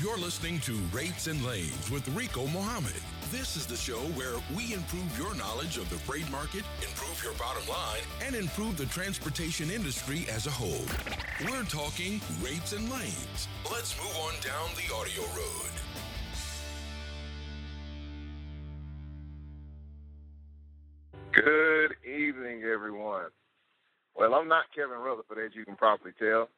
You're 0.00 0.16
listening 0.16 0.60
to 0.60 0.72
Rates 0.96 1.26
and 1.26 1.44
Lanes 1.44 1.90
with 1.90 2.08
Rico 2.16 2.46
Mohammed. 2.46 3.02
This 3.30 3.54
is 3.54 3.66
the 3.66 3.76
show 3.76 4.00
where 4.16 4.36
we 4.56 4.72
improve 4.72 5.18
your 5.18 5.34
knowledge 5.34 5.76
of 5.76 5.90
the 5.90 5.96
freight 5.96 6.30
market, 6.30 6.64
improve 6.80 7.22
your 7.22 7.34
bottom 7.34 7.68
line, 7.68 8.00
and 8.24 8.34
improve 8.34 8.78
the 8.78 8.86
transportation 8.86 9.70
industry 9.70 10.24
as 10.32 10.46
a 10.46 10.50
whole. 10.50 10.86
We're 11.44 11.64
talking 11.64 12.18
rates 12.42 12.72
and 12.72 12.90
lanes. 12.90 13.46
Let's 13.70 13.94
move 13.98 14.16
on 14.24 14.32
down 14.40 14.70
the 14.74 14.90
audio 14.94 15.20
road. 15.36 15.70
Good 21.32 21.96
evening, 22.10 22.62
everyone. 22.62 23.26
Well, 24.16 24.34
I'm 24.34 24.48
not 24.48 24.64
Kevin 24.74 24.96
Rutherford, 24.96 25.44
as 25.44 25.54
you 25.54 25.66
can 25.66 25.76
probably 25.76 26.12
tell. 26.18 26.48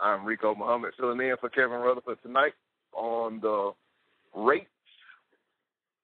I'm 0.00 0.24
Rico 0.24 0.54
Muhammad 0.54 0.92
filling 0.96 1.20
in 1.20 1.36
for 1.40 1.48
Kevin 1.48 1.80
Rutherford 1.80 2.22
tonight 2.22 2.52
on 2.94 3.40
the 3.40 3.72
Rates 4.34 4.66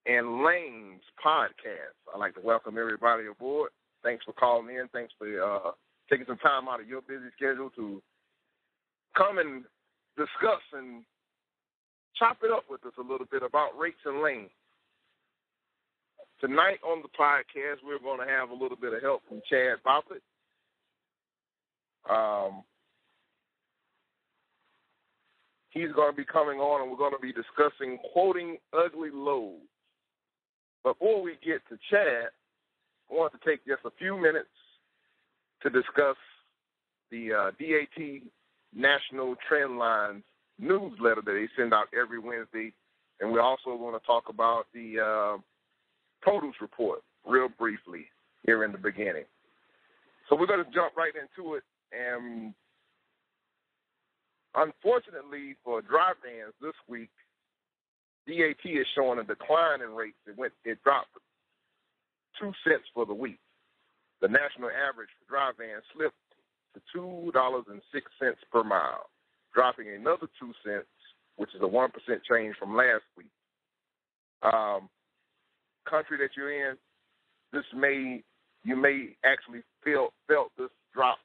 and 0.07 0.43
Lanes 0.45 1.03
podcast. 1.25 1.97
I'd 2.15 2.19
like 2.19 2.35
to 2.35 2.41
welcome 2.43 2.79
everybody 2.79 3.27
aboard. 3.27 3.71
Thanks 4.03 4.25
for 4.25 4.33
calling 4.33 4.75
in. 4.75 4.89
Thanks 4.93 5.13
for 5.19 5.27
uh, 5.43 5.71
taking 6.11 6.27
some 6.27 6.39
time 6.39 6.69
out 6.69 6.81
of 6.81 6.89
your 6.89 7.03
busy 7.03 7.29
schedule 7.37 7.71
to 7.77 8.03
come 9.17 9.39
and 9.39 9.65
discuss 10.17 10.63
and 10.73 11.05
chop 12.17 12.39
it 12.43 12.51
up 12.51 12.65
with 12.71 12.85
us 12.85 12.93
a 12.99 13.03
little 13.03 13.27
bit 13.31 13.43
about 13.43 13.79
rates 13.79 14.01
and 14.05 14.23
lanes. 14.23 14.51
Tonight 16.41 16.79
on 16.87 17.03
the 17.03 17.09
podcast, 17.19 17.85
we're 17.85 17.99
going 17.99 18.21
to 18.21 18.33
have 18.33 18.51
a 18.51 18.55
little 18.55 18.77
bit 18.81 18.95
of 18.95 19.03
help 19.03 19.23
from 19.29 19.43
Chad 19.51 19.79
Boblett. 19.85 20.23
Um, 22.09 22.63
he's 25.71 25.93
going 25.93 26.11
to 26.11 26.17
be 26.17 26.25
coming 26.25 26.59
on 26.59 26.83
and 26.83 26.91
we're 26.91 26.97
going 26.97 27.13
to 27.13 27.19
be 27.19 27.33
discussing 27.33 27.99
quoting 28.13 28.59
ugly 28.73 29.11
loads. 29.13 29.63
Before 30.85 31.23
we 31.23 31.33
get 31.45 31.61
to 31.69 31.79
Chad, 31.91 32.31
I 33.11 33.15
want 33.15 33.33
to 33.33 33.49
take 33.49 33.67
just 33.67 33.85
a 33.85 33.91
few 33.99 34.17
minutes 34.17 34.49
to 35.63 35.71
discuss 35.71 36.17
the 37.11 37.33
uh, 37.33 37.51
DAT 37.59 38.23
National 38.75 39.35
Trend 39.49 39.79
Lines 39.79 40.23
newsletter 40.59 41.23
that 41.25 41.33
they 41.33 41.49
send 41.57 41.73
out 41.73 41.87
every 41.99 42.19
Wednesday. 42.19 42.73
And 43.21 43.33
we're 43.33 43.41
also 43.41 43.77
going 43.77 43.99
to 43.99 44.07
talk 44.07 44.25
about 44.29 44.67
the 44.73 45.01
uh, 45.01 45.39
report 46.61 47.01
real 47.27 47.49
briefly 47.49 48.07
here 48.45 48.65
in 48.65 48.73
the 48.73 48.79
beginning. 48.79 49.25
So 50.29 50.37
we're 50.37 50.47
going 50.47 50.65
to 50.65 50.71
jump 50.71 50.97
right 50.97 51.13
into 51.15 51.55
it. 51.55 51.63
And 51.93 52.55
unfortunately 54.63 55.57
for 55.65 55.83
dry 55.83 56.13
vans 56.23 56.55
this 56.61 56.77
week, 56.89 57.11
DAT 58.27 58.65
is 58.65 58.87
showing 58.95 59.19
a 59.19 59.25
decline 59.25 59.81
in 59.83 59.95
rates. 59.95 60.19
It 60.27 60.37
went, 60.37 60.53
it 60.65 60.83
dropped 60.85 61.09
two 62.41 62.53
cents 62.67 62.85
for 62.95 63.07
the 63.07 63.15
week. 63.15 63.39
The 64.21 64.29
national 64.29 64.71
average 64.71 65.09
for 65.27 65.53
vans 65.57 65.85
slipped 65.95 66.15
to 66.75 66.81
two 66.93 67.31
dollars 67.33 67.65
and 67.71 67.81
six 67.93 68.11
cents 68.21 68.39
per 68.53 68.65
mile, 68.65 69.09
dropping 69.55 69.89
another 69.89 70.29
two 70.39 70.53
cents, 70.65 70.87
which 71.37 71.55
is 71.55 71.63
a 71.63 71.67
one 71.67 71.91
percent 71.91 72.23
change 72.29 72.57
from 72.59 72.77
last 72.77 73.05
week. 73.17 73.33
Um, 74.43 74.89
country 75.89 76.19
that 76.19 76.31
you're 76.37 76.71
in, 76.71 76.77
this 77.53 77.65
may 77.75 78.23
you 78.65 78.77
may 78.77 79.17
actually 79.25 79.63
feel 79.85 80.13
felt 80.29 80.53
this 80.59 80.71
drop 80.95 81.19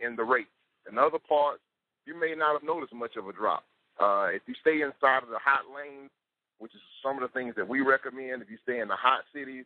in 0.00 0.16
the 0.16 0.24
rate. 0.24 0.48
In 0.90 0.98
other 0.98 1.18
parts, 1.26 1.62
you 2.06 2.18
may 2.18 2.34
not 2.36 2.52
have 2.52 2.62
noticed 2.62 2.94
much 2.94 3.16
of 3.16 3.28
a 3.28 3.32
drop. 3.32 3.64
Uh, 4.00 4.28
if 4.32 4.42
you 4.46 4.54
stay 4.60 4.82
inside 4.82 5.22
of 5.22 5.30
the 5.30 5.38
hot 5.38 5.64
lanes, 5.74 6.10
which 6.58 6.74
is 6.74 6.80
some 7.02 7.16
of 7.16 7.22
the 7.22 7.32
things 7.32 7.54
that 7.56 7.66
we 7.66 7.80
recommend, 7.80 8.42
if 8.42 8.50
you 8.50 8.58
stay 8.62 8.80
in 8.80 8.88
the 8.88 8.96
hot 8.96 9.22
cities, 9.34 9.64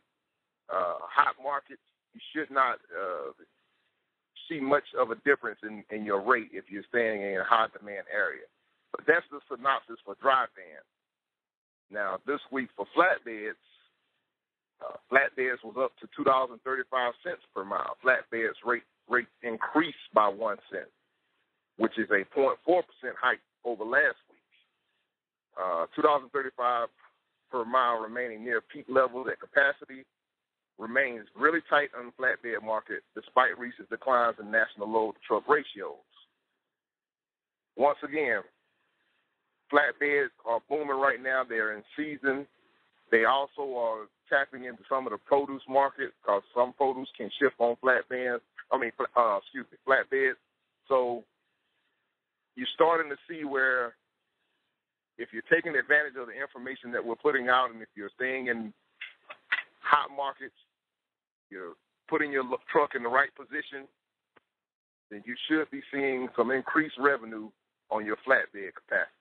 uh, 0.69 0.97
hot 1.05 1.35
markets, 1.41 1.81
you 2.13 2.21
should 2.33 2.49
not 2.49 2.77
uh, 2.93 3.31
see 4.47 4.59
much 4.59 4.85
of 4.97 5.11
a 5.11 5.15
difference 5.25 5.59
in, 5.63 5.83
in 5.89 6.05
your 6.05 6.21
rate 6.21 6.49
if 6.51 6.65
you're 6.69 6.85
staying 6.89 7.21
in 7.21 7.37
a 7.37 7.43
high 7.43 7.67
demand 7.77 8.05
area. 8.13 8.45
But 8.91 9.05
that's 9.05 9.25
the 9.29 9.39
synopsis 9.49 10.01
for 10.05 10.15
dry 10.21 10.45
vans. 10.57 10.89
Now, 11.91 12.17
this 12.25 12.41
week 12.51 12.69
for 12.75 12.85
flatbeds, 12.97 13.61
uh, 14.81 14.97
flatbeds 15.11 15.61
was 15.63 15.77
up 15.77 15.91
to 16.01 16.09
two 16.15 16.23
dollars 16.23 16.49
and 16.53 16.61
thirty-five 16.61 17.13
cents 17.23 17.41
per 17.53 17.65
mile. 17.65 17.97
Flatbeds 18.03 18.57
rate 18.65 18.85
rate 19.09 19.27
increased 19.43 20.09
by 20.13 20.27
one 20.27 20.57
cent, 20.71 20.89
which 21.79 21.97
is 21.97 22.07
a 22.11 22.27
0.4 22.37 22.55
percent 22.59 23.15
hike 23.15 23.41
over 23.65 23.83
last 23.83 24.19
week. 24.29 24.43
Uh, 25.55 25.87
two 25.95 26.03
dollars 26.03 26.23
and 26.23 26.31
thirty-five 26.31 26.87
per 27.49 27.65
mile 27.65 27.99
remaining 27.99 28.43
near 28.43 28.61
peak 28.61 28.85
levels 28.87 29.27
at 29.31 29.39
capacity 29.39 30.05
remains 30.77 31.25
really 31.35 31.59
tight 31.69 31.89
on 31.97 32.11
the 32.11 32.15
flatbed 32.15 32.63
market 32.63 33.01
despite 33.15 33.57
recent 33.57 33.89
declines 33.89 34.35
in 34.39 34.51
national 34.51 34.87
load 34.91 35.13
to 35.13 35.19
truck 35.27 35.47
ratios. 35.49 35.99
Once 37.75 37.97
again, 38.03 38.41
flatbeds 39.71 40.31
are 40.45 40.59
booming 40.69 40.99
right 40.99 41.21
now. 41.21 41.43
They're 41.47 41.75
in 41.75 41.83
season. 41.97 42.45
They 43.11 43.25
also 43.25 43.75
are 43.75 44.05
tapping 44.29 44.65
into 44.65 44.83
some 44.87 45.07
of 45.07 45.11
the 45.11 45.17
produce 45.17 45.63
market 45.67 46.11
because 46.21 46.43
some 46.55 46.73
produce 46.73 47.09
can 47.17 47.29
ship 47.39 47.53
on 47.57 47.75
flatbeds. 47.83 48.39
I 48.71 48.77
mean, 48.77 48.91
uh, 49.17 49.39
excuse 49.41 49.65
me, 49.71 49.77
flatbeds. 49.87 50.37
So 50.87 51.23
you're 52.59 52.75
starting 52.75 53.07
to 53.09 53.15
see 53.23 53.47
where 53.47 53.95
if 55.17 55.31
you're 55.31 55.47
taking 55.47 55.79
advantage 55.79 56.19
of 56.19 56.27
the 56.27 56.35
information 56.35 56.91
that 56.91 56.99
we're 56.99 57.15
putting 57.15 57.47
out, 57.47 57.71
and 57.71 57.81
if 57.81 57.87
you're 57.95 58.11
staying 58.19 58.47
in 58.47 58.73
hot 59.79 60.11
markets, 60.11 60.55
you're 61.49 61.79
putting 62.11 62.31
your 62.31 62.43
truck 62.67 62.95
in 62.95 63.03
the 63.03 63.09
right 63.09 63.31
position, 63.31 63.87
then 65.09 65.23
you 65.25 65.35
should 65.47 65.71
be 65.71 65.79
seeing 65.91 66.27
some 66.35 66.51
increased 66.51 66.99
revenue 66.99 67.47
on 67.89 68.05
your 68.05 68.17
flatbed 68.27 68.75
capacity. 68.75 69.15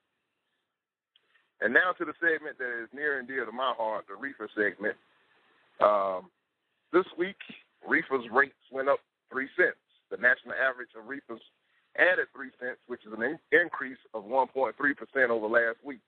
And 1.61 1.73
now 1.73 1.95
to 1.95 2.05
the 2.05 2.15
segment 2.19 2.59
that 2.59 2.75
is 2.83 2.91
near 2.93 3.19
and 3.19 3.27
dear 3.27 3.47
to 3.47 3.53
my 3.53 3.73
heart, 3.79 4.07
the 4.09 4.15
reefer 4.15 4.51
segment. 4.55 4.95
Um, 5.79 6.31
this 6.93 7.07
week, 7.17 7.39
reefers 7.87 8.27
rates 8.33 8.67
went 8.73 8.89
up 8.89 8.99
three 9.31 9.49
cents. 9.57 9.79
The 10.11 10.17
national 10.17 10.55
average 10.55 10.91
of 10.99 11.07
reefers 11.07 11.43
added 11.99 12.27
three 12.35 12.51
cents, 12.61 12.79
which 12.87 13.05
is 13.05 13.13
an 13.13 13.23
in- 13.23 13.39
increase 13.53 13.99
of 14.15 14.25
1.3% 14.25 14.73
over 15.31 15.47
last 15.47 15.79
week 15.85 16.01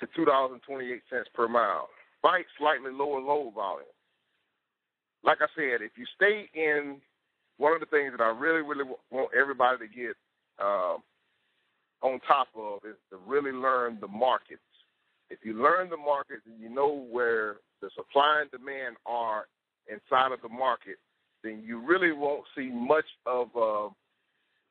to 0.00 0.06
$2.28 0.18 1.00
per 1.34 1.48
mile. 1.48 1.88
Bike 2.22 2.46
slightly 2.58 2.90
lower 2.90 3.20
load 3.20 3.54
volume. 3.54 3.86
Like 5.22 5.38
I 5.40 5.46
said, 5.54 5.80
if 5.80 5.92
you 5.96 6.04
stay 6.14 6.48
in, 6.54 7.00
one 7.56 7.72
of 7.72 7.80
the 7.80 7.86
things 7.86 8.12
that 8.16 8.22
I 8.22 8.28
really, 8.28 8.62
really 8.62 8.84
want 9.10 9.30
everybody 9.38 9.86
to 9.86 9.94
get 9.94 10.16
uh, 10.60 10.96
on 12.02 12.20
top 12.26 12.48
of 12.56 12.80
is 12.84 12.96
to 13.10 13.18
really 13.26 13.52
learn 13.52 13.98
the 14.00 14.08
markets. 14.08 14.60
If 15.30 15.38
you 15.44 15.54
learn 15.62 15.88
the 15.88 15.96
markets 15.96 16.42
and 16.46 16.60
you 16.60 16.68
know 16.68 17.06
where 17.10 17.56
the 17.80 17.88
supply 17.96 18.42
and 18.42 18.50
demand 18.50 18.96
are 19.06 19.46
inside 19.88 20.32
of 20.32 20.42
the 20.42 20.48
market, 20.48 20.96
then 21.42 21.62
you 21.64 21.78
really 21.78 22.12
won't 22.12 22.44
see 22.56 22.70
much 22.70 23.06
of 23.26 23.48
a 23.56 23.88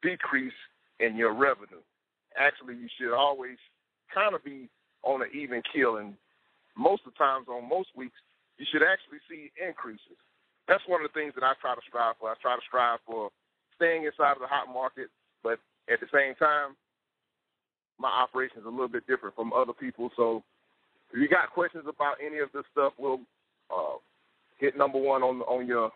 decrease 0.03 0.53
in 0.99 1.15
your 1.15 1.33
revenue. 1.33 1.81
Actually, 2.37 2.75
you 2.75 2.87
should 2.97 3.15
always 3.15 3.57
kind 4.13 4.35
of 4.35 4.43
be 4.43 4.69
on 5.03 5.21
an 5.21 5.29
even 5.33 5.61
keel, 5.73 5.97
and 5.97 6.13
most 6.77 7.03
of 7.05 7.13
the 7.13 7.17
times, 7.17 7.47
on 7.47 7.67
most 7.67 7.89
weeks, 7.95 8.17
you 8.57 8.65
should 8.71 8.83
actually 8.83 9.19
see 9.29 9.51
increases. 9.57 10.17
That's 10.67 10.83
one 10.87 11.03
of 11.03 11.11
the 11.11 11.19
things 11.19 11.33
that 11.35 11.43
I 11.43 11.53
try 11.59 11.75
to 11.75 11.81
strive 11.87 12.15
for. 12.19 12.29
I 12.29 12.35
try 12.41 12.55
to 12.55 12.67
strive 12.67 12.99
for 13.05 13.29
staying 13.75 14.05
inside 14.05 14.33
of 14.33 14.39
the 14.39 14.47
hot 14.47 14.71
market, 14.71 15.07
but 15.43 15.59
at 15.91 15.99
the 15.99 16.07
same 16.13 16.35
time, 16.35 16.75
my 17.99 18.09
operation 18.09 18.59
is 18.59 18.65
a 18.65 18.69
little 18.69 18.87
bit 18.87 19.05
different 19.07 19.35
from 19.35 19.53
other 19.53 19.73
people. 19.73 20.09
So 20.15 20.43
if 21.11 21.19
you 21.19 21.27
got 21.27 21.51
questions 21.51 21.85
about 21.87 22.17
any 22.25 22.39
of 22.39 22.49
this 22.53 22.63
stuff, 22.71 22.93
we'll 22.97 23.19
uh, 23.69 23.99
hit 24.57 24.77
number 24.77 24.99
one 24.99 25.21
on 25.21 25.41
on 25.41 25.67
your 25.67 25.91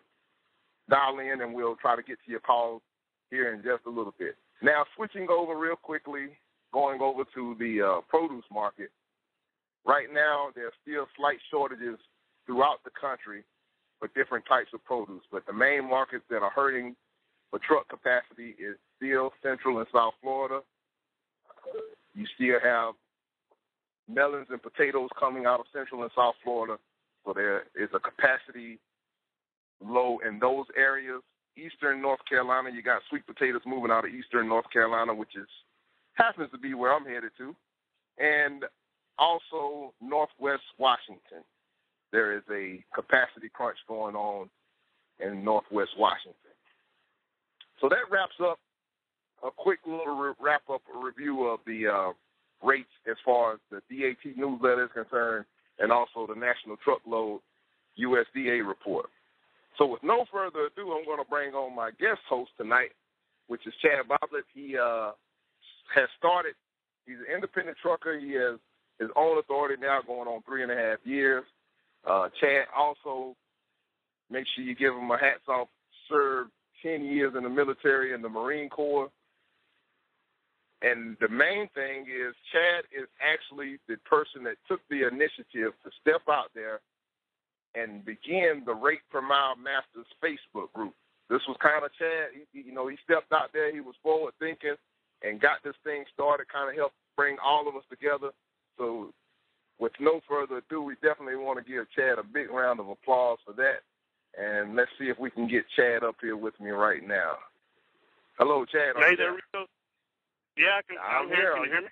dial 0.90 1.20
in, 1.20 1.42
and 1.42 1.54
we'll 1.54 1.76
try 1.76 1.96
to 1.96 2.04
get 2.04 2.18
to 2.26 2.32
your 2.32 2.40
calls 2.42 2.82
here 3.30 3.54
in 3.54 3.62
just 3.64 3.86
a 3.86 3.90
little 3.90 4.14
bit. 4.18 4.36
Now, 4.62 4.86
switching 4.96 5.28
over 5.30 5.58
real 5.58 5.76
quickly, 5.76 6.30
going 6.74 7.02
over 7.02 7.24
to 7.36 7.56
the 7.60 7.82
uh, 7.82 8.02
produce 8.08 8.46
market. 8.52 8.90
Right 9.86 10.08
now, 10.14 10.50
there's 10.56 10.74
still 10.82 11.08
slight 11.18 11.38
shortages 11.50 11.98
throughout 12.46 12.84
the 12.84 12.92
country 13.00 13.44
for 14.00 14.10
different 14.16 14.46
types 14.46 14.70
of 14.74 14.84
produce, 14.84 15.24
but 15.32 15.46
the 15.46 15.54
main 15.54 15.90
markets 15.90 16.26
that 16.30 16.42
are 16.44 16.52
hurting 16.52 16.96
for 17.50 17.60
truck 17.60 17.88
capacity 17.88 18.56
is 18.60 18.76
still 18.98 19.32
Central 19.42 19.80
and 19.80 19.88
South 19.94 20.14
Florida, 20.22 20.62
you 22.14 22.26
still 22.36 22.60
have 22.64 22.94
melons 24.10 24.48
and 24.50 24.62
potatoes 24.62 25.10
coming 25.20 25.46
out 25.46 25.60
of 25.60 25.66
Central 25.74 26.04
and 26.04 26.12
South 26.16 26.36
Florida, 26.44 26.78
so 27.26 27.34
there 27.34 27.64
is 27.76 27.90
a 27.94 28.00
capacity 28.00 28.80
low 29.84 30.20
in 30.28 30.40
those 30.40 30.66
areas. 30.78 31.22
Eastern 31.58 32.02
North 32.02 32.20
Carolina, 32.30 32.70
you 32.74 32.82
got 32.82 33.02
sweet 33.10 33.26
potatoes 33.26 33.62
moving 33.66 33.92
out 33.92 34.06
of 34.06 34.14
Eastern 34.14 34.48
North 34.48 34.70
Carolina, 34.72 35.14
which 35.14 35.36
is 35.36 35.48
happens 36.14 36.50
to 36.52 36.58
be 36.58 36.74
where 36.74 36.94
I'm 36.94 37.06
headed 37.06 37.32
to. 37.38 37.56
and 38.18 38.64
also 39.20 39.94
Northwest 40.02 40.64
Washington. 40.78 41.44
There 42.12 42.38
is 42.38 42.44
a 42.52 42.84
capacity 42.94 43.50
crunch 43.54 43.78
going 43.88 44.16
on 44.16 44.50
in 45.20 45.44
Northwest 45.44 45.92
Washington. 45.98 46.36
So 47.82 47.90
that 47.90 48.10
wraps 48.12 48.36
up 48.42 48.60
a 49.44 49.50
quick 49.56 49.80
little 49.86 50.34
wrap 50.40 50.64
up 50.72 50.82
review 51.04 51.46
of 51.46 51.60
the 51.66 51.88
uh, 51.88 52.68
rates 52.68 52.90
as 53.10 53.18
far 53.26 53.54
as 53.54 53.60
the 53.70 53.82
DAT 53.90 54.36
newsletter 54.36 54.86
is 54.86 54.92
concerned, 54.94 55.46
and 55.80 55.92
also 55.92 56.26
the 56.28 56.40
National 56.40 56.78
Truckload 56.84 57.42
USDA 58.00 58.68
report. 58.68 59.10
So, 59.78 59.86
with 59.86 60.04
no 60.04 60.26
further 60.32 60.68
ado, 60.68 60.92
I'm 60.94 61.06
going 61.06 61.24
to 61.24 61.30
bring 61.30 61.54
on 61.54 61.76
my 61.76 61.92
guest 62.00 62.22
host 62.28 62.52
tonight, 62.58 62.92
which 63.48 63.66
is 63.68 63.74
Chad 63.82 64.08
Boblett. 64.08 64.46
He 64.54 64.76
uh, 64.78 65.12
has 65.94 66.10
started. 66.18 66.56
He's 67.06 67.18
an 67.18 67.34
independent 67.34 67.78
trucker. 67.82 68.20
He 68.20 68.34
has 68.34 68.60
his 69.00 69.10
own 69.16 69.38
authority 69.38 69.76
now, 69.80 70.02
going 70.06 70.28
on 70.28 70.42
three 70.44 70.64
and 70.64 70.72
a 70.72 70.76
half 70.76 70.98
years. 71.04 71.44
Uh, 72.06 72.30
Chad 72.42 72.66
also 72.76 73.36
make 74.32 74.46
sure 74.56 74.64
you 74.64 74.76
give 74.76 74.94
him 74.94 75.12
a 75.12 75.18
hats 75.18 75.48
off. 75.48 75.68
Served 76.10 76.52
ten 76.82 77.06
years 77.06 77.34
in 77.38 77.44
the 77.44 77.50
military 77.50 78.14
and 78.14 78.24
the 78.24 78.30
Marine 78.30 78.70
Corps. 78.70 79.10
And 80.82 81.18
the 81.20 81.28
main 81.28 81.68
thing 81.74 82.06
is 82.06 82.34
Chad 82.52 82.86
is 82.96 83.08
actually 83.22 83.78
the 83.88 83.98
person 84.06 84.44
that 84.44 84.58
took 84.68 84.80
the 84.90 85.08
initiative 85.08 85.74
to 85.84 85.92
step 86.02 86.22
out 86.30 86.52
there 86.54 86.80
and 87.76 88.04
begin 88.06 88.64
the 88.66 88.74
Rate 88.74 89.02
Per 89.12 89.22
Mile 89.22 89.56
Masters 89.56 90.08
Facebook 90.24 90.72
group. 90.74 90.94
This 91.30 91.42
was 91.48 91.58
kind 91.62 91.84
of 91.84 91.92
Chad. 92.00 92.32
He, 92.54 92.62
you 92.62 92.74
know, 92.74 92.88
he 92.88 92.98
stepped 93.04 93.32
out 93.34 93.52
there. 93.54 93.74
He 93.74 93.82
was 93.82 93.96
forward 94.02 94.34
thinking 94.40 94.76
and 95.24 95.42
got 95.42 95.64
this 95.64 95.76
thing 95.84 96.06
started. 96.14 96.48
Kind 96.48 96.70
of 96.70 96.76
helped 96.76 96.96
bring 97.16 97.38
all 97.44 97.68
of 97.68 97.76
us 97.76 97.84
together. 97.90 98.32
So, 98.78 99.14
with 99.80 99.92
no 100.00 100.22
further 100.28 100.58
ado, 100.58 100.82
we 100.82 100.96
definitely 100.96 101.36
want 101.36 101.60
to 101.60 101.70
give 101.70 101.86
Chad 101.92 102.18
a 102.18 102.24
big 102.24 102.50
round 102.50 102.80
of 102.80 102.90
applause 102.90 103.38
for 103.46 103.54
that. 103.54 103.84
And 104.40 104.76
let's 104.76 104.92
see 105.00 105.10
if 105.10 105.20
we 105.20 105.30
can 105.30 105.48
get 105.48 105.66
Chad 105.76 106.04
up 106.04 106.16
here 106.22 106.38
with 106.38 106.60
me 106.60 106.72
right 106.72 107.06
now. 107.06 107.38
Hello, 108.40 108.66
Chad. 108.66 108.96
Hey 108.98 109.16
there, 109.16 109.34
Rico. 109.34 109.66
Yeah, 110.58 110.78
I 110.78 110.82
can, 110.88 110.98
I'm, 110.98 111.24
I'm 111.24 111.30
here. 111.30 111.54
Can 111.54 111.64
you 111.64 111.70
hear 111.70 111.82
me? 111.82 111.88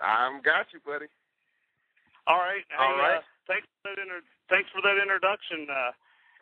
I'm 0.00 0.40
got 0.42 0.66
you, 0.72 0.80
buddy. 0.84 1.06
All 2.26 2.38
right. 2.38 2.64
Hey, 2.68 2.76
All 2.78 2.96
right. 2.96 3.18
Uh, 3.18 3.20
thanks 3.48 3.66
for 3.82 3.92
that 3.92 4.00
inter- 4.00 4.24
thanks 4.50 4.68
for 4.74 4.82
that 4.82 4.98
introduction, 4.98 5.70
uh, 5.70 5.94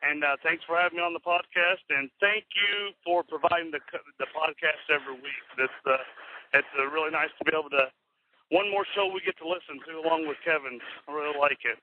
and 0.02 0.24
uh, 0.24 0.40
thanks 0.42 0.64
for 0.64 0.80
having 0.80 0.98
me 0.98 1.04
on 1.04 1.12
the 1.12 1.22
podcast. 1.22 1.84
And 1.92 2.08
thank 2.18 2.48
you 2.56 2.96
for 3.04 3.22
providing 3.22 3.70
the 3.70 3.84
the 4.18 4.26
podcast 4.32 4.82
every 4.88 5.14
week. 5.20 5.44
That's 5.60 5.80
uh, 5.86 6.00
it's 6.58 6.74
uh, 6.74 6.88
really 6.90 7.12
nice 7.12 7.30
to 7.38 7.44
be 7.44 7.52
able 7.52 7.70
to 7.70 7.92
one 8.48 8.72
more 8.72 8.88
show 8.96 9.06
we 9.12 9.20
get 9.20 9.36
to 9.38 9.46
listen 9.46 9.76
to 9.84 10.00
along 10.00 10.24
with 10.26 10.40
Kevin. 10.40 10.80
I 11.06 11.12
really 11.12 11.36
like 11.36 11.60
it. 11.68 11.76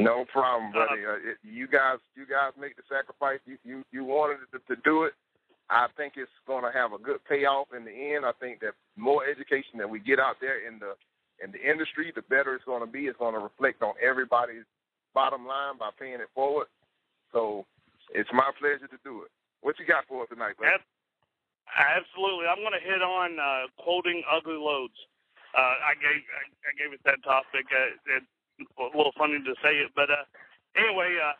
No 0.00 0.24
problem, 0.32 0.72
buddy. 0.72 1.04
Uh, 1.04 1.34
it, 1.34 1.38
you 1.42 1.66
guys, 1.66 1.98
you 2.16 2.24
guys 2.24 2.54
make 2.56 2.76
the 2.76 2.86
sacrifice. 2.88 3.42
You 3.44 3.58
you, 3.64 3.84
you 3.92 4.04
wanted 4.04 4.40
to, 4.54 4.58
to 4.74 4.80
do 4.82 5.04
it. 5.04 5.12
I 5.68 5.86
think 6.00 6.14
it's 6.16 6.32
going 6.46 6.64
to 6.64 6.72
have 6.72 6.96
a 6.96 6.98
good 6.98 7.20
payoff 7.28 7.68
in 7.76 7.84
the 7.84 7.92
end. 7.92 8.24
I 8.24 8.32
think 8.40 8.60
that 8.60 8.72
more 8.96 9.28
education 9.28 9.76
that 9.76 9.90
we 9.90 10.00
get 10.00 10.18
out 10.18 10.36
there 10.40 10.66
in 10.66 10.78
the 10.78 10.96
in 11.42 11.52
the 11.52 11.62
industry, 11.62 12.12
the 12.14 12.22
better 12.22 12.54
it's 12.54 12.64
going 12.64 12.84
to 12.84 12.90
be. 12.90 13.06
It's 13.06 13.18
going 13.18 13.34
to 13.34 13.40
reflect 13.40 13.82
on 13.82 13.94
everybody's 14.02 14.66
bottom 15.14 15.46
line 15.46 15.78
by 15.78 15.90
paying 15.98 16.20
it 16.20 16.30
forward. 16.34 16.66
So 17.32 17.64
it's 18.14 18.30
my 18.32 18.50
pleasure 18.58 18.88
to 18.88 19.00
do 19.04 19.22
it. 19.22 19.30
What 19.60 19.78
you 19.78 19.86
got 19.86 20.06
for 20.06 20.22
us 20.22 20.28
tonight, 20.30 20.56
buddy? 20.58 20.70
Absolutely. 21.68 22.46
I'm 22.48 22.62
going 22.64 22.74
to 22.74 22.84
hit 22.84 23.02
on 23.02 23.36
uh, 23.38 23.68
quoting 23.76 24.22
ugly 24.24 24.56
loads. 24.56 24.96
Uh, 25.56 25.92
I 25.92 25.92
gave 25.96 26.20
I, 26.28 26.42
I 26.68 26.72
gave 26.76 26.92
it 26.92 27.00
that 27.04 27.20
topic. 27.24 27.66
Uh, 27.72 27.96
it's 28.18 28.28
a 28.78 28.96
little 28.96 29.16
funny 29.16 29.40
to 29.40 29.54
say 29.64 29.80
it, 29.80 29.92
but 29.96 30.10
uh, 30.12 30.24
anyway, 30.76 31.16
uh, 31.16 31.34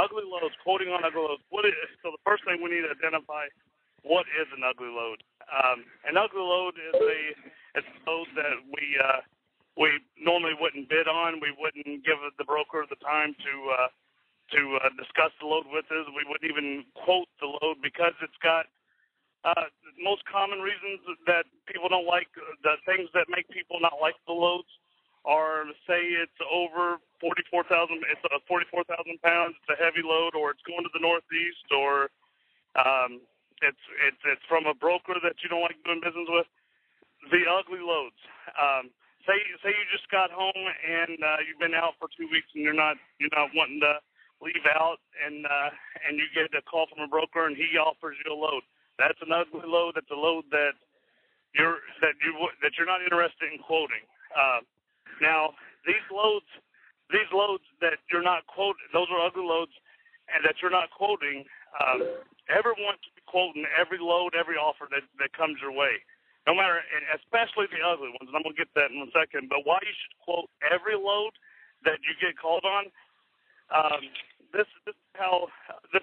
ugly 0.00 0.24
loads. 0.24 0.56
Quoting 0.64 0.88
on 0.88 1.04
ugly 1.04 1.20
loads. 1.20 1.44
What 1.50 1.68
is, 1.68 1.76
so 2.02 2.12
the 2.12 2.22
first 2.24 2.44
thing 2.44 2.60
we 2.60 2.72
need 2.72 2.88
to 2.88 2.92
identify 2.92 3.52
what 4.02 4.24
is 4.32 4.48
an 4.56 4.64
ugly 4.64 4.88
load? 4.88 5.20
Um, 5.48 5.84
an 6.08 6.16
ugly 6.16 6.40
load 6.40 6.76
is 6.80 6.96
a 6.96 7.20
it's 7.76 7.88
a 7.88 7.98
load 8.08 8.28
that 8.36 8.64
we 8.64 8.96
uh, 8.96 9.20
we 9.76 10.00
normally 10.18 10.54
wouldn't 10.58 10.88
bid 10.88 11.08
on. 11.08 11.40
We 11.40 11.54
wouldn't 11.58 12.04
give 12.04 12.18
the 12.38 12.44
broker 12.44 12.86
the 12.88 13.00
time 13.04 13.34
to 13.34 13.54
uh, 13.74 13.90
to 14.56 14.60
uh, 14.82 14.90
discuss 14.98 15.32
the 15.40 15.46
load 15.46 15.66
with 15.70 15.86
us. 15.92 16.06
We 16.14 16.26
wouldn't 16.28 16.48
even 16.50 16.84
quote 16.94 17.28
the 17.40 17.48
load 17.48 17.78
because 17.82 18.14
it's 18.22 18.38
got 18.42 18.66
uh, 19.44 19.70
most 20.02 20.22
common 20.26 20.60
reasons 20.60 21.00
that 21.26 21.46
people 21.66 21.88
don't 21.88 22.06
like 22.08 22.28
the 22.64 22.76
things 22.86 23.08
that 23.14 23.26
make 23.30 23.48
people 23.50 23.78
not 23.80 23.98
like 24.02 24.16
the 24.26 24.34
loads 24.34 24.68
are 25.26 25.64
say 25.86 26.00
it's 26.16 26.40
over 26.48 26.96
44,000 27.20 27.68
it's 28.08 28.24
a 28.32 28.40
44,000 28.48 28.88
pounds 29.20 29.54
it's 29.60 29.70
a 29.72 29.78
heavy 29.82 30.00
load 30.04 30.32
or 30.34 30.50
it's 30.50 30.64
going 30.64 30.82
to 30.84 30.90
the 30.94 31.02
northeast 31.04 31.68
or 31.76 32.08
um, 32.78 33.22
it's 33.62 33.82
it's 34.06 34.22
it's 34.26 34.46
from 34.48 34.66
a 34.66 34.74
broker 34.74 35.18
that 35.24 35.42
you 35.42 35.50
don't 35.50 35.62
like 35.66 35.80
doing 35.84 36.00
business 36.04 36.28
with. 36.30 36.46
The 37.32 37.44
ugly 37.48 37.80
loads. 37.82 38.18
Um, 38.56 38.90
say 39.26 39.36
say 39.62 39.70
you 39.70 39.86
just 39.92 40.08
got 40.10 40.30
home 40.30 40.64
and 40.84 41.18
uh, 41.20 41.40
you've 41.44 41.60
been 41.60 41.76
out 41.76 41.96
for 41.98 42.08
two 42.16 42.28
weeks 42.30 42.48
and 42.54 42.64
you're 42.64 42.76
not 42.76 42.96
you're 43.18 43.32
not 43.34 43.52
wanting 43.54 43.80
to 43.80 44.00
leave 44.40 44.64
out 44.76 45.00
and 45.20 45.44
uh, 45.44 45.70
and 46.08 46.16
you 46.16 46.26
get 46.32 46.48
a 46.56 46.62
call 46.64 46.86
from 46.88 47.04
a 47.04 47.10
broker 47.10 47.46
and 47.46 47.56
he 47.56 47.76
offers 47.76 48.16
you 48.24 48.32
a 48.32 48.36
load. 48.36 48.64
That's 48.98 49.18
an 49.24 49.32
ugly 49.32 49.64
load. 49.64 49.96
That's 49.96 50.10
a 50.12 50.18
load 50.18 50.44
that 50.52 50.76
you're 51.54 51.84
that 52.00 52.16
you 52.24 52.32
that 52.62 52.76
you're 52.76 52.88
not 52.88 53.02
interested 53.02 53.52
in 53.52 53.60
quoting. 53.60 54.04
Uh, 54.32 54.60
now 55.20 55.52
these 55.86 56.04
loads 56.12 56.48
these 57.10 57.28
loads 57.32 57.64
that 57.80 57.98
you're 58.10 58.24
not 58.24 58.46
quoting 58.46 58.84
those 58.92 59.08
are 59.10 59.20
ugly 59.20 59.44
loads 59.44 59.72
and 60.32 60.44
that 60.44 60.60
you're 60.62 60.72
not 60.72 60.90
quoting. 60.94 61.44
Um, 61.78 62.02
everyone 62.50 62.98
quoting 63.30 63.64
every 63.78 63.98
load, 64.02 64.34
every 64.34 64.58
offer 64.58 64.90
that, 64.90 65.06
that 65.22 65.30
comes 65.32 65.58
your 65.62 65.70
way. 65.70 66.02
No 66.48 66.56
matter, 66.56 66.80
especially 67.20 67.68
the 67.68 67.84
ugly 67.84 68.08
ones, 68.16 68.28
and 68.28 68.34
I'm 68.34 68.42
going 68.42 68.56
to 68.56 68.60
get 68.60 68.72
that 68.72 68.88
in 68.88 69.04
a 69.04 69.10
second, 69.12 69.52
but 69.52 69.68
why 69.68 69.78
you 69.84 69.92
should 69.92 70.16
quote 70.24 70.48
every 70.64 70.96
load 70.96 71.36
that 71.84 72.00
you 72.00 72.16
get 72.16 72.36
called 72.40 72.64
on. 72.64 72.88
Um, 73.70 74.08
this, 74.52 74.66
this 74.88 74.96
is 74.96 75.12
how, 75.14 75.52
this, 75.92 76.02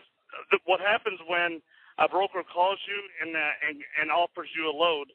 uh, 0.53 0.61
what 0.69 0.79
happens 0.79 1.19
when 1.25 1.59
a 1.97 2.07
broker 2.07 2.45
calls 2.45 2.79
you 2.85 2.99
and, 3.21 3.35
uh, 3.35 3.65
and, 3.65 3.81
and 3.99 4.07
offers 4.13 4.47
you 4.53 4.69
a 4.69 4.75
load. 4.75 5.09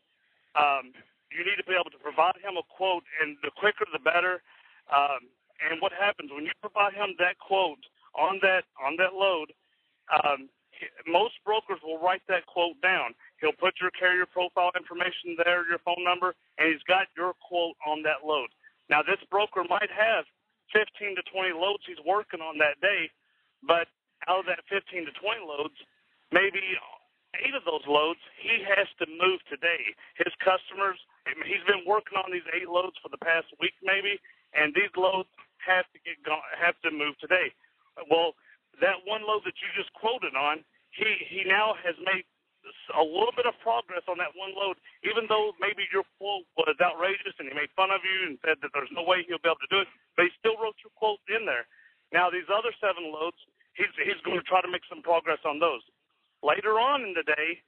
Um, 0.59 0.93
you 1.33 1.47
need 1.47 1.57
to 1.57 1.65
be 1.65 1.73
able 1.73 1.91
to 1.95 2.03
provide 2.03 2.37
him 2.43 2.61
a 2.61 2.67
quote, 2.67 3.07
and 3.23 3.39
the 3.41 3.51
quicker 3.55 3.87
the 3.89 4.03
better. 4.03 4.43
Um, 4.93 5.31
and 5.63 5.81
what 5.81 5.95
happens 5.95 6.29
when 6.35 6.45
you 6.45 6.53
provide 6.61 6.93
him 6.93 7.15
that 7.23 7.39
quote 7.39 7.81
on 8.19 8.43
that 8.43 8.67
on 8.77 8.99
that 8.99 9.15
load? 9.15 9.55
Um, 10.11 10.51
most 11.07 11.39
brokers 11.47 11.79
will 11.81 12.03
write 12.03 12.23
that 12.29 12.45
quote 12.47 12.77
down. 12.83 13.15
He'll 13.43 13.59
put 13.59 13.75
your 13.83 13.91
carrier 13.91 14.25
profile 14.25 14.71
information 14.79 15.35
there, 15.43 15.67
your 15.67 15.83
phone 15.83 16.07
number, 16.07 16.39
and 16.63 16.71
he's 16.71 16.85
got 16.87 17.11
your 17.19 17.35
quote 17.43 17.75
on 17.83 18.07
that 18.07 18.23
load. 18.23 18.49
Now, 18.89 19.03
this 19.03 19.19
broker 19.35 19.67
might 19.67 19.91
have 19.91 20.25
15 20.71 21.19
to 21.19 21.23
20 21.27 21.59
loads 21.59 21.83
he's 21.85 22.01
working 22.07 22.41
on 22.41 22.57
that 22.63 22.79
day, 22.79 23.11
but 23.67 23.91
out 24.31 24.47
of 24.47 24.49
that 24.49 24.63
15 24.71 25.11
to 25.11 25.13
20 25.19 25.43
loads, 25.43 25.75
maybe 26.31 26.63
eight 27.43 27.55
of 27.59 27.67
those 27.67 27.83
loads 27.91 28.23
he 28.39 28.63
has 28.63 28.87
to 29.03 29.07
move 29.11 29.43
today. 29.51 29.91
His 30.23 30.33
customers, 30.39 30.97
he's 31.43 31.67
been 31.67 31.83
working 31.83 32.17
on 32.23 32.31
these 32.31 32.47
eight 32.55 32.71
loads 32.71 32.95
for 33.03 33.11
the 33.11 33.21
past 33.21 33.51
week, 33.59 33.75
maybe, 33.83 34.23
and 34.55 34.71
these 34.73 34.93
loads 34.95 35.29
have 35.67 35.89
to 35.93 35.99
get 36.07 36.21
gone, 36.23 36.45
have 36.55 36.79
to 36.87 36.95
move 36.95 37.19
today. 37.19 37.51
Well, 38.07 38.39
that 38.81 39.03
one 39.05 39.27
load 39.27 39.43
that 39.45 39.59
you 39.61 39.69
just 39.77 39.93
quoted 39.99 40.39
on, 40.39 40.65
he 40.93 41.09
he 41.29 41.45
now 41.49 41.73
has 41.81 41.97
made 42.05 42.25
a 42.97 43.05
little 43.05 43.35
bit 43.35 43.47
of 43.47 43.57
progress 43.61 44.05
on 44.09 44.17
that 44.19 44.33
one 44.37 44.55
load, 44.57 44.77
even 45.05 45.27
though 45.29 45.53
maybe 45.59 45.85
your 45.91 46.07
quote 46.19 46.47
was 46.57 46.77
outrageous 46.81 47.37
and 47.39 47.49
he 47.49 47.55
made 47.55 47.73
fun 47.75 47.91
of 47.93 48.01
you 48.05 48.31
and 48.31 48.37
said 48.43 48.59
that 48.61 48.73
there's 48.75 48.93
no 48.93 49.05
way 49.05 49.25
he'll 49.25 49.43
be 49.43 49.51
able 49.51 49.63
to 49.65 49.73
do 49.73 49.81
it, 49.85 49.91
but 50.17 50.27
he 50.27 50.31
still 50.39 50.57
wrote 50.61 50.77
your 50.83 50.93
quote 50.97 51.23
in 51.29 51.45
there. 51.45 51.69
Now 52.13 52.29
these 52.29 52.49
other 52.53 52.71
seven 52.79 53.09
loads, 53.09 53.39
he's 53.75 53.91
he's 53.97 54.21
going 54.25 54.37
to 54.37 54.47
try 54.47 54.61
to 54.61 54.71
make 54.71 54.85
some 54.87 55.01
progress 55.01 55.41
on 55.49 55.59
those. 55.59 55.83
Later 56.45 56.77
on 56.77 57.07
in 57.07 57.15
the 57.17 57.25
day, 57.25 57.63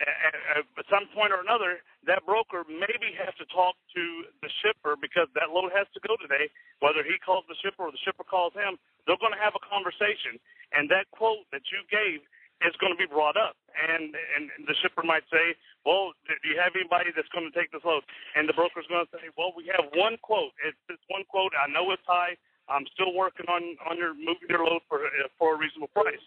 at, 0.00 0.64
at 0.64 0.86
some 0.88 1.04
point 1.12 1.32
or 1.32 1.44
another, 1.44 1.84
that 2.08 2.24
broker 2.24 2.64
maybe 2.64 3.12
has 3.20 3.36
to 3.36 3.44
talk 3.52 3.76
to 3.92 4.04
the 4.40 4.48
shipper 4.64 4.96
because 4.96 5.28
that 5.36 5.52
load 5.52 5.72
has 5.76 5.84
to 5.92 6.00
go 6.00 6.16
today. 6.16 6.48
Whether 6.80 7.04
he 7.04 7.20
calls 7.20 7.44
the 7.52 7.58
shipper 7.60 7.84
or 7.84 7.92
the 7.92 8.00
shipper 8.00 8.24
calls 8.24 8.56
him, 8.56 8.80
they're 9.04 9.20
going 9.20 9.36
to 9.36 9.42
have 9.42 9.52
a 9.52 9.60
conversation, 9.60 10.40
and 10.72 10.88
that 10.88 11.04
quote 11.12 11.44
that 11.52 11.68
you 11.68 11.84
gave 11.92 12.24
is 12.64 12.72
going 12.80 12.92
to 12.92 13.00
be 13.00 13.08
brought 13.08 13.36
up. 13.36 13.59
And 13.76 14.14
and 14.14 14.50
the 14.66 14.74
shipper 14.82 15.02
might 15.02 15.24
say, 15.30 15.54
"Well, 15.86 16.12
do 16.26 16.46
you 16.48 16.58
have 16.58 16.74
anybody 16.74 17.10
that's 17.14 17.30
going 17.30 17.46
to 17.46 17.54
take 17.54 17.70
this 17.70 17.84
load?" 17.84 18.02
And 18.34 18.48
the 18.48 18.56
broker's 18.56 18.86
going 18.90 19.06
to 19.06 19.12
say, 19.14 19.30
"Well, 19.38 19.54
we 19.56 19.70
have 19.70 19.86
one 19.94 20.18
quote. 20.20 20.52
It's 20.66 20.78
this 20.88 21.00
one 21.08 21.24
quote. 21.28 21.52
I 21.54 21.70
know 21.70 21.90
it's 21.94 22.04
high. 22.06 22.34
I'm 22.68 22.86
still 22.94 23.14
working 23.14 23.46
on 23.46 23.78
on 23.86 23.98
your 23.98 24.14
moving 24.14 24.50
your 24.50 24.66
load 24.66 24.82
for 24.88 25.06
for 25.38 25.54
a 25.54 25.58
reasonable 25.58 25.92
price." 25.94 26.22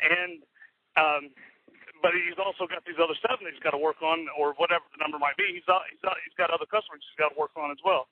And 0.00 0.42
um, 0.98 1.30
but 2.02 2.16
he's 2.16 2.40
also 2.40 2.64
got 2.66 2.84
these 2.88 2.98
other 2.98 3.16
seven 3.20 3.44
that 3.44 3.52
he's 3.52 3.62
got 3.62 3.76
to 3.76 3.80
work 3.80 4.00
on, 4.00 4.26
or 4.36 4.56
whatever 4.56 4.84
the 4.92 5.00
number 5.00 5.20
might 5.20 5.36
be. 5.36 5.46
He's 5.52 5.68
uh, 5.68 5.84
he's 5.88 6.00
uh, 6.02 6.16
he's 6.24 6.36
got 6.36 6.48
other 6.50 6.66
customers 6.66 7.04
he's 7.04 7.20
got 7.20 7.36
to 7.36 7.38
work 7.38 7.54
on 7.56 7.70
as 7.70 7.80
well. 7.84 8.08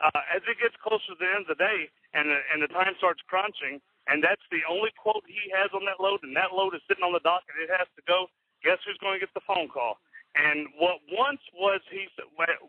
Uh, 0.00 0.32
as 0.32 0.40
it 0.48 0.56
gets 0.56 0.72
closer 0.80 1.12
to 1.12 1.18
the 1.20 1.28
end 1.28 1.44
of 1.44 1.52
the 1.52 1.60
day, 1.60 1.92
and 2.16 2.32
the, 2.32 2.38
and 2.56 2.58
the 2.64 2.72
time 2.72 2.96
starts 2.96 3.20
crunching, 3.28 3.84
and 4.10 4.18
that's 4.18 4.42
the 4.50 4.66
only 4.66 4.90
quote 4.98 5.22
he 5.24 5.48
has 5.54 5.70
on 5.70 5.86
that 5.86 6.02
load, 6.02 6.26
and 6.26 6.34
that 6.34 6.50
load 6.50 6.74
is 6.74 6.82
sitting 6.90 7.06
on 7.06 7.14
the 7.14 7.22
dock, 7.22 7.46
and 7.46 7.62
it 7.62 7.70
has 7.70 7.86
to 7.94 8.02
go. 8.10 8.26
Guess 8.66 8.82
who's 8.84 8.98
going 9.00 9.16
to 9.16 9.22
get 9.22 9.32
the 9.32 9.46
phone 9.46 9.70
call? 9.70 10.02
And 10.34 10.68
what 10.76 11.00
once 11.10 11.40
was 11.54 11.80
he 11.90 12.10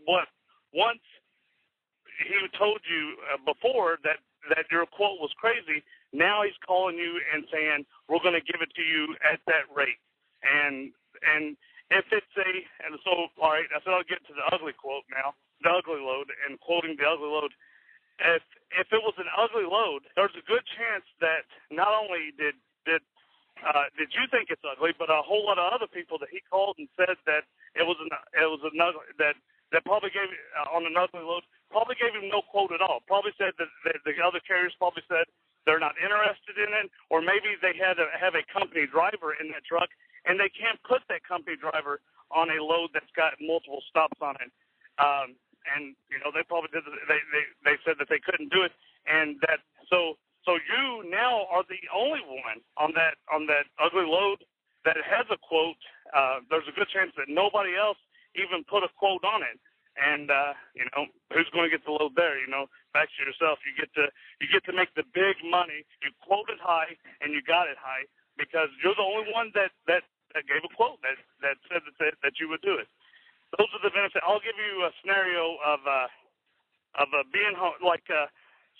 what 0.05 0.29
once 0.74 1.03
he 2.21 2.38
told 2.57 2.79
you 2.86 3.17
uh, 3.33 3.41
before 3.41 3.98
that 4.05 4.21
that 4.53 4.69
your 4.71 4.86
quote 4.86 5.21
was 5.21 5.33
crazy. 5.38 5.83
Now 6.13 6.41
he's 6.41 6.57
calling 6.65 6.98
you 6.98 7.21
and 7.33 7.45
saying 7.51 7.86
we're 8.10 8.24
going 8.24 8.38
to 8.38 8.45
give 8.45 8.62
it 8.62 8.74
to 8.77 8.86
you 8.86 9.13
at 9.21 9.41
that 9.45 9.69
rate. 9.74 10.01
And 10.41 10.93
and 11.21 11.57
if 11.89 12.05
it's 12.10 12.36
a 12.38 12.51
and 12.86 12.98
so 13.03 13.29
all 13.38 13.51
right, 13.53 13.69
I 13.69 13.81
said 13.83 13.93
I'll 13.93 14.07
get 14.07 14.25
to 14.29 14.33
the 14.33 14.45
ugly 14.53 14.74
quote 14.74 15.05
now, 15.12 15.38
the 15.62 15.69
ugly 15.69 16.01
load, 16.01 16.29
and 16.48 16.57
quoting 16.62 16.98
the 16.98 17.05
ugly 17.05 17.29
load. 17.29 17.53
If 18.22 18.44
if 18.72 18.88
it 18.94 19.01
was 19.04 19.18
an 19.20 19.28
ugly 19.36 19.68
load, 19.68 20.08
there's 20.16 20.36
a 20.38 20.46
good 20.48 20.63
chance 20.78 21.04
that 21.20 21.44
not 21.74 21.92
only 21.92 22.32
did 22.38 22.56
did 22.86 23.01
uh, 23.62 23.90
did 23.98 24.13
you 24.13 24.25
think 24.32 24.50
it's 24.50 24.63
ugly, 24.66 24.94
but 24.98 25.10
a 25.10 25.22
whole 25.22 25.46
lot 25.46 25.60
of 25.60 25.68
other 25.74 25.90
people 25.90 26.18
that 26.22 26.30
he 26.32 26.42
called 26.50 26.78
and 26.80 26.88
said 26.96 27.18
that 27.25 27.44
it 27.75 27.84
was 27.84 27.98
an 28.00 28.10
it 28.38 28.48
was 28.48 28.62
an 28.63 28.78
ugly 28.80 29.06
that 29.18 29.36
that 29.74 29.82
probably 29.84 30.13
gave 30.13 30.30
uh, 30.56 30.75
on 30.75 30.86
an 30.86 30.96
ugly 30.96 31.25
load 31.25 31.44
probably 31.72 31.96
gave 31.96 32.12
him 32.12 32.28
no 32.28 32.44
quote 32.44 32.72
at 32.75 32.84
all. 32.84 33.00
Probably 33.08 33.32
said 33.40 33.56
that, 33.58 33.72
that 33.88 34.04
the 34.04 34.13
other 34.20 34.44
carriers 34.44 34.75
probably 34.75 35.04
said 35.08 35.24
they're 35.63 35.80
not 35.80 35.96
interested 35.96 36.60
in 36.60 36.68
it, 36.75 36.92
or 37.08 37.24
maybe 37.24 37.56
they 37.63 37.72
had 37.72 37.96
to 37.96 38.12
have 38.12 38.36
a 38.36 38.44
company 38.51 38.84
driver 38.86 39.32
in 39.40 39.48
that 39.56 39.63
truck 39.63 39.88
and 40.25 40.40
they 40.40 40.50
can't 40.50 40.78
put 40.84 41.01
that 41.10 41.25
company 41.25 41.58
driver 41.58 42.01
on 42.30 42.50
a 42.50 42.60
load 42.62 42.92
that's 42.94 43.12
got 43.16 43.34
multiple 43.42 43.82
stops 43.90 44.18
on 44.22 44.36
it. 44.40 44.51
Um, 45.01 45.36
and 45.70 45.96
you 46.10 46.20
know 46.20 46.34
they 46.34 46.44
probably 46.44 46.70
did. 46.74 46.84
They 46.86 47.22
they 47.32 47.44
they 47.63 47.75
said 47.86 47.98
that 48.00 48.10
they 48.10 48.20
couldn't 48.20 48.50
do 48.51 48.63
it, 48.63 48.74
and 49.06 49.38
that 49.48 49.62
so 49.89 50.18
so 50.46 50.58
you 50.58 51.06
now 51.10 51.46
are 51.53 51.63
the 51.70 51.82
only 51.94 52.22
one 52.25 52.65
on 52.77 52.94
that 52.98 53.22
on 53.30 53.46
that 53.48 53.70
ugly 53.77 54.06
load 54.06 54.41
that 54.86 54.98
has 55.06 55.25
a 55.30 55.38
quote. 55.38 55.77
Uh, 56.13 56.41
there's 56.50 56.68
a 56.68 56.75
good 56.75 56.89
chance 56.89 57.13
that 57.18 57.30
nobody 57.30 57.77
else 57.77 57.98
even 58.34 58.65
put 58.65 58.84
a 58.84 58.89
quote 58.98 59.24
on 59.24 59.44
it. 59.46 59.60
And 60.00 60.32
uh, 60.32 60.56
you 60.74 60.88
know 60.96 61.06
who's 61.36 61.51
going 61.51 61.68
to 61.68 61.74
get 61.74 61.84
the 61.84 61.91
load 61.91 62.15
there? 62.15 62.39
You 62.39 62.48
know, 62.48 62.72
back 62.96 63.12
to 63.12 63.20
yourself. 63.22 63.60
You 63.68 63.75
get 63.75 63.91
to 64.00 64.08
you 64.39 64.48
get 64.48 64.63
to 64.72 64.74
make 64.74 64.89
the 64.96 65.03
big 65.13 65.38
money. 65.44 65.84
You 66.01 66.15
quoted 66.24 66.63
high 66.63 66.96
and 67.20 67.36
you 67.36 67.44
got 67.44 67.68
it 67.68 67.75
high 67.75 68.08
because 68.39 68.72
you're 68.80 68.96
the 68.96 69.03
only 69.06 69.27
one 69.36 69.51
that 69.53 69.75
that, 69.91 70.08
that 70.34 70.48
gave 70.48 70.63
a 70.63 70.72
quote 70.74 71.03
that 71.03 71.20
that 71.44 71.60
said 71.68 71.84
that 72.00 72.15
that 72.24 72.39
you 72.39 72.48
would 72.48 72.63
do 72.63 72.80
it. 72.80 72.88
Those 73.58 73.70
are 73.75 73.84
the 73.84 73.93
benefits. 73.93 74.24
I'll 74.27 74.43
give 74.43 74.58
you 74.60 74.86
a 74.86 74.91
scenario 75.01 75.58
of 75.63 75.79
uh, 75.86 76.10
of 77.03 77.10
uh, 77.13 77.24
being 77.34 77.55
home. 77.58 77.79
Like 77.84 78.05
uh, 78.12 78.27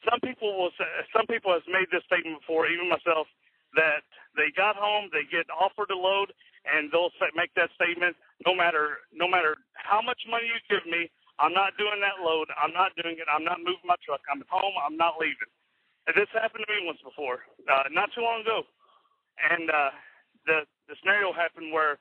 some 0.08 0.20
people 0.22 0.54
will 0.58 0.74
say, 0.80 0.88
some 1.16 1.28
people 1.28 1.54
has 1.54 1.66
made 1.70 1.88
this 1.92 2.04
statement 2.08 2.42
before, 2.44 2.68
even 2.70 2.90
myself, 2.90 3.28
that 3.76 4.04
they 4.38 4.52
got 4.56 4.76
home, 4.78 5.10
they 5.14 5.28
get 5.30 5.48
offered 5.54 5.92
a 5.92 5.98
load, 6.00 6.34
and 6.68 6.92
they'll 6.92 7.14
say, 7.22 7.30
make 7.36 7.54
that 7.56 7.72
statement. 7.78 8.16
No 8.46 8.56
matter 8.56 9.04
no 9.14 9.28
matter 9.30 9.58
how 9.78 10.02
much 10.04 10.22
money 10.30 10.48
you 10.50 10.60
give 10.72 10.86
me, 10.90 11.12
I'm 11.40 11.54
not 11.56 11.78
doing 11.80 12.00
that 12.04 12.24
load. 12.24 12.50
I'm 12.60 12.74
not 12.74 12.94
doing 13.00 13.18
it. 13.20 13.28
I'm 13.32 13.46
not 13.46 13.60
moving 13.64 13.86
my 13.88 14.00
truck. 14.06 14.22
I'm 14.32 14.42
at 14.42 14.52
home. 14.52 14.76
I'm 14.82 14.98
not 14.98 15.20
leaving. 15.22 15.52
And 16.08 16.16
this 16.18 16.30
happened 16.34 16.66
to 16.68 16.72
me 16.74 16.88
once 16.88 17.00
before, 17.04 17.46
uh, 17.70 17.88
not 17.92 18.10
too 18.16 18.22
long 18.24 18.42
ago 18.44 18.64
and 19.40 19.70
uh, 19.72 19.92
the 20.46 20.58
the 20.90 20.96
scenario 21.02 21.34
happened 21.34 21.72
where 21.74 21.98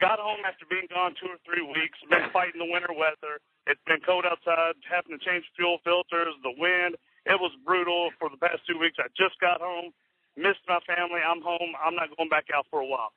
got 0.00 0.18
home 0.18 0.42
after 0.46 0.64
being 0.68 0.88
gone 0.90 1.14
two 1.18 1.30
or 1.30 1.40
three 1.44 1.62
weeks, 1.62 1.98
been 2.10 2.30
fighting 2.32 2.60
the 2.62 2.70
winter 2.70 2.92
weather. 2.94 3.40
It's 3.66 3.82
been 3.88 4.00
cold 4.04 4.24
outside, 4.28 4.76
having 4.86 5.16
to 5.16 5.20
change 5.22 5.44
fuel 5.56 5.78
filters, 5.84 6.34
the 6.44 6.54
wind. 6.56 6.96
It 7.26 7.38
was 7.40 7.52
brutal 7.64 8.12
for 8.20 8.28
the 8.28 8.40
past 8.40 8.64
two 8.68 8.76
weeks. 8.78 9.00
I 9.00 9.08
just 9.16 9.36
got 9.40 9.60
home, 9.60 9.92
missed 10.36 10.64
my 10.68 10.80
family. 10.84 11.20
I'm 11.24 11.40
home. 11.40 11.72
I'm 11.80 11.96
not 11.96 12.12
going 12.16 12.28
back 12.28 12.52
out 12.52 12.68
for 12.70 12.80
a 12.80 12.88
while. 12.88 13.12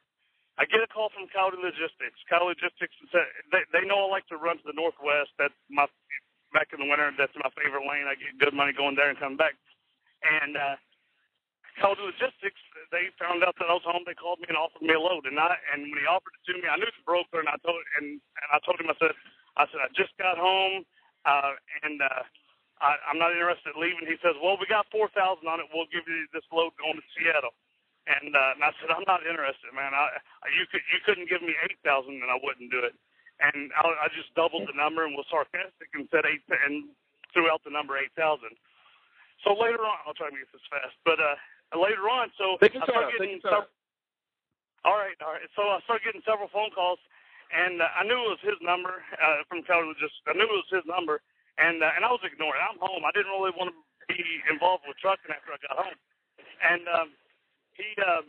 I 0.58 0.66
get 0.66 0.82
a 0.82 0.90
call 0.90 1.14
from 1.14 1.30
Coyote 1.30 1.62
Logistics. 1.62 2.18
Coyote 2.30 2.58
Logistics 2.58 2.96
said 3.14 3.28
they 3.54 3.62
they 3.74 3.84
know 3.86 4.06
I 4.06 4.10
like 4.10 4.26
to 4.34 4.38
run 4.42 4.58
to 4.58 4.66
the 4.66 4.74
northwest. 4.74 5.30
That's 5.38 5.54
my 5.70 5.86
back 6.54 6.74
in 6.74 6.82
the 6.82 6.90
winter. 6.90 7.14
That's 7.14 7.34
my 7.38 7.50
favorite 7.54 7.86
lane. 7.86 8.10
I 8.10 8.18
get 8.18 8.38
good 8.42 8.56
money 8.58 8.74
going 8.74 8.98
there 8.98 9.10
and 9.14 9.20
coming 9.20 9.38
back. 9.38 9.54
And 10.26 10.58
uh, 10.58 10.76
Coyote 11.78 12.02
Logistics, 12.02 12.62
they 12.90 13.14
found 13.22 13.46
out 13.46 13.56
that 13.62 13.70
I 13.70 13.76
was 13.78 13.86
home. 13.86 14.04
They 14.06 14.18
called 14.18 14.42
me 14.42 14.50
and 14.50 14.58
offered 14.58 14.82
me 14.82 14.98
a 14.98 15.02
load, 15.02 15.26
and 15.30 15.38
I 15.38 15.54
and 15.74 15.86
when 15.88 16.00
he 16.02 16.08
offered 16.10 16.34
it 16.36 16.44
to 16.50 16.54
me, 16.58 16.66
I 16.68 16.78
knew 16.78 16.90
the 16.90 17.06
broker, 17.06 17.40
and 17.40 17.50
I 17.50 17.58
told 17.62 17.80
and 18.02 18.18
and 18.18 18.50
I 18.50 18.60
told 18.66 18.82
him, 18.82 18.90
I 18.90 18.98
said, 18.98 19.14
I 19.58 19.64
said 19.70 19.82
I 19.86 19.90
just 19.94 20.14
got 20.18 20.42
home, 20.42 20.84
uh, 21.24 21.54
and 21.86 22.02
uh, 22.02 22.24
I, 22.82 22.98
I'm 23.10 23.22
not 23.22 23.34
interested 23.34 23.74
in 23.74 23.82
leaving. 23.82 24.10
He 24.10 24.18
says, 24.22 24.38
well, 24.42 24.58
we 24.58 24.66
got 24.70 24.90
four 24.90 25.08
thousand 25.14 25.46
on 25.46 25.62
it. 25.62 25.70
We'll 25.72 25.90
give 25.94 26.06
you 26.10 26.26
this 26.34 26.46
load 26.50 26.74
going 26.82 26.98
to 26.98 27.06
Seattle. 27.18 27.54
And, 28.08 28.32
uh, 28.32 28.56
and 28.56 28.64
I 28.64 28.72
said, 28.80 28.88
I'm 28.88 29.04
not 29.04 29.28
interested, 29.28 29.68
man. 29.76 29.92
I, 29.92 30.18
you 30.56 30.64
could 30.72 30.82
you 30.90 31.00
couldn't 31.06 31.30
give 31.30 31.44
me 31.44 31.54
eight 31.68 31.78
thousand, 31.86 32.20
and 32.24 32.32
I 32.32 32.40
wouldn't 32.42 32.72
do 32.74 32.82
it. 32.82 32.96
And 33.44 33.70
I, 33.78 34.08
I 34.08 34.08
just 34.18 34.34
doubled 34.34 34.66
the 34.66 34.78
number 34.78 35.06
and 35.06 35.14
was 35.14 35.28
sarcastic 35.30 35.92
and 35.94 36.10
said 36.10 36.26
eight 36.26 36.42
and 36.50 36.90
threw 37.36 37.52
out 37.52 37.62
the 37.68 37.74
number 37.74 38.00
eight 38.00 38.16
thousand. 38.18 38.56
So 39.46 39.54
later 39.54 39.82
on, 39.84 39.98
I'll 40.08 40.18
try 40.18 40.32
to 40.32 40.38
get 40.38 40.50
this 40.50 40.66
fast, 40.72 40.98
but 41.06 41.20
uh, 41.22 41.38
later 41.76 42.08
on. 42.08 42.32
So 42.38 42.56
I 42.62 42.70
started 42.88 43.12
getting 43.18 43.42
several, 43.44 43.68
all 44.86 44.96
right, 44.96 45.18
all 45.20 45.36
right. 45.36 45.44
So 45.58 45.68
I 45.68 45.84
started 45.84 46.06
getting 46.08 46.24
several 46.24 46.48
phone 46.54 46.72
calls, 46.72 47.02
and 47.52 47.82
uh, 47.82 47.92
I 47.92 48.08
knew 48.08 48.16
it 48.16 48.40
was 48.40 48.44
his 48.44 48.60
number 48.64 49.04
uh, 49.20 49.44
from 49.52 49.64
Kelly. 49.68 49.92
Just 50.00 50.16
I 50.30 50.38
knew 50.38 50.48
it 50.48 50.62
was 50.64 50.72
his 50.72 50.88
number, 50.88 51.20
and 51.60 51.84
uh, 51.84 51.96
and 51.98 52.08
I 52.08 52.12
was 52.14 52.24
ignoring. 52.24 52.62
it. 52.62 52.68
I'm 52.68 52.80
home. 52.80 53.04
I 53.04 53.12
didn't 53.12 53.34
really 53.34 53.52
want 53.56 53.74
to 53.74 53.78
be 54.08 54.24
involved 54.48 54.88
with 54.88 54.96
trucking 55.04 55.28
after 55.28 55.52
I 55.52 55.60
got 55.66 55.76
home, 55.76 55.98
and 56.64 56.84
um, 56.88 57.10
he. 57.76 57.88
Uh, 58.00 58.24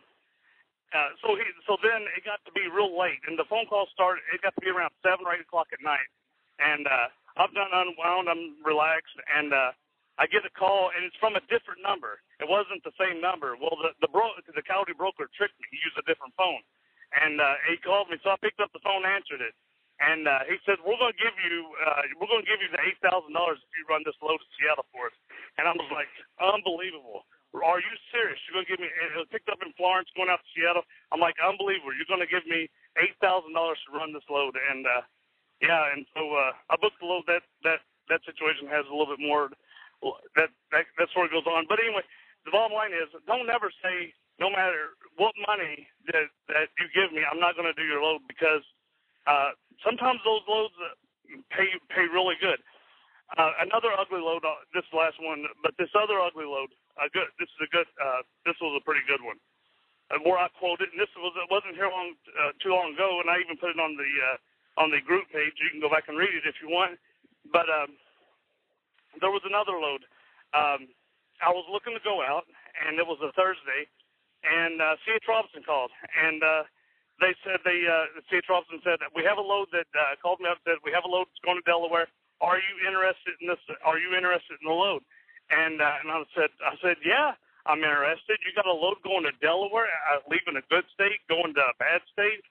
uh, 0.88 1.12
so 1.20 1.36
he, 1.36 1.44
so 1.68 1.76
then 1.84 2.08
it 2.16 2.24
got 2.24 2.40
to 2.48 2.52
be 2.56 2.64
real 2.64 2.96
late, 2.96 3.20
and 3.28 3.36
the 3.36 3.44
phone 3.44 3.68
call 3.68 3.84
started. 3.92 4.24
It 4.32 4.40
got 4.40 4.56
to 4.56 4.62
be 4.64 4.72
around 4.72 4.88
seven 5.04 5.28
or 5.28 5.36
eight 5.36 5.44
o'clock 5.44 5.68
at 5.68 5.84
night, 5.84 6.08
and 6.56 6.88
uh, 6.88 7.12
I've 7.36 7.52
done 7.52 7.68
unwound. 7.68 8.32
I'm 8.32 8.56
relaxed, 8.64 9.12
and 9.28 9.52
uh, 9.52 9.76
I 10.16 10.24
get 10.26 10.48
a 10.48 10.52
call, 10.56 10.88
and 10.96 11.04
it's 11.04 11.16
from 11.20 11.36
a 11.36 11.44
different 11.52 11.84
number. 11.84 12.24
It 12.42 12.48
wasn't 12.50 12.82
the 12.82 12.94
same 12.98 13.22
number. 13.22 13.54
Well, 13.54 13.78
the 13.78 13.94
the, 14.02 14.10
bro- 14.10 14.34
the 14.42 14.64
Coyote 14.66 14.94
broker 14.98 15.30
tricked 15.38 15.58
me. 15.62 15.66
He 15.70 15.78
used 15.86 15.98
a 16.00 16.06
different 16.08 16.34
phone, 16.34 16.62
and 17.14 17.38
uh, 17.38 17.56
he 17.70 17.78
called 17.78 18.10
me. 18.10 18.18
So 18.26 18.34
I 18.34 18.38
picked 18.42 18.58
up 18.58 18.74
the 18.74 18.82
phone, 18.82 19.06
answered 19.06 19.40
it, 19.40 19.54
and 20.02 20.26
uh, 20.26 20.42
he 20.50 20.58
said, 20.66 20.82
"We're 20.82 20.98
going 20.98 21.14
to 21.14 21.20
give 21.22 21.36
you, 21.46 21.70
uh, 21.80 22.02
we're 22.18 22.30
going 22.30 22.42
to 22.42 22.50
give 22.50 22.58
you 22.58 22.70
the 22.74 22.82
eight 22.82 22.98
thousand 23.00 23.32
dollars 23.38 23.62
if 23.62 23.70
you 23.78 23.86
run 23.86 24.02
this 24.02 24.18
load 24.18 24.42
to 24.42 24.48
Seattle 24.58 24.88
for 24.90 25.08
us." 25.14 25.16
And 25.62 25.70
I 25.70 25.74
was 25.76 25.88
like, 25.94 26.10
"Unbelievable." 26.42 27.24
Are 27.54 27.78
you 27.80 27.94
serious? 28.10 28.36
You're 28.50 28.58
gonna 28.60 28.68
give 28.68 28.82
me? 28.82 28.90
It 28.90 29.14
was 29.16 29.30
picked 29.30 29.48
up 29.48 29.62
in 29.62 29.70
Florence, 29.78 30.10
going 30.18 30.26
out 30.28 30.42
to 30.42 30.50
Seattle. 30.58 30.82
I'm 31.14 31.22
like, 31.22 31.38
unbelievable. 31.38 31.94
You're 31.94 32.10
gonna 32.10 32.26
give 32.28 32.42
me 32.50 32.66
eight 32.98 33.14
thousand 33.22 33.54
dollars 33.54 33.78
to 33.86 33.96
run 33.96 34.12
this 34.12 34.26
load, 34.28 34.58
and 34.58 34.84
uh, 34.84 35.02
yeah, 35.62 35.92
and 35.96 36.04
so 36.12 36.34
uh, 36.36 36.52
I 36.68 36.76
booked 36.76 37.00
the 37.00 37.08
load. 37.08 37.24
That 37.28 37.42
that 37.64 37.80
that 38.12 38.20
situation 38.28 38.68
has 38.68 38.84
a 38.86 38.94
little 38.94 39.08
bit 39.08 39.24
more 39.24 39.48
that, 40.36 40.50
that 40.72 40.84
that 41.00 41.08
sort 41.14 41.26
of 41.30 41.32
goes 41.32 41.48
on. 41.48 41.66
But 41.68 41.80
anyway, 41.80 42.04
the 42.48 42.56
bottom 42.56 42.72
line 42.72 42.96
is, 42.96 43.12
don't 43.28 43.52
ever 43.52 43.68
say, 43.84 44.16
no 44.40 44.48
matter 44.48 44.96
what 45.20 45.36
money 45.44 45.84
that 46.08 46.32
that 46.48 46.72
you 46.80 46.88
give 46.96 47.12
me, 47.12 47.20
I'm 47.28 47.36
not 47.36 47.60
going 47.60 47.68
to 47.68 47.76
do 47.76 47.84
your 47.84 48.00
load 48.00 48.24
because 48.24 48.64
uh, 49.28 49.52
sometimes 49.84 50.24
those 50.24 50.40
loads 50.48 50.72
uh, 50.80 50.96
pay 51.52 51.68
pay 51.92 52.08
really 52.08 52.40
good. 52.40 52.56
Uh, 53.36 53.52
another 53.60 53.92
ugly 53.92 54.24
load. 54.24 54.40
Uh, 54.40 54.64
this 54.72 54.88
last 54.96 55.20
one, 55.20 55.44
but 55.60 55.76
this 55.76 55.92
other 55.92 56.16
ugly 56.24 56.48
load. 56.48 56.72
Uh, 56.96 57.12
good. 57.12 57.28
This 57.36 57.52
is 57.52 57.68
a 57.68 57.70
good. 57.70 57.88
Uh, 58.00 58.24
this 58.48 58.56
was 58.64 58.72
a 58.80 58.82
pretty 58.88 59.04
good 59.04 59.20
one. 59.20 59.36
Where 60.24 60.40
I 60.40 60.48
quoted, 60.56 60.88
and 60.88 60.96
this 60.96 61.12
was 61.20 61.36
it 61.36 61.52
wasn't 61.52 61.76
here 61.76 61.92
long 61.92 62.16
uh, 62.32 62.56
too 62.64 62.72
long 62.72 62.96
ago, 62.96 63.20
and 63.20 63.28
I 63.28 63.44
even 63.44 63.60
put 63.60 63.76
it 63.76 63.76
on 63.76 63.92
the 64.00 64.08
uh, 64.08 64.80
on 64.80 64.88
the 64.88 65.04
group 65.04 65.28
page. 65.28 65.52
You 65.60 65.68
can 65.68 65.84
go 65.84 65.92
back 65.92 66.08
and 66.08 66.16
read 66.16 66.32
it 66.32 66.48
if 66.48 66.56
you 66.64 66.72
want. 66.72 66.96
But 67.52 67.68
um, 67.68 67.92
there 69.20 69.28
was 69.28 69.44
another 69.44 69.76
load. 69.76 70.08
Um, 70.56 70.88
I 71.42 71.50
was 71.52 71.66
looking 71.72 71.94
to 71.96 72.04
go 72.04 72.22
out, 72.22 72.46
and 72.86 72.98
it 73.00 73.06
was 73.06 73.18
a 73.24 73.32
Thursday, 73.34 73.88
and 74.46 74.80
uh, 74.82 74.96
C.H. 75.06 75.26
Robinson 75.28 75.64
called, 75.66 75.90
and 76.14 76.40
uh, 76.42 76.64
they 77.20 77.34
said 77.42 77.60
they 77.66 77.82
uh, 77.88 78.10
C.H. 78.30 78.46
Robinson 78.48 78.80
said 78.86 79.00
we 79.16 79.24
have 79.26 79.38
a 79.40 79.44
load 79.44 79.68
that 79.74 79.88
uh, 79.96 80.14
called 80.22 80.40
me 80.40 80.48
up 80.50 80.60
and 80.64 80.76
said 80.76 80.78
we 80.86 80.94
have 80.94 81.04
a 81.08 81.12
load 81.12 81.26
that's 81.30 81.42
going 81.44 81.58
to 81.58 81.66
Delaware. 81.66 82.08
Are 82.44 82.60
you 82.60 82.74
interested 82.86 83.34
in 83.42 83.48
this? 83.50 83.60
Are 83.84 83.98
you 83.98 84.14
interested 84.14 84.58
in 84.62 84.66
the 84.68 84.76
load? 84.76 85.02
And 85.50 85.80
uh, 85.82 86.00
and 86.04 86.08
I 86.12 86.18
said 86.38 86.50
I 86.64 86.74
said 86.80 86.98
yeah, 87.04 87.34
I'm 87.66 87.82
interested. 87.82 88.38
You 88.46 88.54
got 88.54 88.68
a 88.70 88.74
load 88.74 89.02
going 89.04 89.26
to 89.26 89.34
Delaware, 89.42 89.90
uh, 90.14 90.22
leaving 90.30 90.56
a 90.58 90.64
good 90.72 90.86
state, 90.94 91.20
going 91.28 91.52
to 91.56 91.64
a 91.64 91.76
bad 91.82 92.00
state, 92.14 92.44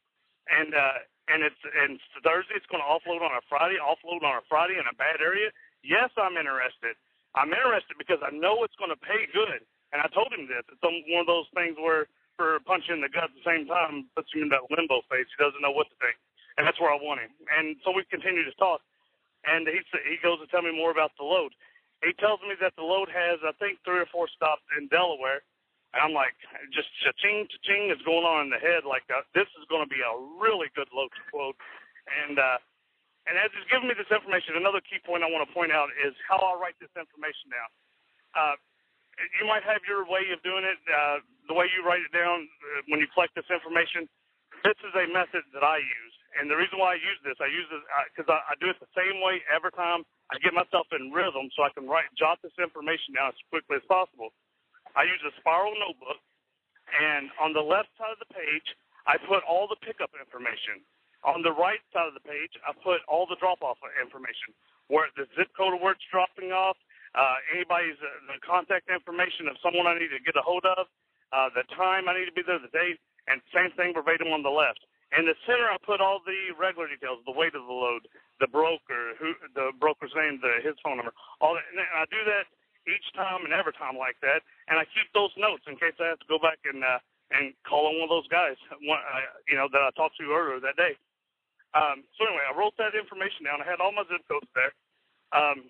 and 0.51 0.75
uh, 0.75 0.97
and 1.31 1.41
it's 1.43 1.61
and 1.63 1.97
it's 1.97 2.09
Thursday. 2.21 2.57
It's 2.59 2.69
going 2.69 2.83
to 2.83 2.89
offload 2.89 3.23
on 3.23 3.33
a 3.33 3.43
Friday, 3.49 3.79
offload 3.79 4.21
on 4.27 4.39
a 4.41 4.45
Friday 4.51 4.77
in 4.77 4.85
a 4.87 4.95
bad 4.99 5.23
area. 5.23 5.49
Yes, 5.83 6.11
I'm 6.19 6.37
interested. 6.37 6.95
I'm 7.37 7.53
interested 7.53 7.95
because 8.01 8.19
I 8.25 8.33
know 8.33 8.65
it's 8.65 8.75
going 8.81 8.91
to 8.91 8.97
pay 8.97 9.29
good. 9.31 9.61
And 9.93 10.01
I 10.03 10.09
told 10.11 10.33
him 10.35 10.49
this. 10.51 10.67
It's 10.67 10.83
one 10.83 11.23
of 11.23 11.29
those 11.31 11.47
things 11.55 11.79
where 11.79 12.11
or 12.39 12.61
punch 12.69 12.85
you 12.85 12.93
in 12.93 13.01
the 13.01 13.09
gut 13.09 13.33
at 13.33 13.35
the 13.35 13.45
same 13.45 13.65
time 13.65 14.05
puts 14.13 14.29
him 14.29 14.45
in 14.45 14.49
that 14.53 14.69
limbo 14.69 15.01
phase. 15.09 15.25
He 15.25 15.37
doesn't 15.41 15.61
know 15.61 15.73
what 15.73 15.89
to 15.89 15.97
think, 15.97 16.17
and 16.57 16.65
that's 16.65 16.77
where 16.77 16.93
I 16.93 16.99
want 17.01 17.21
him. 17.21 17.33
And 17.49 17.77
so 17.81 17.89
we 17.89 18.05
continue 18.05 18.45
to 18.45 18.53
talk, 18.61 18.81
and 19.45 19.65
he 19.65 19.81
he 20.05 20.21
goes 20.21 20.37
to 20.39 20.47
tell 20.47 20.61
me 20.61 20.69
more 20.69 20.93
about 20.93 21.17
the 21.17 21.25
load. 21.25 21.53
He 22.05 22.13
tells 22.21 22.37
me 22.45 22.53
that 22.61 22.77
the 22.77 22.85
load 22.85 23.09
has, 23.09 23.41
I 23.41 23.57
think, 23.57 23.81
three 23.81 23.97
or 23.97 24.09
four 24.13 24.29
stops 24.29 24.61
in 24.77 24.85
Delaware. 24.93 25.41
And 25.95 26.03
I'm 26.03 26.13
like, 26.13 26.37
just 26.69 26.93
cha-ching, 27.01 27.49
cha-ching 27.49 27.89
is 27.89 27.97
going 28.05 28.21
on 28.21 28.45
in 28.45 28.49
the 28.53 28.61
head. 28.61 28.85
Like, 28.85 29.07
uh, 29.09 29.25
this 29.33 29.49
is 29.57 29.65
going 29.65 29.81
to 29.81 29.89
be 29.89 30.03
a 30.05 30.13
really 30.37 30.69
good 30.77 30.93
load 30.93 31.09
to 31.09 31.23
quote. 31.33 31.57
And 32.05 32.37
uh, 32.37 32.61
and 33.27 33.35
as 33.35 33.51
he's 33.51 33.67
giving 33.67 33.91
me 33.91 33.95
this 33.95 34.07
information, 34.07 34.55
another 34.55 34.79
key 34.79 35.03
point 35.03 35.21
I 35.21 35.29
want 35.29 35.43
to 35.43 35.51
point 35.51 35.75
out 35.75 35.91
is 35.99 36.15
how 36.23 36.39
I 36.39 36.55
write 36.55 36.79
this 36.79 36.91
information 36.95 37.51
down. 37.51 37.69
Uh, 38.31 38.55
you 39.41 39.45
might 39.49 39.65
have 39.67 39.83
your 39.83 40.07
way 40.07 40.29
of 40.31 40.39
doing 40.47 40.63
it, 40.63 40.79
uh, 40.87 41.19
the 41.51 41.55
way 41.55 41.67
you 41.73 41.83
write 41.83 42.05
it 42.05 42.13
down 42.15 42.47
uh, 42.47 42.87
when 42.87 43.03
you 43.03 43.09
collect 43.11 43.35
this 43.35 43.49
information. 43.51 44.07
This 44.63 44.77
is 44.87 44.93
a 44.95 45.05
method 45.11 45.43
that 45.53 45.65
I 45.65 45.77
use, 45.77 46.15
and 46.39 46.49
the 46.49 46.57
reason 46.57 46.79
why 46.79 46.95
I 46.95 46.99
use 46.99 47.19
this, 47.21 47.37
I 47.37 47.49
use 47.49 47.67
this 47.69 47.83
because 48.13 48.29
uh, 48.29 48.39
I, 48.39 48.53
I 48.53 48.61
do 48.61 48.71
it 48.71 48.77
the 48.79 48.89
same 48.95 49.21
way 49.21 49.43
every 49.51 49.73
time. 49.75 50.07
I 50.31 50.39
get 50.39 50.51
myself 50.55 50.87
in 50.91 51.11
rhythm 51.11 51.47
so 51.55 51.63
I 51.63 51.71
can 51.71 51.87
write, 51.87 52.09
jot 52.17 52.41
this 52.43 52.55
information 52.59 53.15
down 53.15 53.31
as 53.31 53.39
quickly 53.51 53.79
as 53.79 53.85
possible. 53.87 54.33
I 54.95 55.05
use 55.05 55.21
a 55.23 55.33
spiral 55.39 55.75
notebook, 55.77 56.19
and 56.95 57.29
on 57.37 57.53
the 57.53 57.63
left 57.63 57.91
side 57.99 58.11
of 58.11 58.19
the 58.23 58.31
page, 58.33 58.67
I 59.07 59.15
put 59.23 59.45
all 59.47 59.69
the 59.69 59.79
pickup 59.79 60.11
information. 60.17 60.83
On 61.25 61.41
the 61.41 61.53
right 61.53 61.81
side 61.93 62.07
of 62.07 62.13
the 62.13 62.23
page, 62.23 62.53
I 62.67 62.73
put 62.83 63.01
all 63.09 63.25
the 63.25 63.39
drop-off 63.41 63.81
information, 63.97 64.53
where 64.87 65.09
the 65.17 65.25
zip 65.33 65.49
code 65.57 65.73
of 65.73 65.81
where 65.81 65.97
it's 65.97 66.05
dropping 66.13 66.53
off, 66.53 66.77
uh, 67.17 67.37
anybody's 67.55 67.97
uh, 67.97 68.33
the 68.33 68.37
contact 68.45 68.91
information 68.91 69.49
of 69.49 69.57
someone 69.63 69.89
I 69.89 69.97
need 69.97 70.13
to 70.13 70.21
get 70.21 70.37
a 70.37 70.45
hold 70.45 70.63
of, 70.65 70.85
uh, 71.33 71.49
the 71.57 71.65
time 71.73 72.07
I 72.07 72.13
need 72.13 72.29
to 72.29 72.35
be 72.37 72.45
there, 72.45 72.61
the 72.61 72.71
date, 72.71 73.01
and 73.27 73.41
same 73.51 73.73
thing 73.75 73.91
verbatim 73.97 74.29
on 74.31 74.45
the 74.45 74.53
left. 74.53 74.79
In 75.15 75.23
the 75.23 75.35
center, 75.47 75.71
I 75.71 75.79
put 75.81 76.03
all 76.03 76.19
the 76.23 76.51
regular 76.59 76.87
details, 76.91 77.23
the 77.23 77.31
weight 77.31 77.55
of 77.55 77.63
the 77.63 77.73
load, 77.73 78.07
the 78.43 78.47
broker, 78.51 79.15
who 79.19 79.33
the 79.55 79.71
broker's 79.79 80.11
name, 80.15 80.39
the 80.43 80.59
his 80.59 80.75
phone 80.83 80.99
number, 80.99 81.15
all 81.39 81.55
that. 81.55 81.63
And 81.71 81.79
I 81.79 82.03
do 82.11 82.21
that 82.27 82.45
each 82.87 83.07
time 83.15 83.47
and 83.47 83.55
every 83.55 83.71
time 83.79 83.95
like 83.95 84.19
that, 84.21 84.43
and 84.67 84.75
I 84.75 84.83
keep 84.91 85.07
those 85.15 85.31
notes 85.39 85.63
in 85.67 85.79
case 85.79 85.95
I 85.99 86.11
have 86.11 86.19
to 86.19 86.29
go 86.29 86.39
back 86.39 86.59
and 86.67 86.83
uh, 86.83 86.99
and 87.31 87.55
call 87.67 87.87
on 87.87 87.99
one 87.99 88.07
of 88.07 88.13
those 88.13 88.27
guys, 88.27 88.55
one, 88.83 88.99
uh, 88.99 89.27
you 89.47 89.55
know, 89.55 89.67
that 89.71 89.83
I 89.83 89.91
talked 89.95 90.15
to 90.19 90.27
earlier 90.31 90.59
that 90.59 90.75
day. 90.79 90.95
Um, 91.75 92.03
so 92.15 92.27
anyway, 92.27 92.45
I 92.47 92.53
wrote 92.55 92.75
that 92.79 92.95
information 92.95 93.43
down. 93.47 93.63
I 93.63 93.67
had 93.67 93.81
all 93.83 93.91
my 93.95 94.07
zip 94.07 94.23
codes 94.29 94.47
there. 94.55 94.73
Um, 95.35 95.67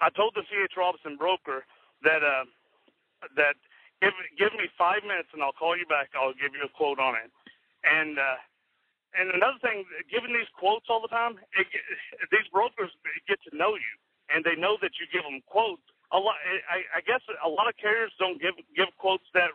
I 0.00 0.10
told 0.10 0.34
the 0.34 0.42
C.H. 0.50 0.74
Robinson 0.78 1.16
broker 1.16 1.64
that 2.02 2.22
uh, 2.24 2.46
that 3.36 3.56
give 4.02 4.14
give 4.38 4.52
me 4.58 4.68
five 4.78 5.02
minutes 5.06 5.30
and 5.34 5.42
I'll 5.42 5.56
call 5.56 5.76
you 5.78 5.86
back. 5.86 6.10
I'll 6.14 6.36
give 6.36 6.54
you 6.54 6.64
a 6.66 6.72
quote 6.72 6.98
on 6.98 7.14
it. 7.16 7.30
And 7.84 8.18
uh, 8.18 8.38
and 9.16 9.32
another 9.32 9.60
thing, 9.64 9.84
giving 10.12 10.34
these 10.34 10.50
quotes 10.56 10.88
all 10.92 11.00
the 11.00 11.12
time, 11.12 11.40
it, 11.56 11.68
these 12.34 12.48
brokers 12.52 12.92
get 13.28 13.40
to 13.48 13.52
know 13.56 13.76
you 13.76 13.94
and 14.34 14.44
they 14.44 14.56
know 14.58 14.76
that 14.82 14.96
you 15.00 15.06
give 15.12 15.24
them 15.24 15.40
quotes. 15.48 15.84
A 16.12 16.18
lot, 16.20 16.36
I, 16.68 16.84
I 16.96 17.00
guess, 17.04 17.20
a 17.44 17.48
lot 17.48 17.68
of 17.68 17.76
carriers 17.80 18.12
don't 18.20 18.40
give 18.40 18.56
give 18.76 18.88
quotes 19.00 19.24
that 19.34 19.52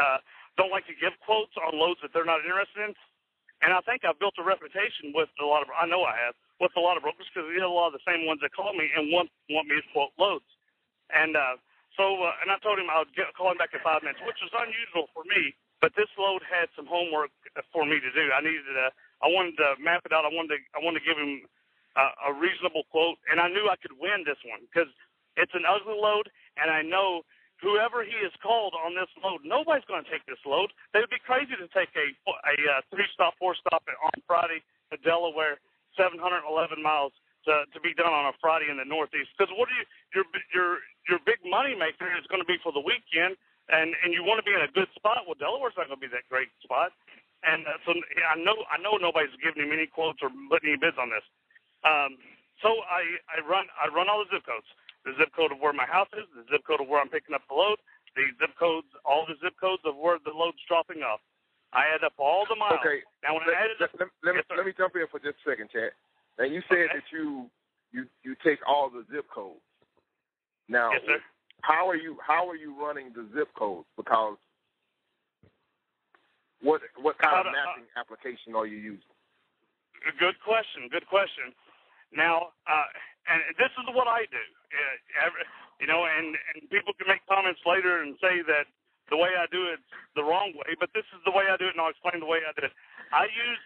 uh, 0.00 0.18
don't 0.56 0.72
like 0.72 0.86
to 0.88 0.96
give 0.96 1.12
quotes 1.24 1.52
on 1.60 1.76
loads 1.78 2.00
that 2.04 2.12
they're 2.12 2.28
not 2.28 2.44
interested 2.44 2.92
in. 2.92 2.92
And 3.62 3.70
I 3.70 3.80
think 3.86 4.02
I've 4.02 4.18
built 4.18 4.34
a 4.42 4.44
reputation 4.44 5.14
with 5.14 5.30
a 5.38 5.46
lot 5.46 5.62
of, 5.62 5.70
I 5.70 5.86
know 5.86 6.02
I 6.02 6.18
have, 6.18 6.34
with 6.58 6.74
a 6.74 6.82
lot 6.82 6.98
of 6.98 7.06
brokers 7.06 7.26
because 7.30 7.46
we 7.46 7.62
have 7.62 7.70
a 7.70 7.74
lot 7.74 7.94
of 7.94 7.96
the 7.98 8.06
same 8.06 8.26
ones 8.26 8.42
that 8.42 8.50
call 8.54 8.74
me 8.74 8.90
and 8.94 9.10
want 9.14 9.30
want 9.50 9.70
me 9.70 9.78
to 9.78 9.86
quote 9.94 10.14
loads. 10.18 10.46
And 11.14 11.38
uh, 11.38 11.58
so, 11.94 12.22
uh, 12.22 12.42
and 12.42 12.50
I 12.50 12.58
told 12.62 12.78
him 12.78 12.90
I 12.90 13.02
would 13.02 13.14
get, 13.14 13.30
call 13.38 13.52
him 13.54 13.60
back 13.60 13.74
in 13.74 13.82
five 13.84 14.02
minutes, 14.02 14.22
which 14.26 14.38
was 14.42 14.50
unusual 14.54 15.10
for 15.14 15.22
me. 15.26 15.54
But 15.82 15.94
this 15.98 16.10
load 16.14 16.42
had 16.46 16.70
some 16.78 16.86
homework 16.86 17.34
for 17.74 17.82
me 17.86 17.98
to 17.98 18.10
do. 18.14 18.24
I 18.30 18.40
needed 18.42 18.66
to, 18.70 18.94
I 19.22 19.26
wanted 19.30 19.58
to 19.58 19.74
map 19.82 20.06
it 20.06 20.14
out. 20.14 20.22
I 20.26 20.30
wanted 20.30 20.58
to, 20.58 20.60
I 20.74 20.80
wanted 20.82 21.02
to 21.02 21.06
give 21.06 21.18
him 21.18 21.42
uh, 21.98 22.30
a 22.30 22.32
reasonable 22.32 22.86
quote, 22.90 23.18
and 23.30 23.42
I 23.42 23.50
knew 23.50 23.68
I 23.68 23.76
could 23.76 23.94
win 23.98 24.24
this 24.24 24.38
one 24.46 24.64
because 24.70 24.88
it's 25.36 25.52
an 25.54 25.66
ugly 25.68 25.98
load, 25.98 26.30
and 26.56 26.70
I 26.70 26.82
know 26.82 27.22
whoever 27.62 28.02
he 28.02 28.18
is 28.20 28.34
called 28.42 28.74
on 28.74 28.98
this 28.98 29.08
load, 29.22 29.46
nobody's 29.46 29.86
going 29.86 30.02
to 30.02 30.10
take 30.10 30.26
this 30.26 30.42
load. 30.42 30.74
They 30.90 31.00
would 31.00 31.14
be 31.14 31.22
crazy 31.22 31.54
to 31.54 31.70
take 31.70 31.94
a 31.94 32.06
a 32.26 32.54
uh, 32.66 32.82
three 32.90 33.06
stop, 33.14 33.38
four 33.38 33.54
stop 33.54 33.86
on 33.86 34.16
Friday 34.26 34.60
to 34.90 34.98
Delaware, 35.06 35.62
711 35.94 36.82
miles 36.82 37.14
to 37.46 37.64
to 37.70 37.78
be 37.80 37.94
done 37.94 38.10
on 38.10 38.28
a 38.28 38.34
Friday 38.42 38.68
in 38.68 38.76
the 38.76 38.84
Northeast. 38.84 39.30
Because 39.38 39.54
what 39.54 39.70
are 39.70 39.78
you 39.78 39.86
your 40.12 40.26
your 40.52 40.70
your 41.08 41.20
big 41.24 41.40
money 41.46 41.78
maker 41.78 42.10
is 42.18 42.26
going 42.26 42.42
to 42.42 42.50
be 42.50 42.58
for 42.60 42.74
the 42.74 42.82
weekend, 42.82 43.38
and 43.70 43.94
and 44.02 44.10
you 44.10 44.26
want 44.26 44.42
to 44.42 44.46
be 44.46 44.52
in 44.52 44.60
a 44.60 44.70
good 44.74 44.90
spot. 44.98 45.24
Well, 45.24 45.38
Delaware's 45.38 45.78
not 45.78 45.86
going 45.86 46.02
to 46.02 46.04
be 46.04 46.10
that 46.12 46.26
great 46.28 46.50
spot. 46.60 46.92
And 47.42 47.66
uh, 47.66 47.78
so 47.82 47.90
I 47.94 48.38
know 48.38 48.54
I 48.70 48.78
know 48.78 48.98
nobody's 48.98 49.34
giving 49.42 49.66
him 49.66 49.74
any 49.74 49.86
quotes 49.86 50.22
or 50.22 50.30
putting 50.50 50.74
any 50.74 50.78
bids 50.78 50.98
on 50.98 51.10
this. 51.10 51.26
Um, 51.82 52.18
so 52.62 52.82
I 52.86 53.02
I 53.26 53.42
run 53.42 53.66
I 53.74 53.90
run 53.90 54.06
all 54.06 54.22
the 54.22 54.30
zip 54.30 54.46
codes 54.46 54.66
the 55.04 55.12
zip 55.18 55.34
code 55.34 55.52
of 55.52 55.58
where 55.58 55.72
my 55.72 55.86
house 55.86 56.10
is, 56.14 56.26
the 56.34 56.46
zip 56.50 56.62
code 56.66 56.80
of 56.80 56.88
where 56.88 57.00
I'm 57.00 57.10
picking 57.10 57.34
up 57.34 57.42
the 57.48 57.54
load, 57.54 57.78
the 58.14 58.30
zip 58.38 58.54
codes, 58.58 58.86
all 59.04 59.26
the 59.26 59.34
zip 59.42 59.54
codes 59.58 59.82
of 59.84 59.96
where 59.96 60.18
the 60.22 60.30
load's 60.30 60.62
dropping 60.68 61.02
off. 61.02 61.20
I 61.72 61.88
add 61.88 62.04
up 62.04 62.12
all 62.18 62.44
the 62.48 62.56
miles. 62.56 62.78
Okay. 62.84 63.00
Now 63.24 63.34
when 63.34 63.48
let, 63.48 63.56
I 63.56 63.64
added 63.64 63.78
let, 63.80 63.90
let, 63.98 64.08
let, 64.22 64.34
yes, 64.36 64.44
me, 64.50 64.56
let 64.56 64.66
me 64.66 64.72
jump 64.76 64.92
in 64.94 65.08
for 65.08 65.18
just 65.18 65.40
a 65.40 65.50
second, 65.50 65.72
Chad. 65.72 65.96
Now 66.38 66.44
you 66.44 66.60
said 66.68 66.92
okay. 66.92 67.00
that 67.00 67.06
you 67.10 67.48
you 67.92 68.04
you 68.22 68.36
take 68.44 68.60
all 68.68 68.92
the 68.92 69.04
zip 69.08 69.24
codes. 69.32 69.64
Now, 70.68 70.92
yes, 70.92 71.20
how 71.62 71.88
are 71.88 71.96
you 71.96 72.16
how 72.20 72.48
are 72.48 72.56
you 72.56 72.76
running 72.76 73.12
the 73.16 73.26
zip 73.34 73.48
codes? 73.56 73.88
Because 73.96 74.36
what 76.60 76.80
what 77.00 77.18
kind 77.18 77.46
of 77.46 77.52
mapping 77.52 77.88
uh, 77.96 78.00
application 78.00 78.54
are 78.54 78.66
you 78.66 78.76
using? 78.76 79.12
Good 80.18 80.36
question. 80.44 80.88
Good 80.90 81.06
question. 81.06 81.56
Now, 82.14 82.52
uh, 82.68 82.90
and 83.32 83.56
this 83.56 83.72
is 83.80 83.86
what 83.96 84.08
I 84.08 84.28
do. 84.28 84.44
Uh, 84.72 85.30
you 85.80 85.88
know, 85.88 86.04
and 86.04 86.36
and 86.52 86.68
people 86.68 86.92
can 86.94 87.08
make 87.08 87.24
comments 87.24 87.64
later 87.64 88.04
and 88.04 88.14
say 88.20 88.44
that 88.44 88.68
the 89.08 89.16
way 89.16 89.32
I 89.36 89.48
do 89.48 89.72
it 89.72 89.80
the 90.14 90.24
wrong 90.24 90.52
way, 90.56 90.76
but 90.76 90.92
this 90.92 91.08
is 91.16 91.20
the 91.24 91.32
way 91.32 91.48
I 91.48 91.56
do 91.56 91.68
it, 91.68 91.74
and 91.74 91.80
I'll 91.80 91.92
explain 91.92 92.20
the 92.20 92.28
way 92.28 92.44
I 92.44 92.52
do 92.54 92.68
it. 92.68 92.74
I 93.12 93.28
use 93.28 93.62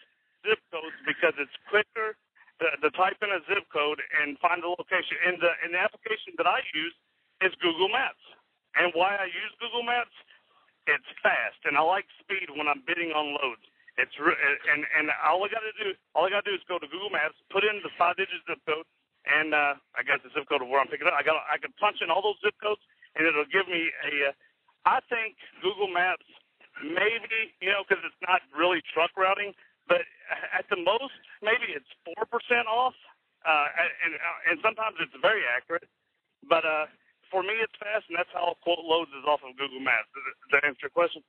zip 0.47 0.63
codes 0.71 0.97
because 1.03 1.35
it's 1.39 1.53
quicker 1.69 2.15
to, 2.63 2.67
to 2.79 2.89
type 2.97 3.19
in 3.21 3.31
a 3.35 3.43
zip 3.51 3.67
code 3.69 4.01
and 4.23 4.39
find 4.39 4.63
the 4.63 4.71
location. 4.71 5.19
And 5.27 5.37
the 5.43 5.51
and 5.67 5.71
the 5.75 5.81
application 5.83 6.39
that 6.39 6.49
I 6.49 6.63
use 6.73 6.95
is 7.43 7.53
Google 7.61 7.91
Maps. 7.91 8.23
And 8.77 8.93
why 8.93 9.17
I 9.17 9.27
use 9.29 9.53
Google 9.57 9.83
Maps, 9.83 10.13
it's 10.87 11.09
fast, 11.25 11.59
and 11.65 11.81
I 11.81 11.83
like 11.83 12.05
speed 12.21 12.53
when 12.53 12.69
I'm 12.69 12.85
bidding 12.85 13.11
on 13.13 13.35
loads. 13.37 13.65
It's 13.97 14.13
and 14.21 14.85
and 14.85 15.09
all 15.25 15.41
I 15.45 15.49
got 15.49 15.65
to 15.65 15.75
do, 15.81 15.97
all 16.13 16.29
I 16.29 16.31
got 16.31 16.45
to 16.45 16.51
do 16.53 16.57
is 16.57 16.65
go 16.69 16.77
to 16.77 16.89
Google 16.89 17.09
Maps, 17.09 17.37
put 17.49 17.65
in 17.65 17.81
the 17.81 17.93
five-digit 17.97 18.45
zip 18.45 18.61
code, 18.69 18.85
and 19.27 19.53
uh, 19.53 19.75
I 19.99 20.07
got 20.07 20.23
the 20.23 20.31
zip 20.31 20.47
code 20.49 20.63
of 20.63 20.71
where 20.71 20.79
I'm 20.79 20.89
picking 20.89 21.07
up. 21.07 21.15
I 21.19 21.27
got 21.27 21.43
I 21.51 21.59
can 21.59 21.75
punch 21.77 21.99
in 22.01 22.09
all 22.09 22.23
those 22.23 22.39
zip 22.41 22.55
codes, 22.63 22.83
and 23.19 23.27
it'll 23.27 23.49
give 23.51 23.67
me 23.67 23.91
a. 24.07 24.31
Uh, 24.31 24.35
I 24.87 25.03
think 25.11 25.35
Google 25.61 25.91
Maps 25.91 26.27
maybe 26.79 27.55
you 27.59 27.75
know 27.75 27.83
because 27.83 28.03
it's 28.07 28.23
not 28.23 28.43
really 28.55 28.79
truck 28.95 29.11
routing, 29.19 29.51
but 29.91 30.07
at 30.55 30.67
the 30.71 30.79
most 30.79 31.19
maybe 31.43 31.75
it's 31.75 31.91
four 32.07 32.23
percent 32.31 32.71
off, 32.71 32.95
uh, 33.43 33.67
and 34.07 34.15
and 34.51 34.57
sometimes 34.63 34.97
it's 35.03 35.15
very 35.19 35.43
accurate. 35.45 35.91
But 36.47 36.63
uh, 36.63 36.87
for 37.31 37.43
me, 37.43 37.59
it's 37.59 37.75
fast, 37.83 38.07
and 38.07 38.15
that's 38.15 38.31
how 38.31 38.55
quote 38.63 38.87
loads 38.87 39.11
is 39.11 39.27
off 39.27 39.43
of 39.43 39.59
Google 39.59 39.83
Maps. 39.83 40.07
Does 40.15 40.55
that 40.55 40.63
answer 40.63 40.87
your 40.87 40.95
question? 40.95 41.27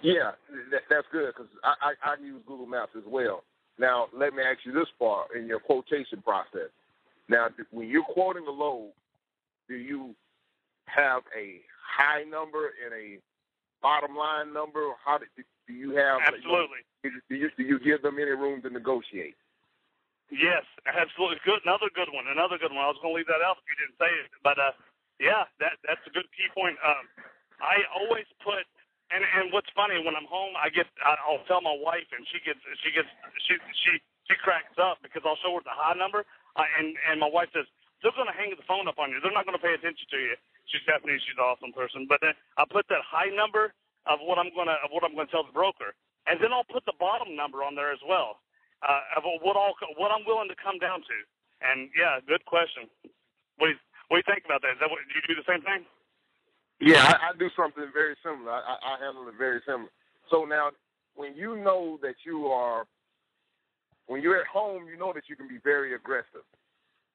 Yeah, 0.00 0.32
that, 0.72 0.88
that's 0.88 1.08
good 1.12 1.32
because 1.36 1.52
I, 1.64 1.92
I, 1.92 2.16
I 2.16 2.20
use 2.20 2.40
Google 2.48 2.66
Maps 2.66 2.92
as 2.96 3.04
well. 3.06 3.44
Now, 3.78 4.08
let 4.12 4.34
me 4.34 4.42
ask 4.42 4.60
you 4.64 4.72
this 4.72 4.88
part 4.98 5.32
in 5.36 5.46
your 5.46 5.60
quotation 5.60 6.20
process. 6.20 6.72
Now, 7.30 7.46
when 7.70 7.86
you're 7.86 8.02
quoting 8.02 8.42
a 8.46 8.50
load, 8.50 8.90
do 9.70 9.78
you 9.78 10.18
have 10.90 11.22
a 11.30 11.62
high 11.78 12.26
number 12.26 12.74
and 12.82 12.90
a 12.90 13.22
bottom 13.78 14.18
line 14.18 14.52
number? 14.52 14.90
How 14.98 15.22
do, 15.22 15.30
do 15.38 15.72
you 15.72 15.94
have? 15.94 16.26
Absolutely. 16.26 16.82
Do 17.06 17.38
you, 17.38 17.48
do 17.54 17.62
you 17.62 17.78
give 17.78 18.02
them 18.02 18.18
any 18.18 18.34
room 18.34 18.60
to 18.66 18.68
negotiate? 18.68 19.38
Yes, 20.34 20.66
absolutely. 20.90 21.38
Good. 21.46 21.62
Another 21.62 21.86
good 21.94 22.10
one. 22.10 22.26
Another 22.26 22.58
good 22.58 22.74
one. 22.74 22.82
I 22.82 22.90
was 22.90 22.98
going 22.98 23.14
to 23.14 23.18
leave 23.22 23.30
that 23.30 23.46
out 23.46 23.62
if 23.62 23.66
you 23.70 23.78
didn't 23.78 23.98
say 23.98 24.10
it, 24.10 24.30
but 24.42 24.58
uh, 24.58 24.74
yeah, 25.22 25.46
that 25.62 25.78
that's 25.86 26.02
a 26.06 26.12
good 26.14 26.26
key 26.34 26.50
point. 26.50 26.78
Um, 26.82 27.06
I 27.62 27.82
always 27.94 28.26
put 28.42 28.66
and 29.10 29.22
and 29.22 29.50
what's 29.50 29.70
funny 29.74 29.98
when 29.98 30.14
I'm 30.14 30.26
home, 30.30 30.54
I 30.54 30.70
get 30.70 30.86
I'll 31.02 31.42
tell 31.50 31.62
my 31.62 31.74
wife, 31.74 32.06
and 32.14 32.22
she 32.30 32.38
gets 32.42 32.62
she 32.82 32.94
gets 32.94 33.10
she 33.46 33.58
she 33.74 33.98
she 34.30 34.34
cracks 34.38 34.78
up 34.78 35.02
because 35.02 35.26
I'll 35.26 35.38
show 35.42 35.58
her 35.58 35.62
the 35.66 35.74
high 35.74 35.98
number, 35.98 36.22
and 36.56 36.96
and 37.10 37.20
my 37.20 37.30
wife 37.30 37.50
says 37.54 37.66
they're 38.02 38.16
going 38.16 38.30
to 38.30 38.36
hang 38.36 38.50
the 38.56 38.66
phone 38.66 38.88
up 38.88 38.98
on 38.98 39.12
you. 39.12 39.20
They're 39.20 39.34
not 39.34 39.44
going 39.44 39.58
to 39.58 39.62
pay 39.62 39.76
attention 39.76 40.08
to 40.10 40.18
you. 40.18 40.34
She's 40.70 40.82
Japanese. 40.88 41.20
She's 41.26 41.36
an 41.36 41.44
awesome 41.44 41.74
person. 41.76 42.06
But 42.08 42.24
then 42.24 42.32
I 42.56 42.64
put 42.64 42.88
that 42.88 43.04
high 43.04 43.28
number 43.30 43.74
of 44.08 44.22
what 44.24 44.40
I'm 44.40 44.50
going 44.56 44.70
to 44.70 44.78
of 44.80 44.90
what 44.90 45.04
I'm 45.04 45.14
going 45.14 45.28
to 45.28 45.34
tell 45.34 45.44
the 45.44 45.54
broker, 45.54 45.92
and 46.26 46.40
then 46.40 46.50
I'll 46.54 46.66
put 46.68 46.86
the 46.88 46.96
bottom 46.96 47.36
number 47.36 47.62
on 47.62 47.76
there 47.76 47.92
as 47.92 48.02
well 48.06 48.40
uh, 48.82 49.18
of 49.18 49.22
what 49.42 49.56
all 49.56 49.74
what 49.96 50.10
I'm 50.10 50.24
willing 50.24 50.48
to 50.48 50.58
come 50.58 50.78
down 50.80 51.00
to. 51.04 51.16
And 51.60 51.92
yeah, 51.92 52.20
good 52.24 52.44
question. 52.48 52.88
What 53.60 53.68
do 53.68 53.72
you, 53.76 53.80
what 54.08 54.16
do 54.16 54.22
you 54.24 54.28
think 54.28 54.44
about 54.48 54.62
that? 54.64 54.76
Is 54.76 54.80
that 54.80 54.88
what 54.88 55.00
do 55.04 55.12
you 55.12 55.24
do 55.28 55.36
the 55.36 55.48
same 55.48 55.60
thing? 55.62 55.84
Yeah, 56.80 57.04
I, 57.04 57.30
I 57.32 57.38
do 57.38 57.52
something 57.52 57.84
very 57.92 58.16
similar. 58.24 58.52
I, 58.52 58.76
I 58.80 58.92
handle 59.04 59.28
it 59.28 59.36
very 59.36 59.60
similar. 59.68 59.92
So 60.32 60.44
now, 60.48 60.72
when 61.14 61.36
you 61.36 61.56
know 61.56 61.98
that 62.00 62.16
you 62.24 62.48
are, 62.48 62.86
when 64.10 64.26
you're 64.26 64.42
at 64.42 64.50
home, 64.50 64.90
you 64.90 64.98
know 64.98 65.14
that 65.14 65.30
you 65.30 65.38
can 65.38 65.46
be 65.46 65.62
very 65.62 65.94
aggressive. 65.94 66.42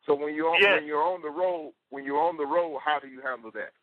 So 0.08 0.16
when 0.16 0.32
you're 0.32 0.48
on, 0.48 0.64
Yeah. 0.64 0.80
when 0.80 0.88
you're 0.88 1.04
on 1.04 1.20
the 1.22 1.30
road, 1.30 1.76
when 1.92 2.08
you're 2.08 2.24
on 2.24 2.40
the 2.40 2.48
road, 2.48 2.80
how 2.80 3.04
do 3.04 3.12
you 3.12 3.20
handle 3.20 3.52
that? 3.52 3.76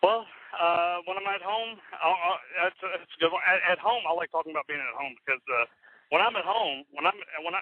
Well, 0.00 0.24
uh, 0.56 1.04
when 1.04 1.20
I'm 1.20 1.28
at 1.28 1.44
home, 1.44 1.76
I'll, 2.00 2.16
I'll, 2.16 2.40
that's, 2.56 2.80
a, 2.80 2.88
that's 2.96 3.12
a 3.12 3.20
good 3.20 3.32
one. 3.36 3.44
At, 3.44 3.76
at 3.76 3.78
home, 3.84 4.00
I 4.08 4.16
like 4.16 4.32
talking 4.32 4.52
about 4.52 4.64
being 4.64 4.80
at 4.80 4.96
home 4.96 5.12
because 5.20 5.44
uh, 5.44 5.68
when 6.08 6.24
I'm 6.24 6.36
at 6.40 6.44
home, 6.48 6.88
when 6.96 7.04
I'm 7.04 7.16
when 7.44 7.52
I 7.52 7.60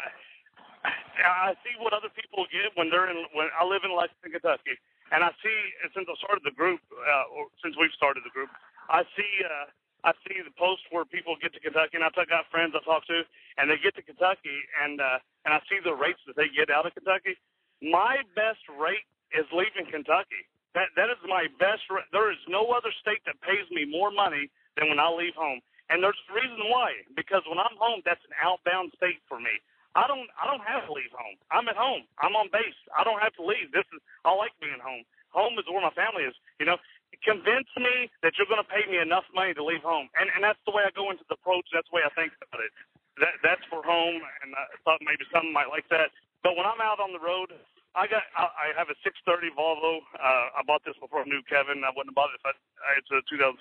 I 0.87 1.55
see 1.67 1.75
what 1.83 1.91
other 1.95 2.11
people 2.15 2.47
get 2.51 2.71
when 2.79 2.91
they're 2.91 3.11
in. 3.11 3.27
When 3.35 3.51
I 3.59 3.67
live 3.67 3.83
in 3.83 3.91
Lexington, 3.91 4.39
Kentucky, 4.39 4.79
and 5.11 5.27
I 5.27 5.35
see 5.43 5.59
and 5.83 5.91
since 5.95 6.07
I 6.07 6.15
started 6.19 6.47
the 6.47 6.55
group, 6.55 6.79
uh, 6.95 7.27
or 7.35 7.51
since 7.63 7.75
we've 7.75 7.95
started 7.95 8.23
the 8.23 8.35
group, 8.35 8.51
I 8.91 9.03
see 9.19 9.33
uh, 9.47 9.67
I 10.05 10.13
see 10.27 10.39
the 10.43 10.55
posts 10.59 10.87
where 10.91 11.07
people 11.07 11.39
get 11.39 11.55
to 11.55 11.61
Kentucky, 11.63 11.99
and 11.99 12.05
I've 12.05 12.15
got 12.15 12.51
friends 12.51 12.75
I 12.75 12.83
talk 12.83 13.07
to, 13.07 13.23
and 13.59 13.71
they 13.71 13.79
get 13.79 13.95
to 13.99 14.05
Kentucky, 14.05 14.59
and 14.83 14.99
uh, 15.01 15.19
and 15.47 15.55
I 15.55 15.61
see 15.71 15.79
the 15.83 15.95
rates 15.95 16.23
that 16.27 16.35
they 16.37 16.51
get 16.51 16.71
out 16.71 16.87
of 16.87 16.95
Kentucky. 16.95 17.39
My 17.83 18.23
best 18.35 18.63
rate 18.71 19.07
is 19.35 19.47
leaving 19.55 19.87
Kentucky. 19.91 20.47
That 20.75 20.91
that 20.99 21.11
is 21.11 21.21
my 21.27 21.47
best. 21.63 21.87
Ra- 21.91 22.07
there 22.11 22.31
is 22.31 22.41
no 22.51 22.75
other 22.75 22.91
state 23.03 23.23
that 23.27 23.39
pays 23.43 23.67
me 23.71 23.87
more 23.87 24.11
money 24.11 24.51
than 24.79 24.91
when 24.91 24.99
I 24.99 25.11
leave 25.11 25.35
home, 25.39 25.63
and 25.91 26.03
there's 26.03 26.19
a 26.31 26.35
reason 26.35 26.71
why. 26.71 27.07
Because 27.15 27.43
when 27.47 27.59
I'm 27.63 27.77
home, 27.79 28.03
that's 28.07 28.23
an 28.27 28.35
outbound 28.43 28.95
state 28.99 29.23
for 29.31 29.39
me. 29.39 29.55
I 29.95 30.09
don't 30.09 30.29
I 30.41 30.49
don't 30.49 30.65
have 30.65 30.89
to 30.89 30.93
leave 30.93 31.13
home. 31.13 31.37
I'm 31.53 31.69
at 31.69 31.77
home. 31.77 32.09
I'm 32.19 32.35
on 32.35 32.49
base. 32.51 32.79
I 32.97 33.05
don't 33.05 33.21
have 33.21 33.37
to 33.37 33.45
leave. 33.45 33.71
This 33.73 33.87
is 33.93 34.01
I 34.25 34.33
like 34.35 34.53
being 34.61 34.81
home. 34.81 35.05
Home 35.37 35.57
is 35.61 35.65
where 35.69 35.81
my 35.85 35.93
family 35.93 36.25
is. 36.25 36.37
You 36.61 36.67
know, 36.67 36.77
convince 37.21 37.69
me 37.77 38.09
that 38.25 38.35
you're 38.41 38.49
going 38.49 38.63
to 38.63 38.71
pay 38.71 38.89
me 38.89 38.97
enough 38.97 39.29
money 39.37 39.53
to 39.53 39.63
leave 39.63 39.85
home, 39.85 40.09
and 40.17 40.33
and 40.33 40.41
that's 40.41 40.61
the 40.65 40.73
way 40.73 40.83
I 40.89 40.93
go 40.97 41.13
into 41.13 41.23
the 41.29 41.37
approach. 41.37 41.69
That's 41.73 41.87
the 41.93 41.97
way 42.01 42.05
I 42.05 42.13
think 42.17 42.33
about 42.41 42.65
it. 42.65 42.73
That 43.21 43.37
that's 43.45 43.65
for 43.69 43.85
home, 43.85 44.21
and 44.43 44.57
I 44.57 44.65
thought 44.87 45.05
maybe 45.05 45.29
some 45.29 45.53
might 45.53 45.69
like 45.69 45.85
that. 45.93 46.09
But 46.41 46.57
when 46.57 46.65
I'm 46.65 46.81
out 46.81 46.99
on 46.99 47.13
the 47.13 47.23
road, 47.23 47.53
I 47.93 48.09
got 48.09 48.25
I, 48.33 48.49
I 48.49 48.67
have 48.81 48.89
a 48.89 48.97
630 49.05 49.53
Volvo. 49.53 50.01
Uh, 50.17 50.57
I 50.57 50.61
bought 50.65 50.81
this 50.89 50.97
before 50.97 51.23
I 51.23 51.29
knew 51.29 51.45
Kevin. 51.45 51.85
I 51.85 51.93
wouldn't 51.93 52.17
have 52.17 52.19
bought 52.19 52.33
it 52.33 52.41
if 52.41 52.47
I, 52.49 52.57
it's 52.97 53.13
a 53.13 53.21
2007. 53.29 53.61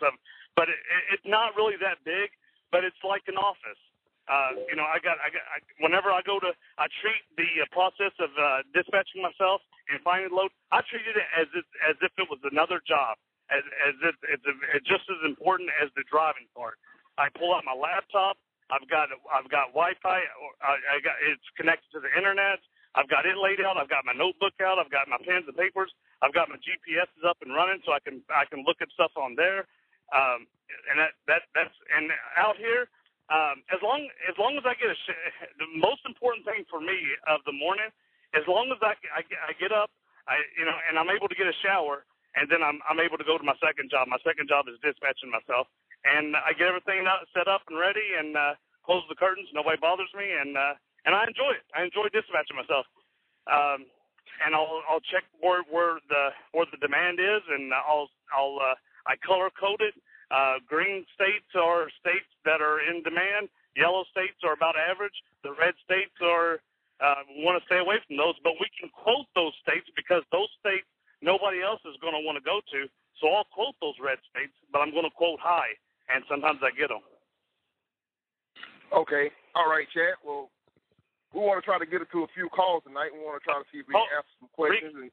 But 0.56 0.72
it, 0.72 0.80
it, 0.80 1.20
it's 1.20 1.28
not 1.28 1.54
really 1.60 1.76
that 1.84 2.00
big. 2.08 2.32
But 2.72 2.88
it's 2.88 3.00
like 3.04 3.28
an 3.28 3.36
office. 3.36 3.80
Uh, 4.32 4.56
you 4.72 4.80
know, 4.80 4.88
I 4.88 5.02
got 5.04 5.20
I 5.20 5.28
got 5.28 5.44
I, 5.52 5.60
whenever 5.84 6.08
I 6.08 6.24
go 6.24 6.40
to 6.40 6.56
I 6.80 6.88
treat 7.04 7.20
the 7.36 7.50
uh, 7.60 7.68
process 7.76 8.16
of 8.24 8.32
uh, 8.40 8.64
dispatching 8.72 9.20
myself 9.20 9.60
and 9.92 10.00
finding 10.08 10.32
load. 10.32 10.56
I 10.72 10.80
treated 10.88 11.20
it 11.20 11.30
as 11.36 11.52
if, 11.52 11.66
as 11.84 11.98
if 12.00 12.16
it 12.16 12.28
was 12.32 12.40
another 12.48 12.80
job, 12.88 13.20
as 13.52 13.64
as 13.86 13.96
if 14.04 14.16
it's, 14.32 14.46
it's 14.76 14.88
just 14.88 15.06
as 15.12 15.22
important 15.28 15.70
as 15.84 15.92
the 15.96 16.04
driving 16.10 16.48
part. 16.56 16.80
I 17.20 17.30
pull 17.36 17.54
out 17.54 17.64
my 17.68 17.76
laptop. 17.76 18.38
I've 18.72 18.88
got 18.90 19.12
I've 19.30 19.50
got 19.52 19.76
Wi-Fi. 19.76 20.20
I, 20.64 20.74
I 20.80 20.98
got 21.04 21.16
it's 21.28 21.46
connected 21.60 21.92
to 21.94 22.00
the 22.02 22.12
internet. 22.16 22.64
I've 22.96 23.08
got 23.12 23.24
it 23.28 23.38
laid 23.40 23.62
out. 23.64 23.78
I've 23.78 23.92
got 23.92 24.04
my 24.08 24.16
notebook 24.16 24.56
out. 24.64 24.80
I've 24.80 24.92
got 24.92 25.08
my 25.08 25.20
pens 25.24 25.48
and 25.48 25.56
papers. 25.56 25.92
I've 26.24 26.34
got 26.36 26.50
my 26.50 26.60
GPS 26.60 27.08
is 27.16 27.24
up 27.28 27.40
and 27.44 27.54
running, 27.56 27.84
so 27.86 27.94
I 27.94 28.02
can 28.02 28.24
I 28.32 28.48
can 28.48 28.64
look 28.68 28.80
at 28.82 28.90
stuff 28.96 29.14
on 29.16 29.36
there. 29.36 29.68
Um, 30.12 30.48
and 30.92 30.98
that 31.00 31.14
that 31.28 31.44
that's 31.56 31.76
and 31.92 32.12
out 32.40 32.56
here, 32.60 32.88
um, 33.32 33.64
as 33.72 33.80
long 33.84 34.08
as 34.28 34.36
long 34.40 34.56
as 34.60 34.64
I 34.68 34.76
get 34.76 34.92
a 34.92 34.98
sh- 35.08 35.24
the 35.60 35.68
most 35.80 36.04
important 36.08 36.44
thing 36.48 36.68
for 36.68 36.80
me 36.84 36.98
of 37.28 37.44
the 37.48 37.56
morning, 37.56 37.92
as 38.36 38.44
long 38.48 38.72
as 38.72 38.80
I 38.84 38.96
I, 39.12 39.22
I 39.24 39.52
get 39.60 39.72
up, 39.72 39.92
I 40.28 40.40
you 40.60 40.66
know, 40.68 40.76
and 40.90 41.00
I'm 41.00 41.12
able 41.12 41.28
to 41.32 41.38
get 41.38 41.48
a 41.48 41.58
shower, 41.64 42.04
and 42.36 42.48
then 42.50 42.64
I'm 42.64 42.80
I'm 42.88 43.00
able 43.00 43.18
to 43.20 43.28
go 43.28 43.38
to 43.38 43.44
my 43.44 43.58
second 43.60 43.92
job. 43.92 44.08
My 44.08 44.22
second 44.24 44.48
job 44.48 44.68
is 44.72 44.80
dispatching 44.80 45.32
myself, 45.32 45.68
and 46.08 46.36
I 46.36 46.56
get 46.56 46.72
everything 46.72 47.04
set 47.36 47.48
up 47.48 47.66
and 47.68 47.78
ready, 47.78 48.16
and 48.18 48.36
uh, 48.36 48.54
close 48.86 49.04
the 49.10 49.18
curtains. 49.20 49.50
Nobody 49.54 49.78
bothers 49.80 50.12
me, 50.16 50.28
and 50.28 50.56
uh, 50.56 50.76
and 51.06 51.16
I 51.16 51.28
enjoy 51.28 51.58
it. 51.58 51.66
I 51.76 51.84
enjoy 51.84 52.08
dispatching 52.14 52.56
myself. 52.58 52.86
Um, 53.50 53.90
and 54.46 54.56
I'll 54.56 54.82
I'll 54.90 55.04
check 55.12 55.26
where 55.40 55.64
where 55.70 56.00
the 56.10 56.32
where 56.54 56.68
the 56.70 56.80
demand 56.80 57.20
is, 57.20 57.44
and 57.50 57.74
I'll 57.74 58.10
I'll 58.34 58.58
uh, 58.62 58.76
I 59.08 59.18
color 59.22 59.50
code 59.54 59.82
it. 59.82 59.96
Uh, 60.32 60.64
green 60.64 61.04
states 61.14 61.52
are 61.60 61.92
states 62.00 62.32
that 62.46 62.62
are 62.64 62.80
in 62.80 63.04
demand. 63.04 63.52
Yellow 63.76 64.04
states 64.12 64.40
are 64.44 64.54
about 64.54 64.76
average. 64.80 65.16
The 65.44 65.52
red 65.60 65.76
states 65.84 66.16
are 66.24 66.64
uh, 67.04 67.26
want 67.44 67.60
to 67.60 67.66
stay 67.66 67.80
away 67.82 67.98
from 68.08 68.16
those, 68.16 68.38
but 68.44 68.54
we 68.62 68.70
can 68.78 68.88
quote 68.94 69.28
those 69.36 69.54
states 69.66 69.90
because 69.96 70.24
those 70.32 70.50
states 70.62 70.88
nobody 71.22 71.62
else 71.62 71.82
is 71.86 71.96
going 72.02 72.14
to 72.14 72.22
want 72.26 72.38
to 72.38 72.46
go 72.46 72.62
to. 72.74 72.90
So 73.22 73.30
I'll 73.30 73.48
quote 73.54 73.78
those 73.82 73.96
red 74.02 74.18
states, 74.30 74.54
but 74.74 74.82
I'm 74.82 74.92
going 74.92 75.06
to 75.06 75.14
quote 75.14 75.40
high, 75.40 75.78
and 76.10 76.26
sometimes 76.28 76.60
I 76.66 76.74
get 76.74 76.90
them. 76.90 77.06
Okay. 78.92 79.32
All 79.56 79.70
right, 79.70 79.88
Chad. 79.94 80.20
Well, 80.26 80.50
we 81.32 81.40
want 81.40 81.62
to 81.62 81.66
try 81.66 81.80
to 81.80 81.88
get 81.88 82.02
it 82.02 82.12
to 82.12 82.24
a 82.28 82.30
few 82.36 82.50
calls 82.52 82.84
tonight. 82.84 83.14
We 83.14 83.24
want 83.24 83.40
to 83.40 83.46
try 83.46 83.56
to 83.56 83.68
see 83.72 83.80
if 83.80 83.88
we 83.88 83.96
can 83.96 84.04
Oh, 84.04 84.18
answer 84.20 84.34
some 84.42 84.52
questions. 84.52 84.96
And, 84.98 85.12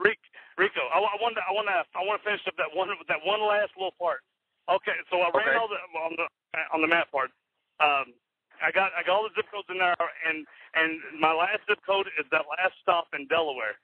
Rick, 0.00 0.22
Rico, 0.56 0.80
I, 0.94 1.02
I 1.02 1.16
want 1.20 1.34
to, 1.36 1.42
I 1.42 1.52
want 1.52 1.66
to, 1.68 1.82
I 1.98 2.02
want 2.06 2.22
to 2.22 2.24
finish 2.24 2.40
up 2.46 2.54
that 2.56 2.70
one, 2.70 2.88
that 3.10 3.20
one 3.26 3.42
last 3.42 3.74
little 3.76 3.96
part. 3.98 4.22
Okay, 4.70 4.94
so 5.10 5.20
I 5.24 5.28
ran 5.32 5.48
Okay. 5.48 5.56
all 5.58 5.68
the 5.68 5.80
on 5.96 6.12
the 6.16 6.26
on 6.72 6.80
the 6.84 6.88
map 6.88 7.10
part. 7.10 7.32
Um, 7.80 8.12
I 8.60 8.70
got, 8.70 8.92
I 8.92 9.02
got 9.06 9.16
all 9.16 9.24
the 9.24 9.34
zip 9.34 9.48
codes 9.50 9.68
in 9.72 9.78
there, 9.80 9.96
and 10.28 10.44
and 10.76 11.00
my 11.18 11.32
last 11.32 11.64
zip 11.66 11.80
code 11.84 12.06
is 12.20 12.26
that 12.30 12.44
last 12.46 12.76
stop 12.80 13.08
in 13.16 13.26
Delaware, 13.26 13.80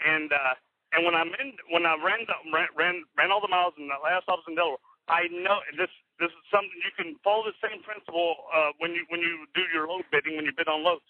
and 0.00 0.32
uh, 0.32 0.54
and 0.92 1.04
when 1.04 1.14
I'm 1.14 1.32
in, 1.36 1.52
when 1.68 1.84
I 1.84 2.00
ran, 2.00 2.24
the, 2.24 2.36
ran, 2.48 3.04
ran, 3.12 3.28
all 3.28 3.44
the 3.44 3.52
miles, 3.52 3.76
and 3.76 3.92
that 3.92 4.00
last 4.00 4.24
is 4.24 4.46
in 4.48 4.56
Delaware, 4.56 4.80
I 5.08 5.28
know 5.28 5.60
this, 5.76 5.92
this 6.20 6.32
is 6.32 6.44
something 6.52 6.72
you 6.80 6.92
can 6.96 7.16
follow 7.24 7.44
the 7.48 7.56
same 7.60 7.80
principle 7.84 8.48
uh, 8.52 8.76
when 8.80 8.92
you 8.92 9.08
when 9.08 9.24
you 9.24 9.48
do 9.56 9.64
your 9.72 9.88
load 9.88 10.04
bidding 10.12 10.36
when 10.36 10.44
you 10.44 10.52
bid 10.52 10.68
on 10.68 10.84
loads. 10.84 11.04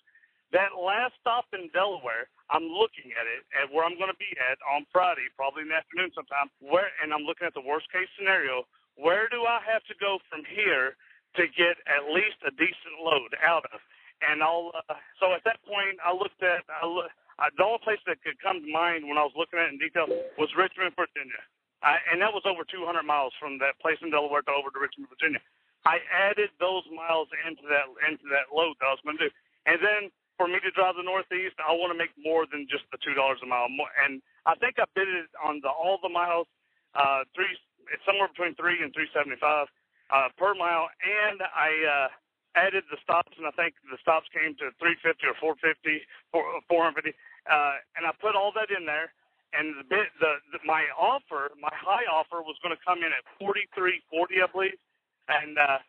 That 0.54 0.78
last 0.78 1.18
stop 1.20 1.50
in 1.52 1.68
Delaware, 1.74 2.30
I'm 2.48 2.64
looking 2.64 3.12
at 3.12 3.26
it 3.28 3.44
at 3.52 3.68
where 3.68 3.84
I'm 3.84 4.00
going 4.00 4.10
to 4.10 4.16
be 4.22 4.32
at 4.38 4.56
on 4.64 4.88
Friday, 4.94 5.28
probably 5.36 5.66
in 5.66 5.70
the 5.74 5.78
afternoon 5.78 6.14
sometime. 6.14 6.48
Where 6.62 6.88
and 7.02 7.10
I'm 7.10 7.26
looking 7.26 7.44
at 7.46 7.54
the 7.54 7.64
worst 7.64 7.90
case 7.92 8.08
scenario. 8.16 8.64
Where 8.96 9.28
do 9.28 9.44
I 9.44 9.60
have 9.66 9.84
to 9.90 9.94
go 9.98 10.18
from 10.30 10.46
here 10.46 10.94
to 11.38 11.42
get 11.54 11.78
at 11.86 12.10
least 12.10 12.38
a 12.46 12.54
decent 12.54 13.02
load 13.02 13.34
out 13.42 13.66
of? 13.74 13.78
And 14.24 14.42
I'll 14.42 14.72
uh, 14.74 14.98
so 15.18 15.34
at 15.34 15.42
that 15.46 15.58
point, 15.66 15.98
I 16.02 16.14
looked 16.14 16.42
at 16.42 16.66
I 16.70 16.86
look, 16.86 17.10
uh, 17.38 17.50
the 17.54 17.64
only 17.64 17.82
place 17.86 18.02
that 18.10 18.18
could 18.22 18.38
come 18.42 18.60
to 18.60 18.70
mind 18.70 19.06
when 19.06 19.18
I 19.18 19.24
was 19.24 19.34
looking 19.38 19.58
at 19.58 19.70
it 19.70 19.74
in 19.74 19.80
detail 19.80 20.10
was 20.36 20.50
Richmond, 20.58 20.94
Virginia, 20.98 21.42
I, 21.82 22.02
and 22.10 22.18
that 22.18 22.34
was 22.34 22.42
over 22.42 22.66
200 22.66 22.82
miles 23.06 23.30
from 23.38 23.62
that 23.62 23.78
place 23.78 23.98
in 24.02 24.10
Delaware 24.10 24.42
to 24.42 24.52
over 24.52 24.74
to 24.74 24.80
Richmond, 24.82 25.06
Virginia. 25.06 25.42
I 25.86 26.02
added 26.10 26.50
those 26.58 26.82
miles 26.90 27.30
into 27.46 27.62
that 27.70 27.86
into 28.10 28.26
that 28.34 28.50
load 28.50 28.74
that 28.82 28.90
I 28.90 28.94
was 28.98 29.02
going 29.06 29.16
to 29.22 29.30
do, 29.30 29.32
and 29.70 29.78
then 29.78 30.10
for 30.38 30.50
me 30.50 30.58
to 30.62 30.70
drive 30.74 30.94
the 30.94 31.06
Northeast, 31.06 31.58
I 31.62 31.74
want 31.74 31.90
to 31.94 31.98
make 31.98 32.14
more 32.18 32.46
than 32.50 32.66
just 32.70 32.86
the 32.90 32.98
two 33.02 33.14
dollars 33.14 33.38
a 33.42 33.48
mile. 33.50 33.70
More, 33.70 33.90
and 34.02 34.22
I 34.46 34.58
think 34.58 34.78
I 34.78 34.86
bid 34.94 35.06
it 35.06 35.30
on 35.38 35.62
the 35.62 35.70
all 35.70 35.98
the 36.02 36.10
miles, 36.10 36.50
uh, 36.94 37.26
three. 37.34 37.50
It's 37.94 38.02
somewhere 38.06 38.30
between 38.30 38.58
three 38.58 38.82
and 38.82 38.94
three 38.94 39.10
seventy 39.14 39.38
five 39.38 39.70
uh, 40.10 40.30
per 40.34 40.54
mile, 40.54 40.90
and 41.02 41.42
I 41.42 41.70
uh, 41.86 42.08
added 42.58 42.86
the 42.90 42.98
stops, 43.02 43.34
and 43.38 43.46
I 43.46 43.54
think 43.58 43.74
the 43.86 43.98
stops 44.02 44.30
came 44.30 44.54
to 44.62 44.70
three 44.78 44.98
fifty 45.02 45.26
or 45.26 45.38
four 45.42 45.54
fifty, 45.58 46.02
four 46.30 46.46
four 46.70 46.86
hundred 46.86 47.02
fifty, 47.02 47.14
uh, 47.50 47.74
and 47.96 48.06
I 48.06 48.12
put 48.20 48.36
all 48.36 48.52
that 48.54 48.70
in 48.70 48.86
there. 48.86 49.12
And 49.56 49.74
the 49.80 49.86
bid, 49.88 50.06
the, 50.20 50.44
the 50.52 50.60
my 50.68 50.84
offer, 50.94 51.50
my 51.56 51.72
high 51.72 52.04
offer 52.12 52.44
was 52.44 52.60
going 52.62 52.76
to 52.76 52.82
come 52.84 53.00
in 53.00 53.10
at 53.16 53.24
forty 53.40 53.64
three 53.74 54.04
forty, 54.12 54.44
I 54.44 54.48
believe, 54.52 54.76
and 55.32 55.56
uh, 55.56 55.80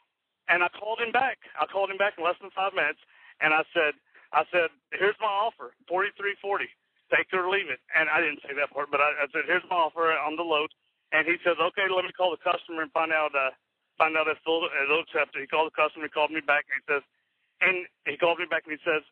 and 0.50 0.64
I 0.64 0.70
called 0.72 1.04
him 1.04 1.12
back. 1.12 1.38
I 1.60 1.68
called 1.68 1.92
him 1.92 2.00
back 2.00 2.16
in 2.18 2.24
less 2.24 2.40
than 2.40 2.56
five 2.56 2.72
minutes, 2.72 3.04
and 3.44 3.52
I 3.52 3.68
said, 3.76 3.94
I 4.32 4.48
said, 4.56 4.72
here's 4.96 5.20
my 5.20 5.28
offer, 5.32 5.76
forty 5.92 6.10
three 6.16 6.40
forty. 6.40 6.72
Take 7.12 7.30
it 7.34 7.38
or 7.38 7.52
leave 7.52 7.68
it. 7.70 7.82
And 7.96 8.10
I 8.10 8.20
didn't 8.24 8.42
say 8.48 8.56
that 8.58 8.72
part, 8.74 8.90
but 8.92 9.02
I, 9.04 9.12
I 9.24 9.28
said, 9.36 9.46
here's 9.46 9.66
my 9.70 9.78
offer 9.78 10.12
on 10.16 10.36
the 10.40 10.46
load. 10.48 10.72
And 11.14 11.28
he 11.28 11.38
says, 11.46 11.58
okay, 11.60 11.88
let 11.92 12.06
me 12.06 12.14
call 12.16 12.32
the 12.34 12.42
customer 12.42 12.82
and 12.86 12.92
find 12.96 13.12
out 13.14 13.36
uh, 13.36 13.52
find 14.00 14.16
out 14.18 14.28
if 14.32 14.40
they'll, 14.48 14.64
they'll 14.90 15.06
accept 15.06 15.36
it. 15.38 15.44
He 15.44 15.50
called 15.52 15.70
the 15.72 15.78
customer, 15.78 16.08
he 16.08 16.14
called 16.16 16.32
me 16.32 16.42
back, 16.42 16.66
and 16.72 16.80
he 16.82 16.86
says, 16.90 17.04
and 17.62 17.78
he 18.08 18.18
called 18.18 18.40
me 18.40 18.48
back 18.50 18.64
and 18.68 18.76
he 18.76 18.82
says, 18.84 19.04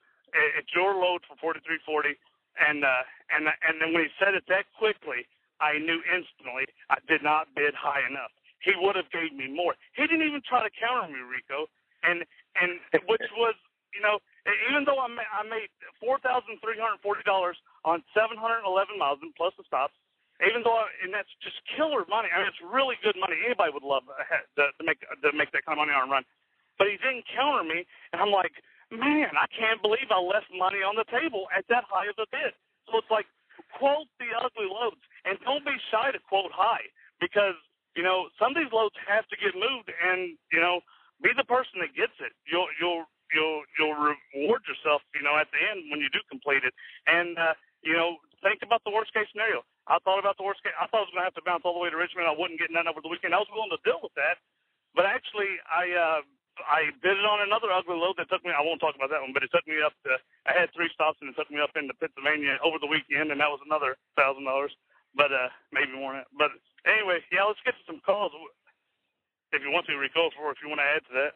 it's 0.60 0.72
your 0.76 0.96
load 0.98 1.24
for 1.28 1.36
forty 1.40 1.62
three 1.68 1.80
forty. 1.86 2.16
And 2.58 2.84
uh, 2.84 3.04
and 3.34 3.48
and 3.48 3.76
then 3.82 3.94
when 3.94 4.06
he 4.06 4.12
said 4.18 4.34
it 4.34 4.46
that 4.50 4.66
quickly, 4.78 5.26
I 5.62 5.78
knew 5.78 6.02
instantly 6.10 6.66
I 6.90 6.98
did 7.08 7.24
not 7.24 7.54
bid 7.56 7.74
high 7.78 8.02
enough. 8.06 8.34
He 8.62 8.74
would 8.78 8.98
have 8.98 9.10
gave 9.14 9.34
me 9.34 9.48
more. 9.50 9.78
He 9.94 10.04
didn't 10.10 10.26
even 10.26 10.42
try 10.42 10.66
to 10.66 10.74
counter 10.74 11.08
me, 11.10 11.22
Rico, 11.22 11.70
and 12.04 12.26
and 12.58 12.82
which 13.10 13.26
was 13.38 13.56
you 13.94 14.02
know 14.02 14.20
even 14.72 14.88
though 14.88 15.00
I 15.00 15.08
made, 15.12 15.32
I 15.32 15.44
made 15.44 15.70
four 16.00 16.20
thousand 16.24 16.60
three 16.64 16.80
hundred 16.80 17.04
forty 17.04 17.24
dollars 17.28 17.58
on 17.84 18.04
seven 18.16 18.38
hundred 18.40 18.64
eleven 18.66 18.98
miles 18.98 19.20
and 19.22 19.34
plus 19.36 19.54
the 19.58 19.66
stops. 19.68 19.94
Even 20.38 20.62
though, 20.62 20.78
I, 20.78 20.86
and 21.02 21.10
that's 21.10 21.34
just 21.42 21.58
killer 21.74 22.06
money. 22.06 22.30
I 22.30 22.46
mean, 22.46 22.50
it's 22.54 22.62
really 22.62 22.94
good 23.02 23.18
money. 23.18 23.34
Anybody 23.42 23.74
would 23.74 23.82
love 23.82 24.06
uh, 24.06 24.22
to, 24.62 24.70
to 24.70 24.84
make 24.86 25.02
to 25.02 25.30
make 25.34 25.50
that 25.52 25.66
kind 25.66 25.78
of 25.78 25.82
money 25.82 25.98
on 25.98 26.08
a 26.08 26.12
run. 26.12 26.24
But 26.78 26.94
he 26.94 27.02
didn't 27.02 27.26
counter 27.26 27.66
me, 27.66 27.90
and 28.14 28.22
I'm 28.22 28.30
like, 28.30 28.54
man, 28.92 29.36
I 29.36 29.48
can't 29.52 29.82
believe 29.82 30.08
I 30.12 30.20
left 30.22 30.48
money 30.54 30.80
on 30.84 30.96
the 30.96 31.08
table 31.12 31.48
at 31.56 31.66
that 31.70 31.86
high 31.90 32.08
of 32.08 32.18
a 32.20 32.28
bid. 32.32 32.56
So 32.88 33.00
it's 33.00 33.12
like, 33.12 33.28
quote 33.76 34.08
the 34.20 34.32
ugly 34.38 34.70
loads. 34.70 35.02
and 35.26 35.36
don't 35.44 35.66
be 35.66 35.76
shy 35.92 36.12
to 36.12 36.20
quote 36.24 36.52
high 36.54 36.88
because 37.20 37.58
you 37.98 38.04
know 38.04 38.30
some 38.40 38.56
of 38.56 38.60
these 38.62 38.72
loads 38.72 38.96
have 39.04 39.28
to 39.28 39.36
get 39.38 39.58
moved, 39.58 39.92
and 39.92 40.38
you 40.54 40.62
know 40.62 40.80
be 41.22 41.34
the 41.36 41.48
person 41.48 41.82
that 41.84 41.92
gets 41.98 42.16
it. 42.24 42.32
You'll 42.48 42.70
you'll 42.80 43.06
you'll 43.34 43.64
you'll 43.76 43.98
reward 43.98 44.64
yourself, 44.70 45.04
you 45.18 45.24
know, 45.26 45.36
at 45.36 45.50
the 45.52 45.60
end 45.60 45.90
when 45.92 46.00
you 46.00 46.10
do 46.14 46.22
complete 46.30 46.64
it. 46.64 46.74
And 47.10 47.36
uh, 47.38 47.56
you 47.84 47.98
know, 47.98 48.22
think 48.46 48.64
about 48.64 48.86
the 48.86 48.94
worst 48.94 49.12
case 49.14 49.28
scenario. 49.34 49.66
I 49.88 50.00
thought 50.04 50.20
about 50.20 50.38
the 50.38 50.48
worst 50.48 50.64
case. 50.64 50.76
I 50.78 50.88
thought 50.88 51.04
I 51.04 51.08
was 51.08 51.14
going 51.16 51.24
to 51.26 51.30
have 51.32 51.40
to 51.40 51.46
bounce 51.48 51.64
all 51.66 51.76
the 51.76 51.84
way 51.84 51.90
to 51.92 52.00
Richmond. 52.00 52.28
I 52.28 52.36
wouldn't 52.36 52.60
get 52.60 52.72
none 52.72 52.88
over 52.88 53.02
the 53.04 53.12
weekend. 53.12 53.34
I 53.36 53.42
was 53.42 53.52
willing 53.52 53.72
to 53.72 53.82
deal 53.88 54.00
with 54.04 54.14
that, 54.20 54.40
but 54.96 55.08
actually, 55.08 55.60
I 55.68 55.84
uh, 55.96 56.22
I 56.66 56.90
bid 57.04 57.20
it 57.20 57.28
on 57.28 57.46
another 57.46 57.70
ugly 57.70 57.98
load 57.98 58.18
that 58.18 58.32
took 58.32 58.42
me. 58.42 58.56
I 58.56 58.64
won't 58.66 58.82
talk 58.82 58.98
about 58.98 59.14
that 59.14 59.22
one, 59.22 59.36
but 59.36 59.46
it 59.46 59.54
took 59.54 59.66
me 59.70 59.78
up 59.84 59.94
to. 60.08 60.18
I 60.50 60.58
had 60.58 60.74
three 60.74 60.90
stops 60.94 61.22
and 61.22 61.30
it 61.30 61.38
took 61.38 61.52
me 61.54 61.62
up 61.62 61.76
into 61.78 61.94
Pennsylvania 62.02 62.58
over 62.66 62.82
the 62.82 62.90
weekend, 62.90 63.30
and 63.30 63.40
that 63.42 63.52
was 63.52 63.62
another 63.66 64.00
thousand 64.18 64.48
dollars, 64.48 64.74
but 65.14 65.30
uh, 65.30 65.52
maybe 65.70 65.94
more. 65.94 66.18
But 66.34 66.56
anyway, 66.88 67.22
yeah, 67.30 67.46
let's 67.46 67.62
get 67.62 67.78
to 67.78 67.86
some 67.86 68.02
calls. 68.02 68.34
If 69.54 69.64
you 69.64 69.72
want 69.72 69.88
to, 69.88 69.96
Rico, 69.96 70.34
or 70.42 70.52
if 70.52 70.60
you 70.60 70.68
want 70.68 70.82
to 70.84 70.90
add 70.90 71.04
to 71.08 71.14
that. 71.22 71.34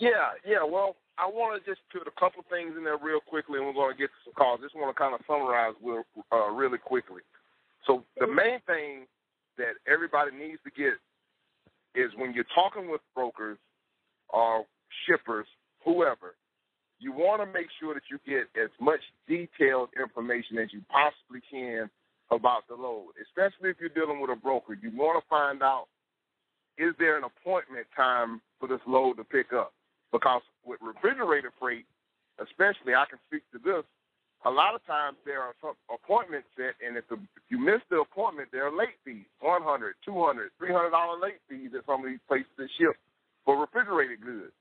Yeah, 0.00 0.38
yeah. 0.44 0.64
Well, 0.64 0.96
I 1.20 1.28
want 1.28 1.58
to 1.58 1.60
just 1.68 1.84
put 1.92 2.08
a 2.08 2.14
couple 2.16 2.40
things 2.48 2.72
in 2.78 2.84
there 2.84 2.96
real 2.96 3.20
quickly, 3.20 3.60
and 3.60 3.66
we're 3.68 3.76
going 3.76 3.92
to 3.92 4.00
get 4.00 4.08
to 4.08 4.20
some 4.24 4.36
calls. 4.38 4.64
Just 4.64 4.72
want 4.72 4.88
to 4.88 4.96
kind 4.96 5.12
of 5.12 5.20
summarize 5.28 5.76
real, 5.84 6.08
uh, 6.32 6.48
really 6.48 6.78
quickly. 6.78 7.20
So 7.86 8.04
the 8.16 8.26
main 8.26 8.60
thing 8.64 9.04
that 9.58 9.76
everybody 9.84 10.32
needs 10.32 10.62
to 10.64 10.72
get 10.72 10.96
is 11.94 12.08
when 12.16 12.32
you're 12.32 12.48
talking 12.54 12.88
with 12.88 13.00
brokers 13.14 13.58
or 14.32 14.64
shippers, 15.06 15.46
whoever, 15.84 16.34
you 16.98 17.12
want 17.12 17.40
to 17.40 17.46
make 17.46 17.66
sure 17.80 17.94
that 17.94 18.04
you 18.10 18.18
get 18.28 18.44
as 18.60 18.70
much 18.80 19.00
detailed 19.26 19.88
information 19.98 20.58
as 20.58 20.68
you 20.72 20.82
possibly 20.90 21.40
can 21.50 21.88
about 22.30 22.68
the 22.68 22.74
load, 22.74 23.16
especially 23.22 23.70
if 23.70 23.76
you're 23.80 23.88
dealing 23.96 24.20
with 24.20 24.30
a 24.30 24.36
broker. 24.36 24.76
You 24.80 24.90
want 24.94 25.22
to 25.22 25.28
find 25.28 25.62
out 25.62 25.86
is 26.78 26.94
there 26.98 27.18
an 27.18 27.24
appointment 27.24 27.86
time 27.96 28.40
for 28.58 28.68
this 28.68 28.80
load 28.86 29.16
to 29.16 29.24
pick 29.24 29.52
up? 29.52 29.72
Because 30.12 30.42
with 30.64 30.80
refrigerated 30.80 31.50
freight, 31.58 31.86
especially, 32.38 32.94
I 32.94 33.04
can 33.08 33.18
speak 33.28 33.42
to 33.52 33.58
this. 33.58 33.84
A 34.46 34.50
lot 34.50 34.74
of 34.74 34.80
times 34.86 35.16
there 35.26 35.42
are 35.42 35.52
some 35.60 35.76
appointments 35.92 36.48
set, 36.56 36.72
and 36.80 36.96
if, 36.96 37.04
the, 37.08 37.16
if 37.16 37.44
you 37.48 37.58
miss 37.58 37.84
the 37.90 38.00
appointment, 38.00 38.48
there 38.52 38.66
are 38.66 38.74
late 38.74 38.96
fees, 39.04 39.28
one 39.40 39.60
hundred, 39.62 39.94
two 40.04 40.16
hundred, 40.16 40.48
three 40.56 40.72
hundred 40.72 40.90
dollar 40.96 41.20
late 41.20 41.40
fees 41.48 41.70
at 41.76 41.84
some 41.84 42.00
of 42.00 42.08
these 42.08 42.24
places 42.26 42.48
that 42.56 42.68
ship 42.80 42.96
for 43.50 43.60
refrigerated 43.60 44.20
goods. 44.24 44.52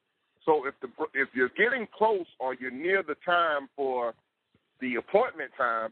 So 0.46 0.66
if 0.66 0.74
the 0.82 0.90
if 1.14 1.30
you're 1.36 1.52
getting 1.56 1.88
close 1.96 2.26
or 2.40 2.56
you're 2.56 2.72
near 2.72 3.04
the 3.04 3.16
time 3.24 3.70
for 3.76 4.16
the 4.82 4.96
appointment 4.96 5.52
time, 5.56 5.92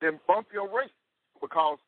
then 0.00 0.18
bump 0.26 0.48
your 0.52 0.66
rate 0.66 0.90
because 1.40 1.78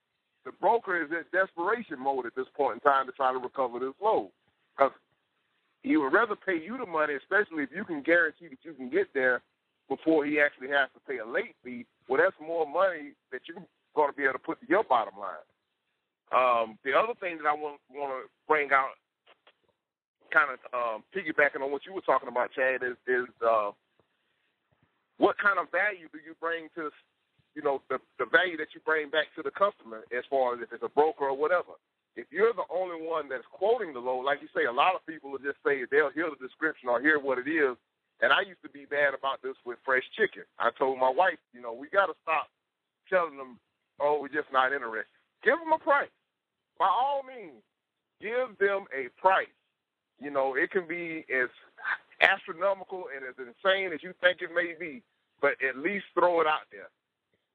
the 0.44 0.52
broker 0.60 1.02
is 1.02 1.10
in 1.10 1.24
desperation 1.32 1.98
mode 1.98 2.26
at 2.26 2.36
this 2.36 2.46
point 2.56 2.74
in 2.74 2.80
time 2.88 3.06
to 3.06 3.12
try 3.12 3.32
to 3.32 3.38
recover 3.38 3.80
this 3.80 3.94
load. 4.00 4.30
Because 4.76 4.92
he 5.82 5.96
would 5.96 6.12
rather 6.12 6.36
pay 6.36 6.62
you 6.62 6.78
the 6.78 6.86
money, 6.86 7.14
especially 7.14 7.64
if 7.64 7.70
you 7.74 7.84
can 7.84 8.02
guarantee 8.02 8.46
that 8.46 8.62
you 8.62 8.74
can 8.74 8.90
get 8.90 9.08
there 9.12 9.42
before 9.88 10.24
he 10.24 10.38
actually 10.38 10.68
has 10.68 10.88
to 10.94 11.00
pay 11.08 11.18
a 11.18 11.26
late 11.26 11.56
fee. 11.64 11.84
Well, 12.08 12.20
that's 12.22 12.36
more 12.40 12.64
money 12.64 13.12
that 13.32 13.40
you're 13.48 13.64
going 13.96 14.10
to 14.10 14.16
be 14.16 14.22
able 14.22 14.34
to 14.34 14.38
put 14.38 14.60
to 14.60 14.66
your 14.68 14.84
bottom 14.84 15.14
line. 15.18 15.42
Um, 16.30 16.78
the 16.84 16.92
other 16.92 17.14
thing 17.18 17.38
that 17.38 17.48
I 17.48 17.54
want, 17.54 17.80
want 17.90 18.12
to 18.12 18.30
bring 18.46 18.70
out, 18.70 18.94
kind 20.34 20.50
of 20.50 20.58
um, 20.74 20.98
piggybacking 21.14 21.62
on 21.62 21.70
what 21.70 21.86
you 21.86 21.94
were 21.94 22.02
talking 22.02 22.28
about, 22.28 22.50
Chad, 22.50 22.82
is, 22.82 22.98
is 23.06 23.30
uh, 23.38 23.70
what 25.22 25.38
kind 25.38 25.62
of 25.62 25.70
value 25.70 26.10
do 26.10 26.18
you 26.18 26.34
bring 26.42 26.66
to, 26.74 26.90
you 27.54 27.62
know, 27.62 27.78
the, 27.86 28.02
the 28.18 28.26
value 28.26 28.58
that 28.58 28.74
you 28.74 28.82
bring 28.82 29.14
back 29.14 29.30
to 29.38 29.42
the 29.46 29.54
customer 29.54 30.02
as 30.10 30.26
far 30.26 30.58
as 30.58 30.60
if 30.60 30.74
it's 30.74 30.82
a 30.82 30.90
broker 30.90 31.30
or 31.30 31.38
whatever 31.38 31.78
if 32.16 32.26
you're 32.30 32.54
the 32.54 32.66
only 32.70 33.02
one 33.06 33.28
that's 33.28 33.46
quoting 33.50 33.92
the 33.92 33.98
load, 33.98 34.22
like 34.22 34.38
you 34.40 34.48
say, 34.54 34.66
a 34.66 34.72
lot 34.72 34.94
of 34.94 35.04
people 35.06 35.30
will 35.30 35.42
just 35.42 35.58
say 35.66 35.82
they'll 35.90 36.14
hear 36.14 36.30
the 36.30 36.38
description 36.38 36.88
or 36.88 37.00
hear 37.00 37.18
what 37.18 37.38
it 37.38 37.50
is. 37.50 37.76
And 38.22 38.32
I 38.32 38.46
used 38.46 38.62
to 38.62 38.70
be 38.70 38.86
bad 38.86 39.14
about 39.14 39.42
this 39.42 39.58
with 39.66 39.78
fresh 39.84 40.06
chicken. 40.16 40.46
I 40.58 40.70
told 40.78 40.98
my 40.98 41.10
wife, 41.10 41.38
you 41.52 41.60
know, 41.60 41.74
we 41.74 41.90
got 41.90 42.06
to 42.06 42.14
stop 42.22 42.46
telling 43.10 43.36
them, 43.36 43.58
oh, 43.98 44.18
we're 44.22 44.30
just 44.30 44.50
not 44.52 44.72
interested. 44.72 45.10
Give 45.42 45.58
them 45.58 45.74
a 45.74 45.82
price. 45.82 46.14
By 46.78 46.86
all 46.86 47.22
means, 47.26 47.62
give 48.22 48.54
them 48.62 48.86
a 48.94 49.10
price. 49.20 49.50
You 50.20 50.30
know, 50.30 50.54
it 50.54 50.70
can 50.70 50.86
be 50.86 51.24
as 51.32 51.48
astronomical 52.20 53.06
and 53.14 53.24
as 53.26 53.34
insane 53.38 53.92
as 53.92 54.02
you 54.02 54.14
think 54.20 54.40
it 54.40 54.50
may 54.54 54.74
be, 54.78 55.02
but 55.40 55.52
at 55.60 55.76
least 55.76 56.06
throw 56.14 56.40
it 56.40 56.46
out 56.46 56.66
there. 56.70 56.88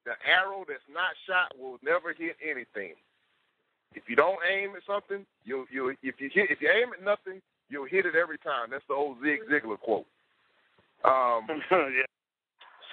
The 0.06 0.15
arrow 0.28 0.65
that's 0.67 0.86
not 0.91 1.13
shot 1.28 1.54
will 1.60 1.78
never 1.84 2.13
hit 2.13 2.36
anything. 2.43 2.95
If 3.93 4.04
you 4.08 4.15
don't 4.15 4.39
aim 4.45 4.72
at 4.76 4.86
something, 4.86 5.26
you 5.43 5.65
you 5.72 5.95
if 6.04 6.22
you 6.22 6.30
hit 6.32 6.52
if 6.52 6.62
you 6.62 6.69
aim 6.69 6.93
at 6.93 7.04
nothing, 7.04 7.41
you'll 7.69 7.89
hit 7.89 8.06
it 8.06 8.15
every 8.15 8.38
time. 8.38 8.69
That's 8.69 8.86
the 8.88 8.93
old 8.93 9.17
Zig 9.22 9.41
Ziglar 9.50 9.80
quote. 9.80 10.06
Um, 11.04 11.48
yeah. 11.72 12.10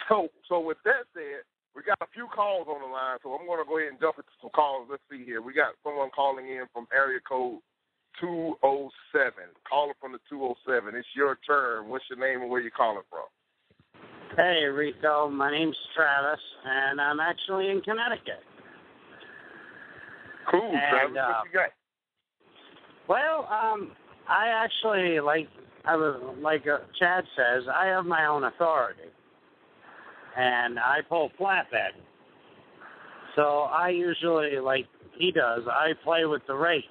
So 0.09 0.29
so 0.49 0.61
with 0.61 0.79
that 0.85 1.05
said, 1.13 1.45
we 1.77 1.83
got 1.83 2.01
a 2.01 2.09
few 2.15 2.27
calls 2.33 2.67
on 2.69 2.81
the 2.81 2.89
line, 2.89 3.19
so 3.23 3.37
I'm 3.37 3.47
going 3.47 3.61
to 3.61 3.69
go 3.69 3.77
ahead 3.77 3.93
and 3.93 4.01
jump 4.01 4.17
into 4.17 4.33
some 4.41 4.51
calls. 4.51 4.89
Let's 4.91 5.05
see 5.13 5.25
here. 5.25 5.43
We 5.43 5.53
got 5.53 5.77
someone 5.85 6.09
calling 6.17 6.49
in 6.49 6.65
from 6.73 6.89
area 6.89 7.21
code 7.21 7.61
207. 8.21 9.33
Calling 9.69 9.95
from 10.01 10.13
the 10.13 10.19
207. 10.29 10.95
It's 10.95 11.07
your 11.15 11.39
turn. 11.47 11.89
What's 11.89 12.05
your 12.11 12.19
name 12.19 12.43
and 12.43 12.51
where 12.51 12.61
you 12.61 12.71
calling 12.71 13.03
from? 13.11 13.25
Hey, 14.37 14.65
Rico. 14.65 15.29
My 15.31 15.51
name's 15.51 15.77
Travis, 15.95 16.41
and 16.65 17.01
I'm 17.01 17.21
actually 17.21 17.71
in 17.71 17.81
Connecticut. 17.81 18.43
Cool, 20.51 20.61
And, 20.73 20.91
Travis. 20.91 21.17
uh, 21.19 21.27
what 21.27 21.47
you 21.47 21.59
got? 21.59 21.71
Well, 23.09 23.49
um, 23.51 23.93
I 24.29 24.49
actually 24.49 25.21
like 25.21 25.49
I 25.85 25.95
was 25.97 26.21
like 26.41 26.67
uh, 26.67 26.79
Chad 26.99 27.25
says, 27.37 27.65
I 27.73 27.87
have 27.87 28.05
my 28.05 28.27
own 28.27 28.45
authority, 28.45 29.09
and 30.37 30.79
I 30.79 30.99
pull 31.09 31.31
flatbed. 31.41 31.95
So 33.37 33.61
I 33.71 33.91
usually 33.91 34.59
like 34.59 34.87
he 35.17 35.31
does. 35.31 35.63
I 35.71 35.93
play 36.03 36.25
with 36.25 36.43
the 36.49 36.55
rate, 36.55 36.85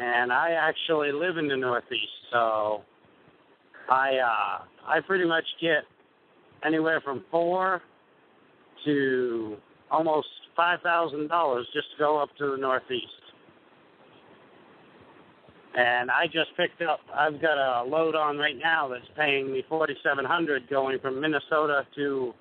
and 0.00 0.32
I 0.32 0.52
actually 0.52 1.12
live 1.12 1.36
in 1.36 1.48
the 1.48 1.56
Northeast, 1.56 2.12
so 2.30 2.82
I 3.90 4.16
uh, 4.16 4.64
I 4.86 5.00
pretty 5.06 5.26
much 5.26 5.44
get 5.60 5.84
anywhere 6.64 7.00
from 7.00 7.24
four 7.30 7.82
to 8.84 9.56
almost 9.90 10.28
five 10.56 10.80
thousand 10.80 11.28
dollars 11.28 11.66
just 11.74 11.90
to 11.92 11.98
go 11.98 12.20
up 12.20 12.30
to 12.38 12.52
the 12.52 12.56
Northeast. 12.56 13.06
And 15.74 16.10
I 16.10 16.26
just 16.26 16.50
picked 16.56 16.82
up. 16.82 17.00
I've 17.14 17.40
got 17.40 17.56
a 17.56 17.84
load 17.84 18.14
on 18.14 18.36
right 18.36 18.56
now 18.62 18.88
that's 18.88 19.08
paying 19.16 19.50
me 19.52 19.64
forty 19.68 19.94
seven 20.02 20.24
hundred 20.24 20.68
going 20.68 20.98
from 21.00 21.20
Minnesota 21.20 21.86
to 21.96 22.34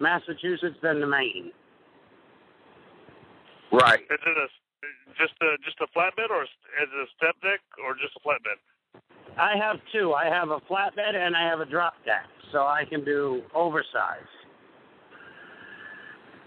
Massachusetts 0.00 0.76
then 0.82 0.96
to 0.96 1.06
Maine. 1.06 1.50
Right. 3.72 4.00
Is 4.00 4.06
it 4.10 4.38
a 4.38 4.46
just 5.18 5.34
a 5.42 5.56
just 5.64 5.76
a 5.80 5.86
flatbed, 5.96 6.30
or 6.30 6.42
is 6.44 6.48
it 6.80 6.88
a 6.88 7.06
step 7.16 7.36
deck, 7.42 7.60
or 7.84 7.94
just 7.94 8.14
a 8.16 8.20
flatbed? 8.26 8.58
I 9.38 9.56
have 9.56 9.76
two. 9.92 10.12
I 10.14 10.26
have 10.26 10.50
a 10.50 10.60
flatbed 10.70 11.14
and 11.14 11.36
I 11.36 11.44
have 11.48 11.60
a 11.60 11.66
drop 11.66 11.94
deck, 12.04 12.24
so 12.52 12.60
I 12.66 12.84
can 12.88 13.04
do 13.04 13.42
oversized. 13.54 14.24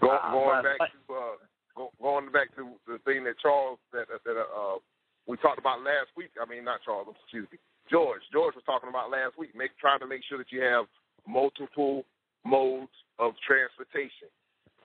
Go, 0.00 0.10
Uh, 0.10 0.30
going 0.32 0.62
but- 0.62 0.78
back 0.78 0.90
to 0.92 1.14
uh, 1.14 1.36
go, 1.76 1.90
going 2.00 2.30
back 2.32 2.54
to 2.56 2.74
the 2.86 2.98
thing 3.04 3.24
that 3.24 3.38
Charles 3.38 3.78
that 3.92 4.06
that 4.24 4.36
uh, 4.36 4.78
we 5.26 5.36
talked 5.38 5.58
about 5.58 5.80
last 5.82 6.08
week. 6.16 6.30
I 6.40 6.48
mean, 6.48 6.64
not 6.64 6.80
Charles. 6.84 7.14
Excuse 7.22 7.46
me, 7.52 7.58
George. 7.90 8.22
George 8.32 8.54
was 8.54 8.64
talking 8.64 8.88
about 8.88 9.10
last 9.10 9.38
week. 9.38 9.54
Make 9.54 9.76
trying 9.78 10.00
to 10.00 10.06
make 10.06 10.22
sure 10.28 10.38
that 10.38 10.50
you 10.50 10.62
have 10.62 10.86
multiple 11.28 12.04
modes 12.44 12.92
of 13.18 13.34
transportation. 13.46 14.28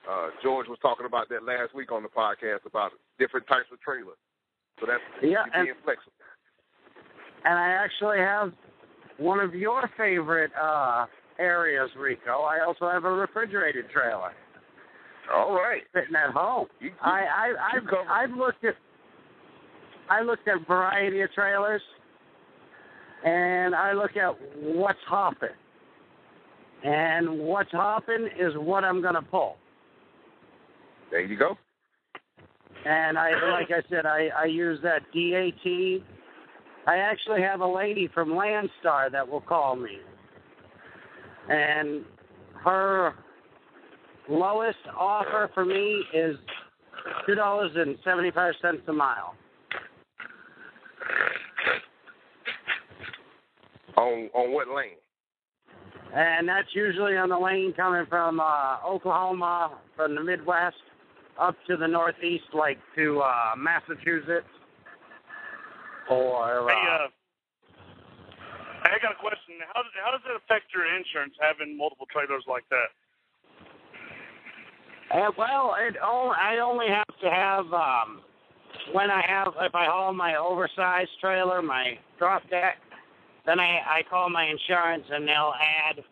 Uh, 0.08 0.28
George 0.42 0.68
was 0.68 0.78
talking 0.80 1.06
about 1.06 1.28
that 1.30 1.42
last 1.44 1.74
week 1.74 1.90
on 1.90 2.02
the 2.02 2.08
podcast 2.08 2.64
about 2.66 2.92
different 3.18 3.46
types 3.48 3.66
of 3.72 3.80
trailers. 3.80 4.16
So 4.80 4.86
that's 4.86 5.02
Yeah, 5.22 5.44
and- 5.52 5.64
being 5.66 5.76
flexible. 5.84 6.12
And 7.44 7.58
I 7.58 7.68
actually 7.70 8.18
have 8.18 8.52
one 9.18 9.40
of 9.40 9.54
your 9.54 9.88
favorite 9.96 10.50
uh, 10.60 11.06
areas, 11.38 11.90
Rico. 11.96 12.42
I 12.42 12.60
also 12.60 12.88
have 12.88 13.04
a 13.04 13.10
refrigerated 13.12 13.88
trailer 13.90 14.32
All 15.32 15.54
right. 15.54 15.82
sitting 15.94 16.14
at 16.16 16.30
home. 16.30 16.66
You, 16.80 16.88
you, 16.88 16.94
I, 17.00 17.22
I 17.24 17.76
I've 17.76 17.84
covered- 17.86 18.06
I've 18.08 18.30
looked 18.30 18.64
at 18.64 18.74
I 20.08 20.22
looked 20.22 20.46
at 20.46 20.64
variety 20.68 21.20
of 21.22 21.32
trailers, 21.32 21.82
and 23.24 23.74
I 23.74 23.92
look 23.92 24.16
at 24.16 24.36
what's 24.60 24.98
hopping, 25.06 25.48
and 26.84 27.40
what's 27.40 27.72
hopping 27.72 28.28
is 28.38 28.52
what 28.56 28.84
I'm 28.84 29.02
going 29.02 29.14
to 29.14 29.22
pull. 29.22 29.56
There 31.10 31.20
you 31.20 31.38
go. 31.38 31.56
And 32.84 33.18
I, 33.18 33.30
like 33.50 33.70
I 33.70 33.82
said, 33.90 34.06
I, 34.06 34.28
I 34.36 34.44
use 34.44 34.78
that 34.82 35.02
DAT. 35.12 36.02
I 36.86 36.98
actually 36.98 37.42
have 37.42 37.60
a 37.60 37.66
lady 37.66 38.08
from 38.14 38.30
Landstar 38.30 39.10
that 39.10 39.28
will 39.28 39.40
call 39.40 39.74
me. 39.74 39.98
And 41.48 42.04
her 42.64 43.14
lowest 44.28 44.78
offer 44.96 45.50
for 45.54 45.64
me 45.64 46.02
is 46.14 46.36
two 47.26 47.34
dollars 47.34 47.72
and 47.74 47.96
seventy 48.04 48.30
five 48.30 48.54
cents 48.62 48.82
a 48.88 48.92
mile. 48.92 49.34
On 53.96 54.28
on 54.34 54.52
what 54.52 54.68
lane? 54.68 54.98
And 56.14 56.48
that's 56.48 56.68
usually 56.72 57.16
on 57.16 57.28
the 57.28 57.38
lane 57.38 57.72
coming 57.76 58.06
from 58.08 58.40
uh, 58.40 58.76
Oklahoma, 58.86 59.78
from 59.96 60.14
the 60.14 60.22
Midwest, 60.22 60.76
up 61.40 61.56
to 61.68 61.76
the 61.76 61.86
Northeast, 61.86 62.44
like 62.54 62.78
to 62.96 63.20
uh, 63.20 63.56
Massachusetts. 63.56 64.48
Or 66.10 66.70
uh, 66.70 66.74
Hey, 66.74 66.86
uh, 66.88 67.08
I 68.84 68.98
got 69.02 69.12
a 69.12 69.20
question. 69.20 69.58
How 69.74 69.82
does 69.82 69.92
how 70.02 70.10
does 70.12 70.20
it 70.24 70.36
affect 70.36 70.72
your 70.74 70.86
insurance 70.86 71.34
having 71.40 71.76
multiple 71.76 72.06
trailers 72.12 72.44
like 72.46 72.64
that? 72.70 72.90
Uh, 75.10 75.30
well, 75.38 75.74
it 75.78 75.96
all, 75.98 76.32
I 76.32 76.58
only 76.58 76.86
have 76.88 77.20
to 77.22 77.30
have 77.30 77.66
um, 77.72 78.22
when 78.92 79.10
I 79.10 79.22
have 79.26 79.54
if 79.60 79.74
I 79.74 79.86
haul 79.86 80.12
my 80.12 80.36
oversized 80.36 81.10
trailer, 81.20 81.62
my 81.62 81.98
drop 82.18 82.48
deck, 82.50 82.76
then 83.44 83.58
I 83.60 83.80
I 83.86 84.02
call 84.08 84.30
my 84.30 84.44
insurance 84.44 85.04
and 85.10 85.26
they'll 85.26 85.54
add 85.88 86.04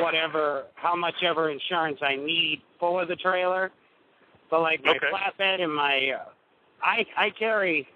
whatever 0.00 0.64
how 0.74 0.96
much 0.96 1.14
ever 1.22 1.50
insurance 1.50 1.98
I 2.02 2.16
need 2.16 2.62
for 2.78 3.06
the 3.06 3.16
trailer. 3.16 3.70
But 4.50 4.60
like 4.60 4.84
my 4.84 4.96
Okay. 4.96 5.06
flatbed 5.12 5.60
and 5.60 5.74
my 5.74 6.10
uh, 6.10 6.28
I 6.82 7.04
I 7.16 7.30
carry 7.30 7.86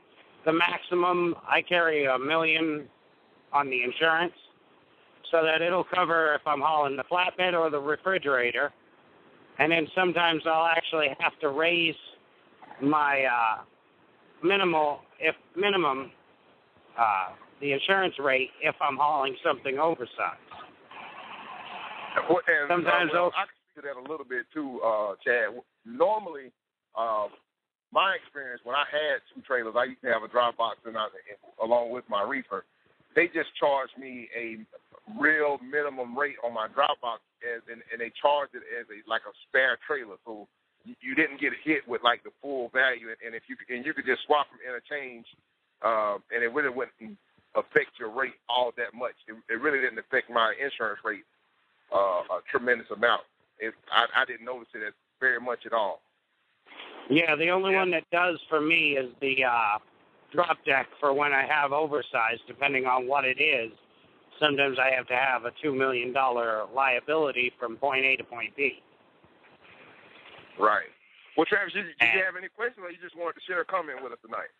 the 0.44 0.52
maximum 0.52 1.36
I 1.46 1.62
carry 1.62 2.06
a 2.06 2.18
million 2.18 2.88
on 3.52 3.68
the 3.70 3.82
insurance 3.82 4.34
so 5.30 5.44
that 5.44 5.62
it'll 5.62 5.84
cover 5.84 6.34
if 6.34 6.46
I'm 6.46 6.60
hauling 6.60 6.96
the 6.96 7.04
flatbed 7.04 7.54
or 7.54 7.70
the 7.70 7.78
refrigerator 7.78 8.72
and 9.60 9.70
then 9.70 9.86
sometimes 9.94 10.42
I'll 10.46 10.66
actually 10.66 11.08
have 11.20 11.38
to 11.40 11.50
raise 11.50 11.94
my 12.80 13.24
uh, 13.24 13.62
minimal, 14.42 15.00
if 15.18 15.34
minimum, 15.54 16.10
uh, 16.98 17.28
the 17.60 17.72
insurance 17.72 18.14
rate 18.18 18.50
if 18.62 18.74
I'm 18.80 18.96
hauling 18.96 19.36
something 19.44 19.78
oversized. 19.78 20.40
Well, 22.28 22.40
and, 22.48 22.68
Sometimes 22.68 23.10
uh, 23.12 23.20
well, 23.20 23.32
I 23.36 23.44
can 23.44 23.54
speak 23.72 23.84
to 23.84 23.88
that 23.88 24.00
a 24.00 24.10
little 24.10 24.26
bit 24.26 24.46
too, 24.52 24.80
uh, 24.80 25.14
Chad. 25.22 25.54
Normally, 25.85 26.53
uh, 26.97 27.29
my 27.93 28.14
experience 28.14 28.61
when 28.64 28.77
I 28.77 28.85
had 28.90 29.23
two 29.35 29.43
trailers, 29.43 29.75
I 29.77 29.85
used 29.85 30.03
to 30.03 30.12
have 30.12 30.23
a 30.23 30.29
drop 30.29 30.57
box 30.57 30.79
and 30.85 30.97
I, 30.97 31.07
along 31.62 31.90
with 31.90 32.05
my 32.09 32.23
reefer. 32.23 32.64
They 33.16 33.27
just 33.27 33.51
charged 33.59 33.99
me 33.99 34.29
a 34.37 34.62
real 35.19 35.59
minimum 35.59 36.16
rate 36.16 36.38
on 36.45 36.55
my 36.55 36.69
drop 36.71 37.01
box, 37.01 37.23
as, 37.43 37.62
and, 37.66 37.83
and 37.90 37.99
they 37.99 38.12
charged 38.23 38.55
it 38.55 38.62
as 38.79 38.87
a 38.87 39.03
like 39.11 39.27
a 39.27 39.35
spare 39.49 39.79
trailer, 39.83 40.14
so 40.25 40.47
you, 40.87 41.14
didn't 41.14 41.40
get 41.40 41.53
hit 41.64 41.87
with 41.88 42.03
like 42.03 42.23
the 42.23 42.31
full 42.40 42.71
value. 42.71 43.11
And, 43.11 43.35
if 43.35 43.43
you 43.49 43.57
and 43.69 43.85
you 43.85 43.93
could 43.93 44.07
just 44.07 44.23
swap 44.27 44.47
them 44.51 44.62
interchange, 44.62 45.27
uh, 45.83 46.23
and 46.31 46.45
it 46.45 46.55
really 46.55 46.71
wouldn't 46.71 47.19
affect 47.59 47.99
your 47.99 48.14
rate 48.14 48.38
all 48.49 48.71
that 48.77 48.95
much. 48.95 49.19
It, 49.27 49.35
it 49.51 49.59
really 49.61 49.81
didn't 49.81 49.99
affect 49.99 50.31
my 50.31 50.55
insurance 50.62 51.01
rate 51.05 51.27
uh, 51.93 52.38
a 52.38 52.47
tremendous 52.51 52.87
amount. 52.95 53.23
It, 53.59 53.75
I, 53.90 54.23
I 54.23 54.25
didn't 54.25 54.47
notice 54.47 54.71
it 54.75 54.87
as 54.87 54.95
very 55.20 55.40
much 55.40 55.66
at 55.66 55.72
all. 55.72 56.00
Yeah, 57.09 57.37
the 57.37 57.50
only 57.50 57.72
Yeah. 57.72 57.80
one 57.80 57.90
that 57.90 58.09
does 58.11 58.40
for 58.48 58.61
me 58.61 58.96
is 58.96 59.12
the 59.20 59.44
uh, 59.44 59.78
drop 60.33 60.64
deck 60.64 60.88
for 60.98 61.12
when 61.12 61.33
I 61.33 61.44
have 61.44 61.72
oversized, 61.72 62.46
depending 62.46 62.87
on 62.87 63.06
what 63.06 63.24
it 63.24 63.40
is. 63.40 63.72
Sometimes 64.38 64.78
I 64.78 64.90
have 64.90 65.06
to 65.09 65.16
have 65.16 65.44
a 65.44 65.50
$2 65.62 65.76
million 65.76 66.12
liability 66.14 67.52
from 67.59 67.76
point 67.76 68.04
A 68.04 68.16
to 68.16 68.24
point 68.24 68.56
B. 68.56 68.80
Right. 70.59 70.87
Well, 71.37 71.46
Travis, 71.46 71.72
did, 71.72 71.87
did 71.98 72.14
you 72.14 72.24
have 72.24 72.37
any 72.37 72.48
questions, 72.48 72.85
or 72.85 72.90
you 72.90 72.98
just 73.02 73.16
wanted 73.16 73.35
to 73.35 73.40
share 73.46 73.61
a 73.61 73.64
comment 73.64 74.02
with 74.02 74.12
us 74.12 74.18
tonight? 74.24 74.50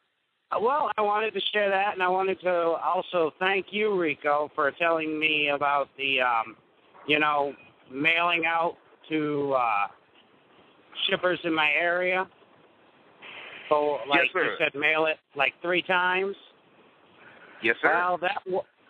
Uh, 0.53 0.59
Well, 0.61 0.90
I 0.96 1.03
wanted 1.03 1.35
to 1.35 1.40
share 1.53 1.70
that, 1.70 1.94
and 1.94 2.03
I 2.03 2.09
wanted 2.09 2.40
to 2.40 2.51
also 2.51 3.33
thank 3.38 3.66
you, 3.70 3.99
Rico, 3.99 4.51
for 4.55 4.70
telling 4.73 5.18
me 5.18 5.49
about 5.49 5.88
the, 5.96 6.20
um, 6.20 6.57
you 7.07 7.18
know, 7.18 7.55
mailing 7.90 8.44
out 8.46 8.77
to 9.09 9.55
uh, 9.55 9.87
shippers 11.09 11.38
in 11.44 11.55
my 11.55 11.70
area. 11.70 12.26
So, 13.68 13.98
like 14.09 14.31
sir. 14.33 14.44
you 14.44 14.50
said, 14.59 14.79
mail 14.79 15.07
it 15.07 15.16
like 15.37 15.55
three 15.62 15.83
times. 15.83 16.35
Yes, 17.62 17.76
sir. 17.81 17.94
Well, 17.94 18.18
that 18.18 18.42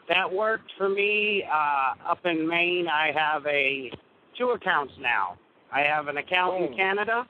that 0.08 0.32
worked 0.32 0.72
for 0.78 0.88
me. 0.88 1.44
Uh, 1.50 2.10
up 2.10 2.24
in 2.24 2.48
Maine, 2.48 2.88
I 2.88 3.12
have 3.14 3.44
a 3.46 3.90
two 4.38 4.50
accounts 4.50 4.94
now. 5.00 5.36
I 5.72 5.80
have 5.80 6.08
an 6.08 6.16
account 6.16 6.54
Oh. 6.58 6.64
in 6.64 6.74
Canada 6.76 7.28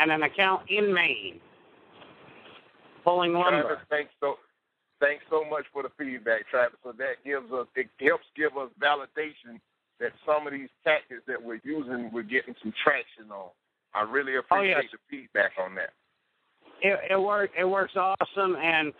and 0.00 0.10
an 0.10 0.22
account 0.22 0.68
in 0.68 0.92
Maine. 0.92 1.40
Pulling 3.04 3.32
lumber. 3.32 3.62
Travis, 3.62 3.84
thanks 3.88 4.12
so, 4.20 4.38
thanks 4.98 5.24
so 5.30 5.44
much 5.44 5.64
for 5.72 5.82
the 5.82 5.90
feedback, 5.98 6.48
Travis. 6.50 6.78
So 6.82 6.92
that 6.92 7.22
gives 7.24 7.50
us, 7.52 7.66
it 7.76 7.88
helps 8.00 8.24
give 8.36 8.56
us 8.56 8.70
validation 8.80 9.60
that 10.00 10.12
some 10.26 10.46
of 10.46 10.52
these 10.52 10.68
tactics 10.82 11.22
that 11.28 11.40
we're 11.40 11.60
using, 11.62 12.10
we're 12.12 12.22
getting 12.22 12.54
some 12.62 12.72
traction 12.82 13.30
on. 13.30 13.50
I 13.94 14.02
really 14.02 14.32
oh, 14.36 14.40
appreciate 14.40 14.76
Oh, 14.76 14.80
yes. 14.82 14.90
the 14.92 14.98
feedback 15.10 15.52
on 15.60 15.74
that. 15.76 15.90
It, 16.82 16.98
it 17.10 17.50
it 17.58 17.64
works 17.68 17.92
awesome 17.94 18.56
and 18.56 18.92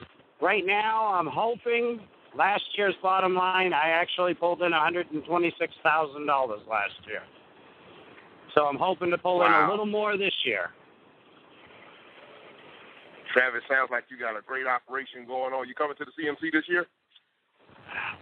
right 0.42 0.64
now 0.66 1.14
I'm 1.14 1.26
hoping 1.26 2.00
last 2.36 2.62
year's 2.76 2.94
bottom 3.02 3.34
line 3.34 3.72
I 3.72 3.88
actually 3.88 4.34
pulled 4.34 4.60
in 4.62 4.72
hundred 4.72 5.10
and 5.12 5.24
twenty 5.24 5.54
six 5.58 5.72
thousand 5.82 6.26
dollars 6.26 6.60
last 6.68 6.92
year. 7.06 7.22
So 8.54 8.66
I'm 8.66 8.76
hoping 8.76 9.10
to 9.10 9.18
pull 9.18 9.42
in 9.46 9.52
a 9.52 9.70
little 9.70 9.86
more 9.86 10.18
this 10.18 10.34
year. 10.44 10.70
Travis, 13.32 13.62
sounds 13.70 13.90
like 13.90 14.04
you 14.10 14.18
got 14.18 14.36
a 14.36 14.42
great 14.42 14.66
operation 14.66 15.24
going 15.26 15.54
on. 15.54 15.68
You 15.68 15.74
coming 15.74 15.96
to 15.96 16.04
the 16.04 16.10
CMC 16.18 16.52
this 16.52 16.64
year? 16.68 16.86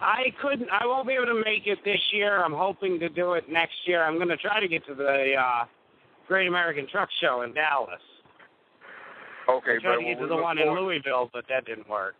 I 0.01 0.33
couldn't 0.41 0.69
I 0.71 0.87
won't 0.87 1.07
be 1.07 1.15
able 1.15 1.27
to 1.27 1.43
make 1.45 1.67
it 1.67 1.79
this 1.85 2.01
year. 2.13 2.43
I'm 2.43 2.53
hoping 2.53 2.99
to 3.01 3.09
do 3.09 3.35
it 3.35 3.51
next 3.51 3.77
year. 3.87 4.05
I'm 4.05 4.19
gonna 4.19 4.37
try 4.37 4.61
to 4.61 4.69
get 4.69 4.87
to 4.87 4.95
the 4.95 5.35
uh 5.35 5.65
Great 6.27 6.47
American 6.47 6.87
Truck 6.91 7.09
Show 7.21 7.43
in 7.43 7.55
Dallas. 7.55 8.01
Okay, 9.49 9.77
I 9.77 9.81
tried 9.81 9.97
but 9.97 10.01
to 10.01 10.05
get 10.05 10.21
to 10.21 10.27
the 10.27 10.37
one 10.37 10.59
in 10.59 10.69
Louisville, 10.69 11.31
but 11.33 11.45
that 11.49 11.65
didn't 11.65 11.89
work. 11.89 12.15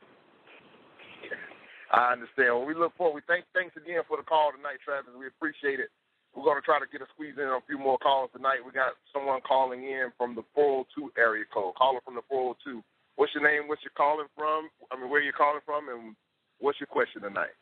I 1.93 2.13
understand. 2.13 2.57
Well, 2.57 2.65
we 2.65 2.75
look 2.75 2.97
forward. 2.97 3.21
We 3.21 3.25
thank 3.29 3.45
thanks 3.53 3.77
again 3.77 4.01
for 4.09 4.17
the 4.17 4.25
call 4.25 4.53
tonight, 4.53 4.81
Travis. 4.85 5.13
We 5.17 5.29
appreciate 5.29 5.81
it. 5.81 5.89
We're 6.37 6.45
going 6.45 6.61
to 6.61 6.65
try 6.65 6.77
to 6.79 6.89
get 6.89 7.01
a 7.01 7.09
squeeze 7.17 7.37
in 7.41 7.49
on 7.49 7.65
a 7.65 7.67
few 7.69 7.81
more 7.81 7.97
calls 7.99 8.31
tonight. 8.37 8.61
We 8.61 8.73
got 8.73 8.93
someone 9.13 9.41
calling 9.41 9.85
in 9.85 10.13
from 10.17 10.37
the 10.37 10.45
402 10.55 11.17
area 11.17 11.45
code. 11.49 11.75
Caller 11.77 12.01
from 12.05 12.17
the 12.17 12.25
402. 12.29 12.85
What's 13.17 13.33
your 13.33 13.43
name? 13.43 13.67
What's 13.67 13.83
you 13.83 13.91
calling 13.97 14.29
from? 14.37 14.69
I 14.93 15.01
mean, 15.01 15.09
where 15.09 15.21
are 15.21 15.25
you 15.25 15.33
calling 15.33 15.65
from, 15.65 15.89
and 15.89 16.15
what's 16.61 16.81
your 16.81 16.87
question 16.87 17.23
tonight? 17.23 17.55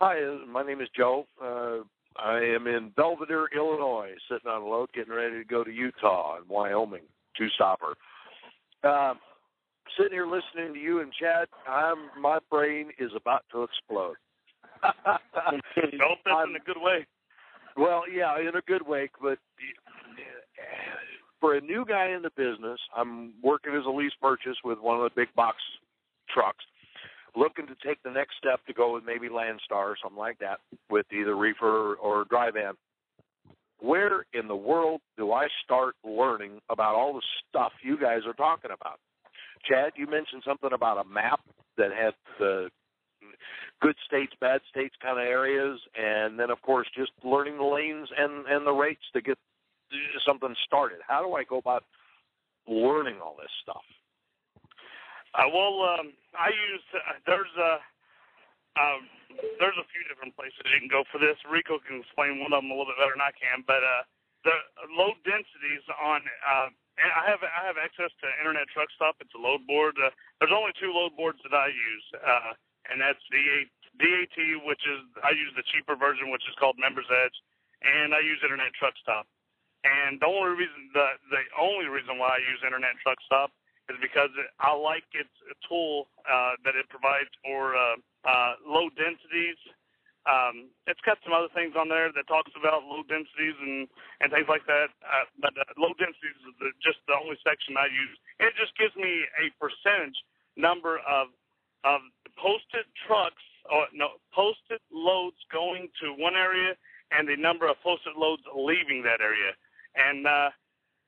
Hi, 0.00 0.22
uh, 0.22 0.46
my 0.46 0.62
name 0.62 0.80
is 0.80 0.88
Joe. 0.96 1.26
Uh, 1.42 1.78
I 2.16 2.38
am 2.38 2.66
in 2.66 2.90
Belvidere, 2.96 3.46
Illinois, 3.56 4.12
sitting 4.30 4.50
on 4.50 4.62
a 4.62 4.66
load, 4.66 4.90
getting 4.92 5.12
ready 5.12 5.38
to 5.38 5.44
go 5.44 5.64
to 5.64 5.70
Utah 5.70 6.36
and 6.38 6.48
Wyoming, 6.48 7.02
two 7.36 7.48
stopper. 7.54 7.94
Uh, 8.82 9.14
sitting 9.96 10.12
here 10.12 10.26
listening 10.26 10.74
to 10.74 10.80
you 10.80 11.00
and 11.00 11.12
Chad, 11.12 11.48
I'm 11.68 12.10
my 12.20 12.38
brain 12.50 12.90
is 12.98 13.10
about 13.16 13.44
to 13.52 13.62
explode. 13.62 14.16
Nope, 14.84 16.18
that's 16.24 16.36
I'm- 16.36 16.50
in 16.50 16.56
a 16.56 16.64
good 16.64 16.80
way. 16.80 17.06
Well, 17.76 18.04
yeah, 18.08 18.38
in 18.38 18.54
a 18.54 18.60
good 18.68 18.86
way, 18.86 19.10
but 19.20 19.38
for 21.40 21.54
a 21.54 21.60
new 21.60 21.84
guy 21.84 22.10
in 22.10 22.22
the 22.22 22.30
business, 22.30 22.78
I'm 22.96 23.32
working 23.42 23.74
as 23.74 23.84
a 23.84 23.90
lease 23.90 24.12
purchase 24.22 24.56
with 24.62 24.78
one 24.78 24.96
of 24.96 25.02
the 25.02 25.10
big 25.14 25.34
box 25.34 25.56
trucks, 26.32 26.64
looking 27.36 27.66
to 27.66 27.74
take 27.86 28.02
the 28.02 28.10
next 28.10 28.36
step 28.38 28.64
to 28.66 28.72
go 28.72 28.94
with 28.94 29.04
maybe 29.04 29.28
Landstar 29.28 29.86
or 29.86 29.96
something 30.02 30.18
like 30.18 30.38
that 30.38 30.60
with 30.90 31.06
either 31.12 31.36
reefer 31.36 31.94
or 31.94 32.24
dry 32.24 32.50
van. 32.50 32.74
Where 33.80 34.24
in 34.32 34.48
the 34.48 34.56
world 34.56 35.00
do 35.16 35.32
I 35.32 35.48
start 35.64 35.94
learning 36.04 36.60
about 36.70 36.94
all 36.94 37.12
the 37.12 37.22
stuff 37.48 37.72
you 37.82 37.98
guys 37.98 38.20
are 38.26 38.32
talking 38.32 38.70
about? 38.70 38.98
Chad, 39.68 39.92
you 39.96 40.06
mentioned 40.06 40.42
something 40.46 40.70
about 40.72 41.04
a 41.04 41.08
map 41.08 41.40
that 41.76 41.90
had 41.92 42.14
the 42.38 42.70
good 43.80 43.96
states, 44.06 44.32
bad 44.40 44.60
states 44.70 44.94
kind 45.02 45.18
of 45.18 45.26
areas, 45.26 45.80
and 45.96 46.38
then 46.38 46.50
of 46.50 46.60
course 46.62 46.86
just 46.96 47.12
learning 47.22 47.56
the 47.56 47.64
lanes 47.64 48.08
and 48.16 48.46
and 48.46 48.66
the 48.66 48.72
rates 48.72 49.02
to 49.14 49.20
get 49.20 49.38
something 50.26 50.54
started. 50.64 50.98
How 51.06 51.22
do 51.22 51.34
I 51.34 51.44
go 51.44 51.58
about 51.58 51.84
learning 52.68 53.16
all 53.22 53.36
this 53.38 53.50
stuff? 53.62 53.82
Uh, 55.34 55.50
well, 55.50 55.82
um, 55.82 56.14
I 56.38 56.54
use 56.54 56.86
uh, 56.94 57.18
there's 57.26 57.54
a 57.58 57.72
um, 58.78 59.02
there's 59.58 59.78
a 59.78 59.86
few 59.90 60.02
different 60.06 60.34
places 60.38 60.62
you 60.62 60.78
can 60.78 60.90
go 60.90 61.02
for 61.10 61.18
this. 61.18 61.34
Rico 61.46 61.82
can 61.82 62.02
explain 62.02 62.38
one 62.38 62.54
of 62.54 62.62
them 62.62 62.70
a 62.70 62.74
little 62.74 62.90
bit 62.90 62.98
better 63.02 63.18
than 63.18 63.22
I 63.22 63.34
can, 63.34 63.66
but 63.66 63.82
uh, 63.82 64.02
the 64.46 64.54
load 64.94 65.18
densities 65.26 65.82
on 65.98 66.22
uh, 66.22 66.70
and 66.70 67.10
I 67.10 67.26
have 67.26 67.42
I 67.42 67.62
have 67.66 67.78
access 67.78 68.14
to 68.22 68.26
Internet 68.38 68.70
Truck 68.70 68.86
Stop. 68.94 69.18
It's 69.18 69.34
a 69.34 69.42
load 69.42 69.66
board. 69.66 69.98
Uh, 69.98 70.14
there's 70.38 70.54
only 70.54 70.70
two 70.78 70.94
load 70.94 71.18
boards 71.18 71.42
that 71.42 71.54
I 71.54 71.66
use, 71.66 72.06
uh, 72.14 72.54
and 72.94 73.02
that's 73.02 73.18
DA, 73.34 73.66
DAT, 73.98 74.38
which 74.62 74.82
is 74.86 75.02
I 75.26 75.34
use 75.34 75.50
the 75.58 75.66
cheaper 75.74 75.98
version, 75.98 76.30
which 76.30 76.46
is 76.46 76.54
called 76.62 76.78
Members 76.78 77.10
Edge, 77.10 77.34
and 77.82 78.14
I 78.14 78.22
use 78.22 78.38
Internet 78.46 78.70
Truck 78.78 78.94
Stop. 79.02 79.26
And 79.82 80.22
the 80.22 80.30
only 80.30 80.54
reason 80.54 80.94
the 80.94 81.18
the 81.34 81.42
only 81.58 81.90
reason 81.90 82.22
why 82.22 82.38
I 82.38 82.40
use 82.46 82.62
Internet 82.62 83.02
Truck 83.02 83.18
Stop 83.26 83.50
is 83.90 83.98
because 84.00 84.32
I 84.60 84.72
like 84.72 85.04
its 85.12 85.32
a 85.50 85.56
tool 85.68 86.08
uh, 86.24 86.56
that 86.64 86.74
it 86.76 86.88
provides 86.88 87.30
for 87.44 87.76
uh, 87.76 87.96
uh, 88.24 88.52
load 88.64 88.96
densities. 88.96 89.60
Um, 90.24 90.72
it's 90.88 91.04
got 91.04 91.20
some 91.20 91.36
other 91.36 91.52
things 91.52 91.76
on 91.76 91.92
there 91.92 92.08
that 92.08 92.24
talks 92.24 92.48
about 92.56 92.88
load 92.88 93.04
densities 93.12 93.52
and, 93.60 93.84
and 94.24 94.32
things 94.32 94.48
like 94.48 94.64
that. 94.64 94.88
Uh, 95.04 95.28
but 95.36 95.52
uh, 95.52 95.68
load 95.76 96.00
densities 96.00 96.36
is 96.48 96.56
the, 96.56 96.72
just 96.80 96.96
the 97.04 97.12
only 97.12 97.36
section 97.44 97.76
I 97.76 97.92
use. 97.92 98.16
It 98.40 98.56
just 98.56 98.72
gives 98.80 98.96
me 98.96 99.28
a 99.36 99.52
percentage 99.60 100.16
number 100.56 101.00
of 101.04 101.28
of 101.84 102.00
posted 102.40 102.88
trucks 103.04 103.44
or 103.68 103.84
no 103.92 104.16
posted 104.32 104.80
loads 104.88 105.36
going 105.52 105.92
to 106.00 106.16
one 106.16 106.34
area 106.34 106.72
and 107.12 107.28
the 107.28 107.36
number 107.36 107.68
of 107.68 107.76
posted 107.84 108.16
loads 108.16 108.42
leaving 108.56 109.04
that 109.04 109.20
area. 109.20 109.52
And 109.92 110.26
uh, 110.26 110.50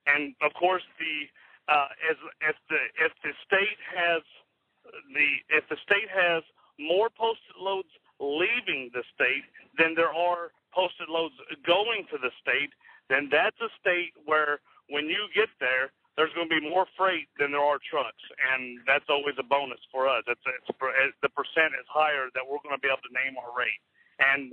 and 0.06 0.36
of 0.44 0.52
course 0.54 0.84
the 1.00 1.26
uh, 1.68 1.90
as 2.10 2.18
if 2.42 2.56
the 2.70 2.80
if 3.04 3.12
the 3.22 3.32
state 3.46 3.80
has 3.94 4.22
the 5.14 5.28
if 5.54 5.64
the 5.70 5.78
state 5.84 6.10
has 6.10 6.42
more 6.80 7.10
posted 7.10 7.56
loads 7.60 7.90
leaving 8.20 8.90
the 8.94 9.04
state 9.14 9.44
than 9.78 9.94
there 9.94 10.12
are 10.14 10.50
posted 10.74 11.08
loads 11.08 11.34
going 11.66 12.06
to 12.10 12.18
the 12.18 12.32
state, 12.42 12.72
then 13.10 13.28
that's 13.30 13.58
a 13.62 13.70
state 13.80 14.14
where 14.26 14.60
when 14.90 15.06
you 15.06 15.28
get 15.34 15.50
there, 15.60 15.92
there's 16.16 16.32
going 16.36 16.48
to 16.48 16.54
be 16.60 16.64
more 16.64 16.86
freight 16.98 17.28
than 17.40 17.52
there 17.52 17.64
are 17.64 17.80
trucks, 17.82 18.22
and 18.54 18.80
that's 18.86 19.06
always 19.08 19.34
a 19.40 19.46
bonus 19.46 19.80
for 19.90 20.08
us. 20.08 20.24
It's, 20.28 20.42
it's 20.46 20.70
the 21.22 21.32
percent 21.32 21.74
is 21.78 21.88
higher 21.88 22.28
that 22.36 22.44
we're 22.44 22.62
going 22.62 22.76
to 22.76 22.82
be 22.82 22.90
able 22.92 23.04
to 23.06 23.14
name 23.16 23.36
our 23.40 23.52
rate, 23.56 23.82
and 24.20 24.52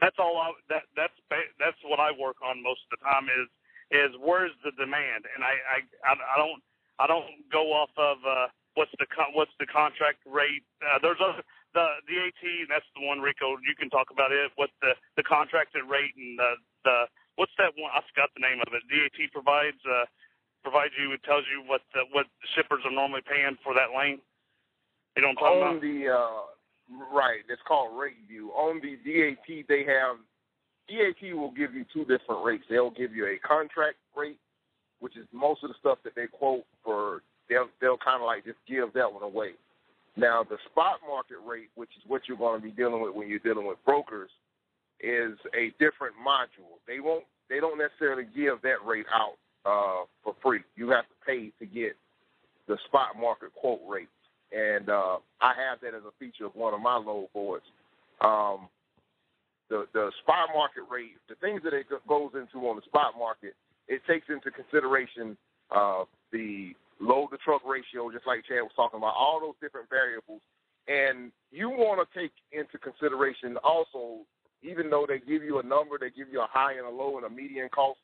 that's 0.00 0.16
all. 0.20 0.38
I, 0.40 0.52
that 0.70 0.84
that's 0.96 1.16
that's 1.60 1.80
what 1.84 2.00
I 2.00 2.12
work 2.16 2.38
on 2.44 2.62
most 2.62 2.82
of 2.88 2.98
the 2.98 3.02
time 3.04 3.26
is 3.28 3.48
is 3.90 4.12
where's 4.20 4.54
the 4.64 4.72
demand, 4.78 5.26
and 5.34 5.44
I 5.44 5.54
I 5.68 5.78
I 6.12 6.36
don't 6.38 6.60
I 6.98 7.06
don't 7.06 7.44
go 7.50 7.72
off 7.72 7.90
of 7.98 8.18
uh, 8.22 8.46
what's 8.74 8.92
the 8.98 9.06
what's 9.34 9.54
the 9.58 9.66
contract 9.66 10.22
rate. 10.24 10.64
Uh, 10.80 10.98
there's 11.02 11.20
other 11.20 11.42
the 11.74 11.86
DAT, 12.06 12.70
that's 12.70 12.86
the 12.94 13.02
one 13.02 13.18
Rico. 13.18 13.58
You 13.58 13.74
can 13.74 13.90
talk 13.90 14.14
about 14.14 14.30
it. 14.30 14.54
What's 14.54 14.74
the 14.80 14.94
the 15.18 15.26
contracted 15.26 15.82
rate 15.90 16.14
and 16.16 16.38
the 16.38 16.50
the 16.86 16.96
what's 17.34 17.52
that 17.58 17.74
one? 17.74 17.90
I 17.90 18.00
forgot 18.14 18.30
the 18.38 18.46
name 18.46 18.62
of 18.62 18.70
it. 18.72 18.86
DAT 18.86 19.18
provides 19.34 19.82
uh, 19.82 20.06
provides 20.62 20.94
you 20.94 21.12
it 21.12 21.22
tells 21.26 21.44
you 21.50 21.66
what 21.66 21.82
the, 21.92 22.06
what 22.14 22.30
the 22.40 22.48
shippers 22.54 22.86
are 22.86 22.94
normally 22.94 23.26
paying 23.26 23.58
for 23.66 23.74
that 23.74 23.90
lane. 23.90 24.22
You 25.18 25.22
know 25.22 25.34
what 25.34 25.42
I'm 25.42 25.42
talking 25.42 25.62
on 25.62 25.76
about? 25.78 25.82
the 25.82 25.98
uh, 26.14 26.42
right, 27.10 27.42
it's 27.50 27.62
called 27.66 27.98
rate 27.98 28.22
view. 28.26 28.50
On 28.54 28.78
the 28.78 28.94
DAT, 29.02 29.66
they 29.66 29.82
have 29.84 30.22
DAT 30.88 31.34
will 31.34 31.50
give 31.50 31.74
you 31.74 31.84
two 31.92 32.04
different 32.04 32.44
rates. 32.44 32.64
They'll 32.68 32.90
give 32.90 33.14
you 33.14 33.26
a 33.26 33.38
contract 33.46 33.96
rate, 34.16 34.38
which 35.00 35.16
is 35.16 35.26
most 35.32 35.62
of 35.62 35.70
the 35.70 35.76
stuff 35.80 35.98
that 36.04 36.14
they 36.14 36.26
quote 36.26 36.64
for. 36.84 37.22
They'll 37.48 37.68
they'll 37.80 37.98
kind 37.98 38.22
of 38.22 38.26
like 38.26 38.44
just 38.44 38.58
give 38.68 38.92
that 38.94 39.12
one 39.12 39.22
away. 39.22 39.52
Now 40.16 40.44
the 40.44 40.58
spot 40.70 41.00
market 41.06 41.38
rate, 41.44 41.70
which 41.74 41.90
is 41.96 42.02
what 42.06 42.22
you're 42.26 42.36
going 42.38 42.60
to 42.60 42.64
be 42.64 42.72
dealing 42.72 43.02
with 43.02 43.14
when 43.14 43.28
you're 43.28 43.38
dealing 43.40 43.66
with 43.66 43.78
brokers, 43.84 44.30
is 45.00 45.36
a 45.56 45.72
different 45.78 46.14
module. 46.26 46.80
They 46.86 47.00
won't. 47.00 47.24
They 47.50 47.60
don't 47.60 47.78
necessarily 47.78 48.24
give 48.34 48.62
that 48.62 48.84
rate 48.86 49.06
out 49.12 49.36
uh, 49.66 50.04
for 50.22 50.34
free. 50.42 50.60
You 50.76 50.90
have 50.90 51.04
to 51.04 51.26
pay 51.26 51.52
to 51.58 51.66
get 51.66 51.96
the 52.68 52.78
spot 52.86 53.08
market 53.20 53.54
quote 53.54 53.80
rate, 53.88 54.08
and 54.52 54.88
uh, 54.88 55.18
I 55.40 55.52
have 55.54 55.80
that 55.82 55.94
as 55.94 56.02
a 56.06 56.12
feature 56.18 56.46
of 56.46 56.54
one 56.54 56.72
of 56.72 56.80
my 56.80 56.96
load 56.96 57.28
boards. 57.34 57.64
Um, 58.20 58.68
the 59.70 59.86
the 59.92 60.10
spot 60.22 60.48
market 60.54 60.84
rate, 60.90 61.16
the 61.28 61.34
things 61.36 61.62
that 61.64 61.72
it 61.72 61.86
goes 62.08 62.30
into 62.34 62.66
on 62.66 62.76
the 62.76 62.82
spot 62.82 63.14
market, 63.18 63.54
it 63.88 64.02
takes 64.08 64.26
into 64.28 64.50
consideration 64.50 65.36
uh, 65.74 66.04
the 66.32 66.72
load 67.00 67.28
to 67.28 67.38
truck 67.38 67.62
ratio, 67.66 68.10
just 68.12 68.26
like 68.26 68.44
Chad 68.46 68.62
was 68.62 68.72
talking 68.76 68.98
about, 68.98 69.14
all 69.16 69.40
those 69.40 69.58
different 69.60 69.88
variables. 69.90 70.40
And 70.86 71.32
you 71.50 71.70
want 71.70 72.00
to 72.00 72.06
take 72.18 72.32
into 72.52 72.78
consideration 72.78 73.56
also, 73.64 74.26
even 74.62 74.90
though 74.90 75.06
they 75.08 75.18
give 75.18 75.42
you 75.42 75.58
a 75.58 75.62
number, 75.62 75.96
they 75.98 76.10
give 76.10 76.28
you 76.30 76.40
a 76.40 76.48
high 76.50 76.74
and 76.74 76.86
a 76.86 76.90
low 76.90 77.16
and 77.16 77.24
a 77.24 77.30
median 77.30 77.68
cost 77.70 77.98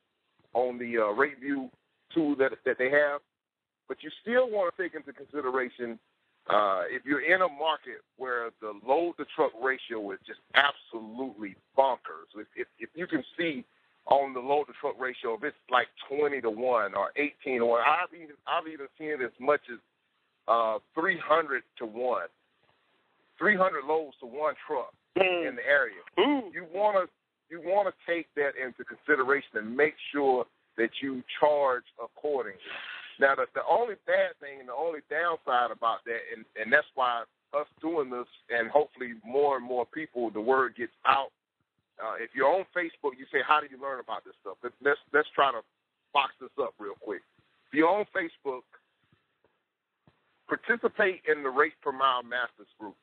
on 0.54 0.78
the 0.78 0.98
uh, 0.98 1.12
rate 1.12 1.38
view 1.40 1.70
tool 2.14 2.34
that 2.36 2.52
that 2.64 2.76
they 2.78 2.90
have, 2.90 3.20
but 3.88 3.98
you 4.02 4.10
still 4.22 4.50
want 4.50 4.74
to 4.74 4.82
take 4.82 4.94
into 4.94 5.12
consideration 5.12 5.98
uh, 6.48 6.82
if 6.88 7.04
you're 7.04 7.20
in 7.22 7.42
a 7.42 7.48
market 7.48 8.02
where 8.16 8.50
the 8.60 8.72
load 8.86 9.14
to 9.18 9.24
truck 9.36 9.52
ratio 9.62 10.10
is 10.12 10.18
just 10.26 10.40
absolutely 10.54 11.54
bonkers. 11.76 12.30
If, 12.34 12.46
if, 12.56 12.66
if 12.78 12.88
you 12.94 13.06
can 13.06 13.22
see 13.38 13.64
on 14.06 14.32
the 14.32 14.40
load 14.40 14.64
to 14.64 14.72
truck 14.80 14.94
ratio, 14.98 15.34
if 15.34 15.44
it's 15.44 15.56
like 15.70 15.88
20 16.08 16.40
to 16.40 16.50
one 16.50 16.94
or 16.94 17.10
18 17.16 17.60
to 17.60 17.66
one, 17.66 17.82
I've 17.86 18.12
even 18.14 18.36
I've 18.46 18.66
even 18.66 18.86
seen 18.98 19.08
it 19.08 19.20
as 19.22 19.30
much 19.38 19.60
as 19.70 19.78
uh, 20.48 20.78
300 20.98 21.62
to 21.78 21.86
one, 21.86 22.26
300 23.38 23.84
loads 23.84 24.16
to 24.20 24.26
one 24.26 24.54
truck 24.66 24.92
Mm. 25.18 25.48
in 25.48 25.56
the 25.56 25.66
area. 25.66 25.98
Ooh. 26.20 26.52
You 26.54 26.66
want 26.72 26.96
to 26.96 27.10
you 27.50 27.60
want 27.60 27.88
to 27.92 27.94
take 28.12 28.28
that 28.36 28.52
into 28.54 28.84
consideration 28.84 29.50
and 29.58 29.76
make 29.76 29.94
sure 30.12 30.46
that 30.76 30.90
you 31.02 31.20
charge 31.40 31.82
accordingly. 32.02 32.60
Now, 33.20 33.36
the, 33.36 33.44
the 33.52 33.60
only 33.68 34.00
bad 34.08 34.32
thing 34.40 34.64
and 34.64 34.68
the 34.72 34.74
only 34.74 35.04
downside 35.12 35.68
about 35.68 36.00
that, 36.08 36.24
and, 36.32 36.48
and 36.56 36.72
that's 36.72 36.88
why 36.96 37.28
us 37.52 37.68
doing 37.84 38.08
this, 38.08 38.26
and 38.48 38.72
hopefully 38.72 39.12
more 39.20 39.60
and 39.60 39.66
more 39.66 39.84
people, 39.84 40.30
the 40.30 40.40
word 40.40 40.74
gets 40.74 40.96
out. 41.06 41.28
Uh, 42.00 42.16
if 42.16 42.32
you're 42.32 42.48
on 42.48 42.64
Facebook, 42.72 43.12
you 43.20 43.28
say, 43.28 43.44
"How 43.46 43.60
do 43.60 43.68
you 43.68 43.76
learn 43.76 44.00
about 44.00 44.24
this 44.24 44.32
stuff?" 44.40 44.56
Let's 44.64 44.96
let's, 45.12 45.28
try 45.34 45.52
to 45.52 45.60
box 46.14 46.32
this 46.40 46.50
up 46.56 46.72
real 46.78 46.96
quick. 46.96 47.20
If 47.68 47.74
you're 47.74 47.92
on 47.92 48.06
Facebook, 48.16 48.64
participate 50.48 51.20
in 51.28 51.42
the 51.42 51.50
Rate 51.50 51.76
per 51.82 51.92
Mile 51.92 52.22
Masters 52.22 52.72
group. 52.78 52.96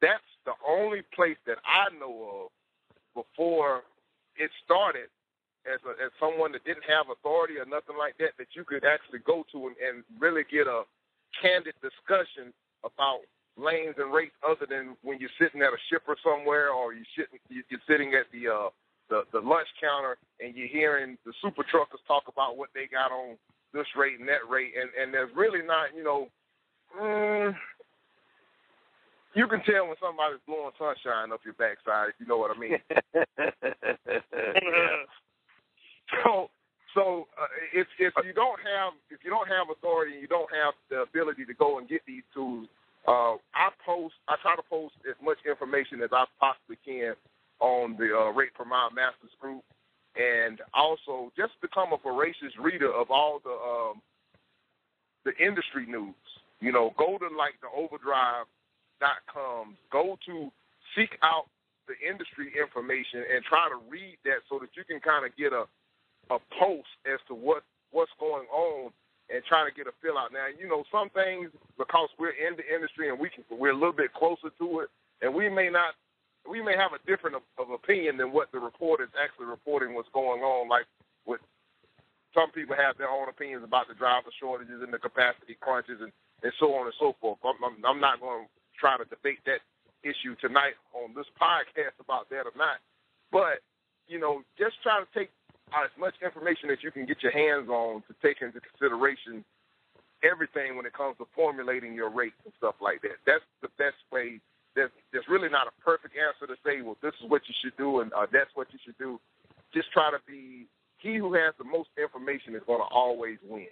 That's 0.00 0.30
the 0.46 0.54
only 0.62 1.02
place 1.14 1.36
that 1.46 1.58
I 1.66 1.90
know 1.98 2.46
of 2.46 3.24
before 3.26 3.82
it 4.36 4.50
started 4.64 5.10
as 5.66 5.80
a, 5.86 5.92
as 6.02 6.10
someone 6.18 6.52
that 6.52 6.64
didn't 6.64 6.86
have 6.86 7.06
authority 7.10 7.58
or 7.58 7.66
nothing 7.66 7.96
like 7.98 8.16
that 8.18 8.34
that 8.38 8.50
you 8.54 8.64
could 8.64 8.84
actually 8.84 9.20
go 9.22 9.44
to 9.52 9.70
and, 9.70 9.76
and 9.78 10.04
really 10.18 10.42
get 10.50 10.66
a 10.66 10.82
candid 11.40 11.74
discussion 11.80 12.52
about 12.84 13.24
lanes 13.56 13.94
and 13.98 14.12
rates 14.12 14.34
other 14.42 14.66
than 14.68 14.96
when 15.02 15.20
you're 15.20 15.32
sitting 15.38 15.60
at 15.60 15.76
a 15.76 15.80
shipper 15.90 16.16
somewhere 16.24 16.72
or 16.72 16.94
you 16.94 17.04
sitting 17.16 17.38
you're 17.48 17.86
sitting 17.88 18.14
at 18.14 18.26
the 18.32 18.48
uh 18.48 18.68
the, 19.10 19.22
the 19.32 19.40
lunch 19.40 19.68
counter 19.76 20.16
and 20.40 20.56
you're 20.56 20.72
hearing 20.72 21.18
the 21.26 21.32
super 21.42 21.62
truckers 21.68 22.00
talk 22.08 22.24
about 22.32 22.56
what 22.56 22.70
they 22.74 22.88
got 22.88 23.12
on 23.12 23.36
this 23.74 23.86
rate 23.94 24.18
and 24.18 24.28
that 24.28 24.48
rate 24.48 24.72
and 24.72 24.88
and 24.96 25.12
there's 25.12 25.30
really 25.36 25.60
not 25.60 25.92
you 25.94 26.02
know 26.02 26.28
mm, 26.96 27.54
you 29.34 29.46
can 29.48 29.62
tell 29.64 29.86
when 29.86 29.96
somebody's 30.00 30.40
blowing 30.46 30.72
sunshine 30.78 31.32
up 31.32 31.40
your 31.44 31.54
backside 31.54 32.08
if 32.08 32.14
you 32.18 32.26
know 32.26 32.38
what 32.38 32.56
I 32.56 32.58
mean. 32.58 32.78
Uh, 34.12 35.04
So, 36.24 36.50
so 36.94 37.26
uh, 37.40 37.46
if 37.72 37.86
if 37.98 38.12
you 38.24 38.32
don't 38.32 38.60
have 38.60 38.92
if 39.10 39.20
you 39.24 39.30
don't 39.30 39.48
have 39.48 39.68
authority 39.72 40.12
and 40.12 40.20
you 40.20 40.28
don't 40.28 40.50
have 40.52 40.74
the 40.90 41.02
ability 41.02 41.44
to 41.46 41.54
go 41.54 41.78
and 41.78 41.88
get 41.88 42.02
these 42.06 42.22
tools, 42.34 42.68
uh, 43.08 43.36
I 43.54 43.70
post 43.84 44.14
I 44.28 44.36
try 44.42 44.56
to 44.56 44.62
post 44.68 44.94
as 45.08 45.16
much 45.24 45.38
information 45.48 46.02
as 46.02 46.10
I 46.12 46.24
possibly 46.38 46.76
can 46.84 47.14
on 47.60 47.96
the 47.96 48.12
uh, 48.12 48.32
Rate 48.32 48.52
per 48.54 48.64
Mile 48.64 48.90
Masters 48.90 49.32
group, 49.40 49.62
and 50.16 50.60
also 50.74 51.32
just 51.36 51.52
become 51.62 51.92
a 51.92 51.98
voracious 52.02 52.52
reader 52.60 52.92
of 52.92 53.10
all 53.10 53.40
the 53.42 53.50
um, 53.50 54.02
the 55.24 55.32
industry 55.42 55.86
news. 55.86 56.14
You 56.60 56.72
know, 56.72 56.92
go 56.98 57.18
to 57.18 57.28
like 57.34 57.54
the 57.60 57.68
Overdrive.com, 57.74 59.76
go 59.90 60.18
to 60.26 60.52
seek 60.94 61.16
out 61.22 61.46
the 61.88 61.94
industry 62.06 62.52
information 62.54 63.24
and 63.26 63.42
try 63.44 63.68
to 63.68 63.76
read 63.90 64.16
that 64.24 64.46
so 64.48 64.60
that 64.60 64.70
you 64.76 64.84
can 64.84 65.00
kind 65.00 65.26
of 65.26 65.36
get 65.36 65.52
a 65.52 65.64
a 66.30 66.38
post 66.58 66.88
as 67.06 67.20
to 67.28 67.34
what 67.34 67.62
what's 67.90 68.12
going 68.18 68.46
on 68.48 68.90
and 69.30 69.42
trying 69.48 69.68
to 69.68 69.74
get 69.74 69.86
a 69.86 69.94
feel 70.00 70.16
out. 70.18 70.32
Now, 70.32 70.46
you 70.52 70.68
know, 70.68 70.84
some 70.92 71.08
things 71.10 71.50
because 71.78 72.08
we're 72.18 72.36
in 72.36 72.56
the 72.56 72.66
industry 72.68 73.08
and 73.08 73.18
we 73.18 73.28
can, 73.28 73.44
we're 73.50 73.72
a 73.72 73.78
little 73.78 73.96
bit 73.96 74.12
closer 74.12 74.50
to 74.58 74.80
it, 74.80 74.88
and 75.20 75.34
we 75.34 75.48
may 75.48 75.68
not 75.68 75.94
we 76.48 76.62
may 76.62 76.76
have 76.76 76.92
a 76.92 77.00
different 77.06 77.36
of, 77.36 77.42
of 77.58 77.70
opinion 77.70 78.16
than 78.16 78.32
what 78.32 78.50
the 78.50 78.58
report 78.58 79.00
is 79.00 79.08
actually 79.14 79.46
reporting 79.46 79.94
what's 79.94 80.10
going 80.12 80.42
on. 80.42 80.68
Like 80.68 80.86
with 81.26 81.40
some 82.34 82.50
people 82.50 82.74
have 82.76 82.98
their 82.98 83.10
own 83.10 83.28
opinions 83.28 83.64
about 83.64 83.88
the 83.88 83.94
driver 83.94 84.30
shortages 84.40 84.82
and 84.82 84.92
the 84.92 84.98
capacity 84.98 85.56
crunches 85.60 86.00
and, 86.00 86.10
and 86.42 86.52
so 86.58 86.74
on 86.74 86.86
and 86.86 86.96
so 86.98 87.14
forth. 87.20 87.38
I'm, 87.44 87.62
I'm, 87.62 87.76
I'm 87.86 88.00
not 88.00 88.20
going 88.20 88.44
to 88.44 88.50
try 88.74 88.98
to 88.98 89.04
debate 89.06 89.38
that 89.46 89.62
issue 90.02 90.34
tonight 90.42 90.74
on 90.90 91.14
this 91.14 91.30
podcast 91.38 91.94
about 92.02 92.28
that 92.30 92.50
or 92.50 92.56
not. 92.58 92.82
But 93.30 93.62
you 94.08 94.18
know, 94.18 94.42
just 94.58 94.82
try 94.82 94.98
to 94.98 95.06
take 95.14 95.30
as 95.80 95.90
much 95.98 96.14
information 96.22 96.70
as 96.70 96.78
you 96.82 96.90
can 96.90 97.06
get 97.06 97.22
your 97.22 97.32
hands 97.32 97.68
on 97.68 98.02
to 98.08 98.12
take 98.22 98.42
into 98.42 98.60
consideration 98.60 99.44
everything 100.22 100.76
when 100.76 100.86
it 100.86 100.92
comes 100.92 101.16
to 101.18 101.26
formulating 101.34 101.94
your 101.94 102.10
rates 102.10 102.36
and 102.44 102.52
stuff 102.58 102.76
like 102.80 103.02
that. 103.02 103.18
That's 103.26 103.44
the 103.62 103.68
best 103.78 103.96
way. 104.12 104.40
There's, 104.74 104.90
there's 105.12 105.26
really 105.28 105.48
not 105.48 105.66
a 105.66 105.74
perfect 105.82 106.14
answer 106.16 106.46
to 106.46 106.56
say, 106.64 106.80
well, 106.80 106.96
this 107.02 107.12
is 107.22 107.28
what 107.28 107.42
you 107.48 107.54
should 107.62 107.76
do 107.76 108.00
and 108.00 108.12
uh, 108.12 108.26
that's 108.32 108.50
what 108.54 108.68
you 108.72 108.78
should 108.84 108.96
do. 108.98 109.18
just 109.74 109.90
try 109.92 110.10
to 110.10 110.18
be 110.26 110.66
he 110.98 111.16
who 111.16 111.34
has 111.34 111.52
the 111.58 111.64
most 111.64 111.88
information 112.00 112.54
is 112.54 112.62
going 112.66 112.80
to 112.80 112.88
always 112.94 113.38
win. 113.48 113.66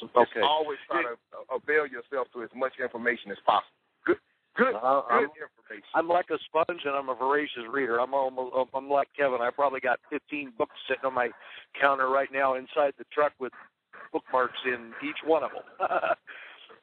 So 0.00 0.08
Okay. 0.14 0.40
always 0.40 0.78
try 0.88 1.02
to 1.02 1.16
uh, 1.32 1.56
avail 1.56 1.86
yourself 1.86 2.28
to 2.34 2.42
as 2.42 2.50
much 2.54 2.72
information 2.80 3.30
as 3.32 3.38
possible. 3.44 3.75
Good, 4.56 4.72
good, 4.72 4.74
Uh, 4.76 5.00
I'm- 5.00 5.24
information. 5.24 5.88
I'm 5.94 6.08
like 6.08 6.30
a 6.30 6.38
sponge, 6.38 6.84
and 6.84 6.94
I'm 6.96 7.08
a 7.08 7.14
voracious 7.14 7.66
reader. 7.66 8.00
I'm 8.00 8.14
almost, 8.14 8.70
I'm 8.74 8.88
like 8.88 9.12
Kevin. 9.14 9.40
I 9.40 9.50
probably 9.50 9.80
got 9.80 10.00
15 10.10 10.50
books 10.50 10.74
sitting 10.88 11.04
on 11.04 11.14
my 11.14 11.30
counter 11.74 12.08
right 12.08 12.30
now 12.32 12.54
inside 12.54 12.94
the 12.98 13.04
truck 13.12 13.32
with 13.38 13.52
bookmarks 14.12 14.58
in 14.64 14.94
each 15.02 15.22
one 15.24 15.42
of 15.42 15.50
them. 15.52 15.64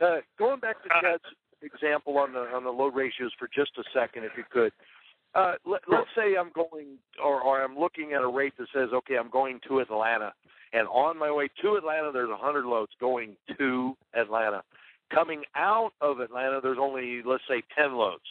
uh, 0.02 0.22
going 0.38 0.60
back 0.60 0.82
to 0.84 0.90
Chad's 1.02 1.24
example 1.62 2.18
on 2.18 2.34
the 2.34 2.54
on 2.54 2.64
the 2.64 2.72
load 2.72 2.94
ratios 2.94 3.34
for 3.40 3.48
just 3.48 3.78
a 3.78 3.84
second, 3.94 4.24
if 4.24 4.38
you 4.38 4.44
could. 4.50 4.72
Uh, 5.34 5.56
let, 5.66 5.82
let's 5.88 6.10
say 6.16 6.36
I'm 6.36 6.52
going, 6.52 7.00
or, 7.24 7.42
or 7.42 7.64
I'm 7.64 7.76
looking 7.76 8.14
at 8.14 8.22
a 8.22 8.28
rate 8.28 8.54
that 8.60 8.68
says, 8.72 8.90
okay, 8.94 9.18
I'm 9.18 9.32
going 9.32 9.60
to 9.68 9.80
Atlanta, 9.80 10.32
and 10.74 10.88
on 10.90 11.18
my 11.18 11.32
way 11.32 11.50
to 11.64 11.76
Atlanta, 11.76 12.12
there's 12.12 12.30
100 12.30 12.66
loads 12.66 12.92
going 13.00 13.36
to 13.58 13.98
Atlanta. 14.14 14.62
Coming 15.14 15.44
out 15.56 15.92
of 16.02 16.20
Atlanta, 16.20 16.60
there's 16.62 16.78
only, 16.82 17.22
let's 17.24 17.44
say, 17.48 17.62
10 17.78 17.94
loads. 17.94 18.24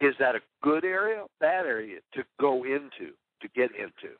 Is 0.00 0.14
that 0.18 0.34
a 0.34 0.40
good 0.62 0.84
area, 0.84 1.24
bad 1.38 1.66
area 1.66 2.00
to 2.14 2.24
go 2.40 2.64
into, 2.64 3.12
to 3.40 3.48
get 3.54 3.70
into? 3.76 4.16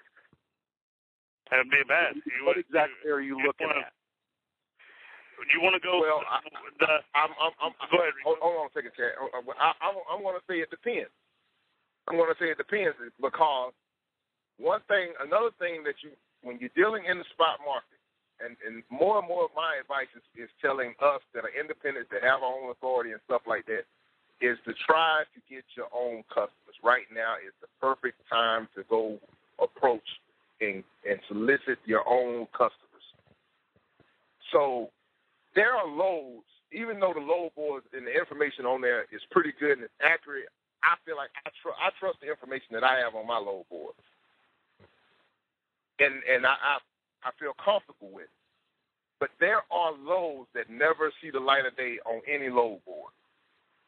That'd 1.51 1.70
be 1.70 1.82
bad. 1.88 2.14
You 2.16 2.45
What 2.45 2.57
would- 2.57 2.64
exactly 2.66 3.11
are 3.11 3.20
you 3.20 3.38
you 3.38 3.47
looking 3.47 3.66
wanna- 3.66 3.80
at? 3.80 3.93
You 5.53 5.61
want 5.61 5.74
to 5.74 5.80
go? 5.80 5.99
Well, 6.01 6.22
I- 6.28 6.40
the 6.78 7.03
I'm, 7.14 7.30
I'm, 7.40 7.53
I'm, 7.61 7.72
Go 7.90 7.99
ahead, 7.99 8.14
Hold, 8.22 8.38
hold 8.40 8.57
on 8.61 8.66
a 8.66 8.72
second, 8.72 8.93
Chad. 8.97 9.12
Oh, 9.18 9.28
I, 9.34 9.40
oh, 9.43 9.53
I, 9.59 10.14
I'm 10.14 10.22
going 10.22 10.38
to 10.38 10.45
say 10.47 10.61
it 10.61 10.70
depends. 10.70 11.11
I'm 12.07 12.16
going 12.16 12.30
to 12.32 12.38
say 12.38 12.51
it 12.51 12.59
depends 12.59 12.97
because 13.20 13.72
one 14.59 14.80
thing, 14.86 15.12
another 15.20 15.51
thing 15.59 15.82
that 15.82 15.97
you, 16.05 16.11
when 16.43 16.59
you're 16.61 16.70
dealing 16.76 17.07
in 17.07 17.18
the 17.18 17.24
spot 17.34 17.59
market, 17.66 17.91
and, 18.45 18.57
and 18.66 18.82
more 18.90 19.18
and 19.18 19.28
more 19.28 19.45
of 19.45 19.55
my 19.55 19.78
advice 19.80 20.11
is, 20.14 20.22
is 20.36 20.51
telling 20.61 20.95
us 21.01 21.22
that 21.34 21.45
are 21.45 21.55
independent, 21.55 22.11
that 22.11 22.22
have 22.22 22.43
our 22.43 22.53
own 22.53 22.70
authority 22.70 23.12
and 23.12 23.20
stuff 23.24 23.43
like 23.47 23.66
that, 23.66 23.86
is 24.43 24.59
to 24.66 24.74
try 24.86 25.22
to 25.34 25.40
get 25.49 25.64
your 25.76 25.86
own 25.95 26.26
customers. 26.28 26.76
Right 26.82 27.07
now 27.14 27.38
is 27.38 27.55
the 27.62 27.70
perfect 27.80 28.18
time 28.28 28.68
to 28.74 28.82
go 28.90 29.18
approach 29.62 30.07
and, 30.61 30.82
and 31.09 31.18
solicit 31.28 31.78
your 31.86 32.03
own 32.09 32.47
customers. 32.51 33.07
So 34.51 34.90
there 35.55 35.72
are 35.72 35.86
loads, 35.86 36.47
even 36.72 36.99
though 36.99 37.14
the 37.14 37.22
load 37.22 37.55
boards 37.55 37.86
and 37.93 38.07
the 38.07 38.12
information 38.12 38.66
on 38.66 38.80
there 38.80 39.07
is 39.12 39.22
pretty 39.30 39.53
good 39.59 39.78
and 39.78 39.86
it's 39.86 40.01
accurate, 40.03 40.51
I 40.82 40.99
feel 41.07 41.16
like 41.16 41.30
I, 41.47 41.51
tr- 41.62 41.78
I 41.78 41.95
trust 42.01 42.18
the 42.20 42.28
information 42.28 42.74
that 42.74 42.82
I 42.82 42.99
have 42.99 43.14
on 43.14 43.26
my 43.26 43.38
load 43.38 43.64
board. 43.70 43.95
And 46.01 46.18
and 46.26 46.43
I, 46.43 46.59
I 46.59 46.74
I 47.24 47.30
feel 47.38 47.54
comfortable 47.58 48.10
with. 48.12 48.30
But 49.20 49.30
there 49.38 49.62
are 49.70 49.92
loads 49.94 50.50
that 50.54 50.68
never 50.68 51.12
see 51.22 51.30
the 51.30 51.38
light 51.38 51.64
of 51.64 51.76
day 51.76 51.98
on 52.06 52.22
any 52.26 52.50
load 52.50 52.82
board. 52.84 53.14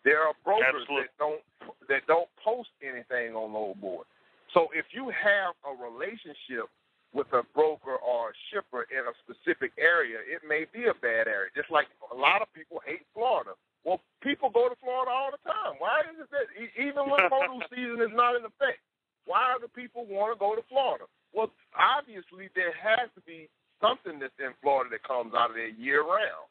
There 0.04 0.22
are 0.22 0.34
brokers 0.44 0.86
Absolutely. 0.86 1.08
that 1.08 1.18
don't 1.18 1.42
that 1.88 2.02
don't 2.06 2.28
post 2.38 2.70
anything 2.84 3.34
on 3.34 3.52
load 3.52 3.80
board. 3.80 4.06
So 4.52 4.68
if 4.70 4.86
you 4.92 5.10
have 5.10 5.58
a 5.66 5.72
relationship 5.74 6.70
with 7.14 7.26
a 7.34 7.42
broker 7.50 7.98
or 7.98 8.30
a 8.30 8.34
shipper 8.50 8.86
in 8.90 9.02
a 9.06 9.14
specific 9.26 9.74
area, 9.74 10.22
it 10.22 10.46
may 10.46 10.66
be 10.70 10.86
a 10.86 10.94
bad 10.94 11.26
area. 11.26 11.50
Just 11.56 11.70
like 11.70 11.90
a 12.12 12.14
lot 12.14 12.42
of 12.42 12.46
people 12.54 12.78
hate 12.86 13.02
Florida. 13.14 13.58
Well, 13.82 13.98
people 14.22 14.50
go 14.50 14.68
to 14.68 14.76
Florida 14.78 15.10
all 15.10 15.30
the 15.34 15.42
time. 15.42 15.78
Why 15.78 16.06
is 16.06 16.16
it 16.20 16.30
that 16.30 16.46
even 16.78 17.10
when 17.10 17.26
produce 17.32 17.66
season 17.74 18.02
is 18.02 18.14
not 18.14 18.38
in 18.38 18.46
effect, 18.46 18.82
why 19.26 19.56
do 19.58 19.66
people 19.72 20.06
want 20.06 20.34
to 20.34 20.38
go 20.38 20.54
to 20.54 20.62
Florida? 20.68 21.10
Well, 21.34 21.50
obviously 21.74 22.48
there 22.54 22.72
has 22.78 23.10
to 23.18 23.22
be 23.26 23.50
something 23.82 24.22
that's 24.22 24.38
in 24.38 24.54
Florida 24.62 24.94
that 24.94 25.02
comes 25.02 25.34
out 25.34 25.50
of 25.50 25.56
there 25.58 25.68
year 25.68 26.06
round. 26.06 26.48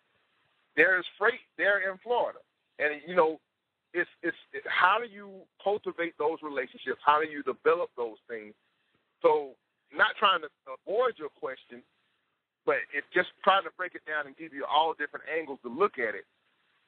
There 0.75 0.99
is 0.99 1.05
freight 1.17 1.41
there 1.57 1.89
in 1.89 1.97
Florida, 2.03 2.39
and 2.79 2.99
you 3.07 3.15
know, 3.15 3.39
it's 3.93 4.09
it's 4.21 4.37
it, 4.51 4.63
how 4.65 4.97
do 4.97 5.07
you 5.07 5.45
cultivate 5.63 6.17
those 6.17 6.41
relationships? 6.41 6.99
How 7.05 7.21
do 7.21 7.29
you 7.29 7.45
develop 7.45 7.93
those 7.95 8.17
things? 8.27 8.53
So, 9.21 9.53
not 9.93 10.17
trying 10.17 10.41
to 10.41 10.49
avoid 10.67 11.13
your 11.21 11.29
question, 11.29 11.85
but 12.65 12.81
it 12.89 13.05
just 13.13 13.29
trying 13.45 13.63
to 13.63 13.73
break 13.77 13.93
it 13.93 14.01
down 14.09 14.25
and 14.25 14.35
give 14.35 14.51
you 14.51 14.65
all 14.65 14.97
different 14.97 15.29
angles 15.29 15.59
to 15.61 15.69
look 15.69 16.01
at 16.01 16.17
it. 16.17 16.25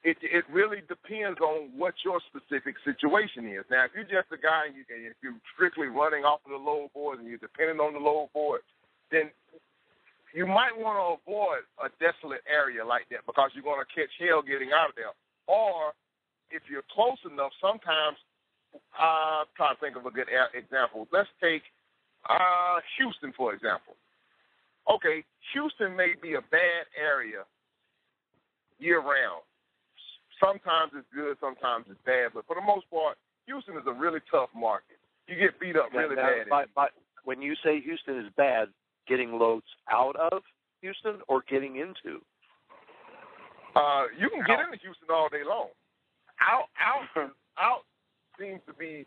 It 0.04 0.18
it 0.22 0.44
really 0.52 0.82
depends 0.86 1.40
on 1.40 1.70
what 1.76 1.94
your 2.04 2.20
specific 2.30 2.76
situation 2.84 3.48
is. 3.48 3.64
Now, 3.70 3.84
if 3.86 3.92
you're 3.94 4.04
just 4.06 4.30
a 4.30 4.38
guy 4.38 4.66
and, 4.70 4.76
you, 4.76 4.84
if 4.88 5.16
you're 5.22 5.34
strictly 5.54 5.88
running 5.88 6.22
off 6.22 6.40
of 6.46 6.52
the 6.52 6.62
load 6.62 6.92
board 6.94 7.18
and 7.18 7.26
you're 7.26 7.42
depending 7.42 7.80
on 7.80 7.92
the 7.92 7.98
load 7.98 8.30
board, 8.32 8.60
then 9.10 9.30
you 10.34 10.46
might 10.46 10.76
want 10.76 11.00
to 11.00 11.06
avoid 11.18 11.64
a 11.82 11.88
desolate 11.98 12.44
area 12.46 12.84
like 12.84 13.08
that 13.10 13.26
because 13.26 13.50
you're 13.54 13.66
going 13.66 13.82
to 13.82 13.90
catch 13.90 14.12
hell 14.20 14.42
getting 14.42 14.70
out 14.70 14.90
of 14.90 14.96
there. 14.96 15.16
Or 15.48 15.96
if 16.50 16.62
you're 16.70 16.86
close 16.92 17.18
enough, 17.24 17.50
sometimes 17.58 18.20
uh, 18.94 19.42
I'm 19.42 19.50
trying 19.56 19.74
to 19.74 19.80
think 19.80 19.96
of 19.96 20.06
a 20.06 20.12
good 20.12 20.28
example. 20.54 21.08
Let's 21.10 21.30
take 21.40 21.62
uh, 22.28 22.78
Houston, 22.98 23.32
for 23.34 23.54
example. 23.54 23.96
Okay, 24.86 25.24
Houston 25.52 25.96
may 25.96 26.14
be 26.20 26.34
a 26.34 26.44
bad 26.52 26.86
area 26.94 27.42
year 28.78 29.00
round. 29.00 29.42
Sometimes 30.40 30.92
it's 30.94 31.08
good, 31.14 31.36
sometimes 31.40 31.86
it's 31.88 32.00
bad, 32.04 32.32
but 32.34 32.46
for 32.46 32.56
the 32.56 32.64
most 32.64 32.88
part, 32.90 33.16
Houston 33.46 33.76
is 33.76 33.86
a 33.86 33.92
really 33.92 34.20
tough 34.30 34.50
market. 34.54 34.98
You 35.28 35.36
get 35.36 35.58
beat 35.58 35.76
up 35.76 35.90
really 35.94 36.16
Now, 36.16 36.28
bad. 36.28 36.48
by, 36.50 36.64
by, 36.74 36.88
when 37.24 37.40
you 37.40 37.54
say 37.64 37.80
Houston 37.80 38.18
is 38.18 38.30
bad, 38.36 38.68
getting 39.08 39.38
loads 39.38 39.66
out 39.90 40.16
of 40.16 40.42
Houston 40.82 41.18
or 41.28 41.42
getting 41.48 41.76
into? 41.76 42.20
Uh, 43.74 44.08
you 44.18 44.28
can 44.30 44.44
get 44.46 44.60
into 44.60 44.78
Houston 44.82 45.08
all 45.10 45.28
day 45.28 45.44
long. 45.46 45.68
Out, 46.40 46.68
out, 46.80 47.08
out 47.58 47.82
seems 48.38 48.60
to 48.66 48.74
be 48.74 49.06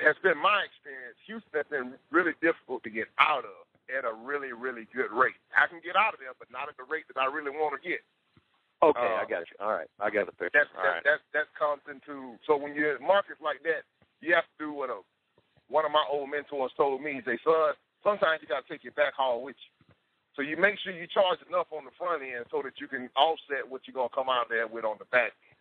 has 0.00 0.16
been 0.24 0.40
my 0.40 0.64
experience. 0.64 1.20
Houston 1.28 1.52
has 1.52 1.68
been 1.68 1.92
really 2.08 2.32
difficult 2.40 2.80
to 2.84 2.90
get 2.90 3.04
out 3.20 3.44
of 3.44 3.68
at 3.92 4.04
a 4.04 4.12
really, 4.12 4.52
really 4.56 4.88
good 4.96 5.12
rate. 5.12 5.36
I 5.52 5.68
can 5.68 5.80
get 5.84 5.96
out 5.96 6.16
of 6.16 6.20
there, 6.20 6.32
but 6.40 6.48
not 6.48 6.72
at 6.72 6.76
the 6.80 6.88
rate 6.88 7.04
that 7.12 7.20
I 7.20 7.28
really 7.28 7.52
want 7.52 7.76
to 7.76 7.82
get. 7.84 8.00
Okay, 8.78 9.10
I 9.18 9.26
got 9.26 9.42
you. 9.50 9.56
All 9.58 9.74
right, 9.74 9.90
I 9.98 10.10
got 10.10 10.26
the 10.26 10.36
picture. 10.38 10.54
That 10.54 10.70
that, 10.70 10.86
right. 10.86 11.02
that 11.02 11.20
that 11.34 11.48
comes 11.58 11.82
into 11.90 12.38
so 12.46 12.54
when 12.54 12.74
you're 12.78 12.94
in 12.94 13.02
markets 13.02 13.42
like 13.42 13.58
that, 13.66 13.82
you 14.22 14.34
have 14.34 14.46
to 14.46 14.56
do 14.58 14.70
what 14.70 14.90
a 14.90 15.02
one 15.66 15.84
of 15.84 15.90
my 15.90 16.04
old 16.06 16.30
mentors 16.30 16.70
told 16.78 17.02
me. 17.02 17.18
He 17.18 17.22
say, 17.26 17.38
son, 17.42 17.74
sometimes 18.06 18.38
you 18.40 18.46
got 18.46 18.62
to 18.62 18.68
take 18.70 18.86
your 18.86 18.94
back 18.94 19.18
haul 19.18 19.42
with 19.42 19.58
you. 19.58 19.72
So 20.38 20.46
you 20.46 20.54
make 20.54 20.78
sure 20.78 20.94
you 20.94 21.10
charge 21.10 21.42
enough 21.50 21.66
on 21.74 21.82
the 21.82 21.90
front 21.98 22.22
end 22.22 22.46
so 22.54 22.62
that 22.62 22.78
you 22.78 22.86
can 22.86 23.10
offset 23.18 23.66
what 23.66 23.82
you're 23.90 23.98
gonna 23.98 24.14
come 24.14 24.30
out 24.30 24.46
there 24.46 24.70
with 24.70 24.86
on 24.86 24.94
the 25.02 25.10
back 25.10 25.34
end. 25.34 25.58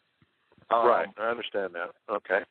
Um, 0.70 0.86
right, 0.86 1.10
I 1.18 1.34
understand 1.34 1.74
that. 1.74 1.98
Okay. 2.06 2.46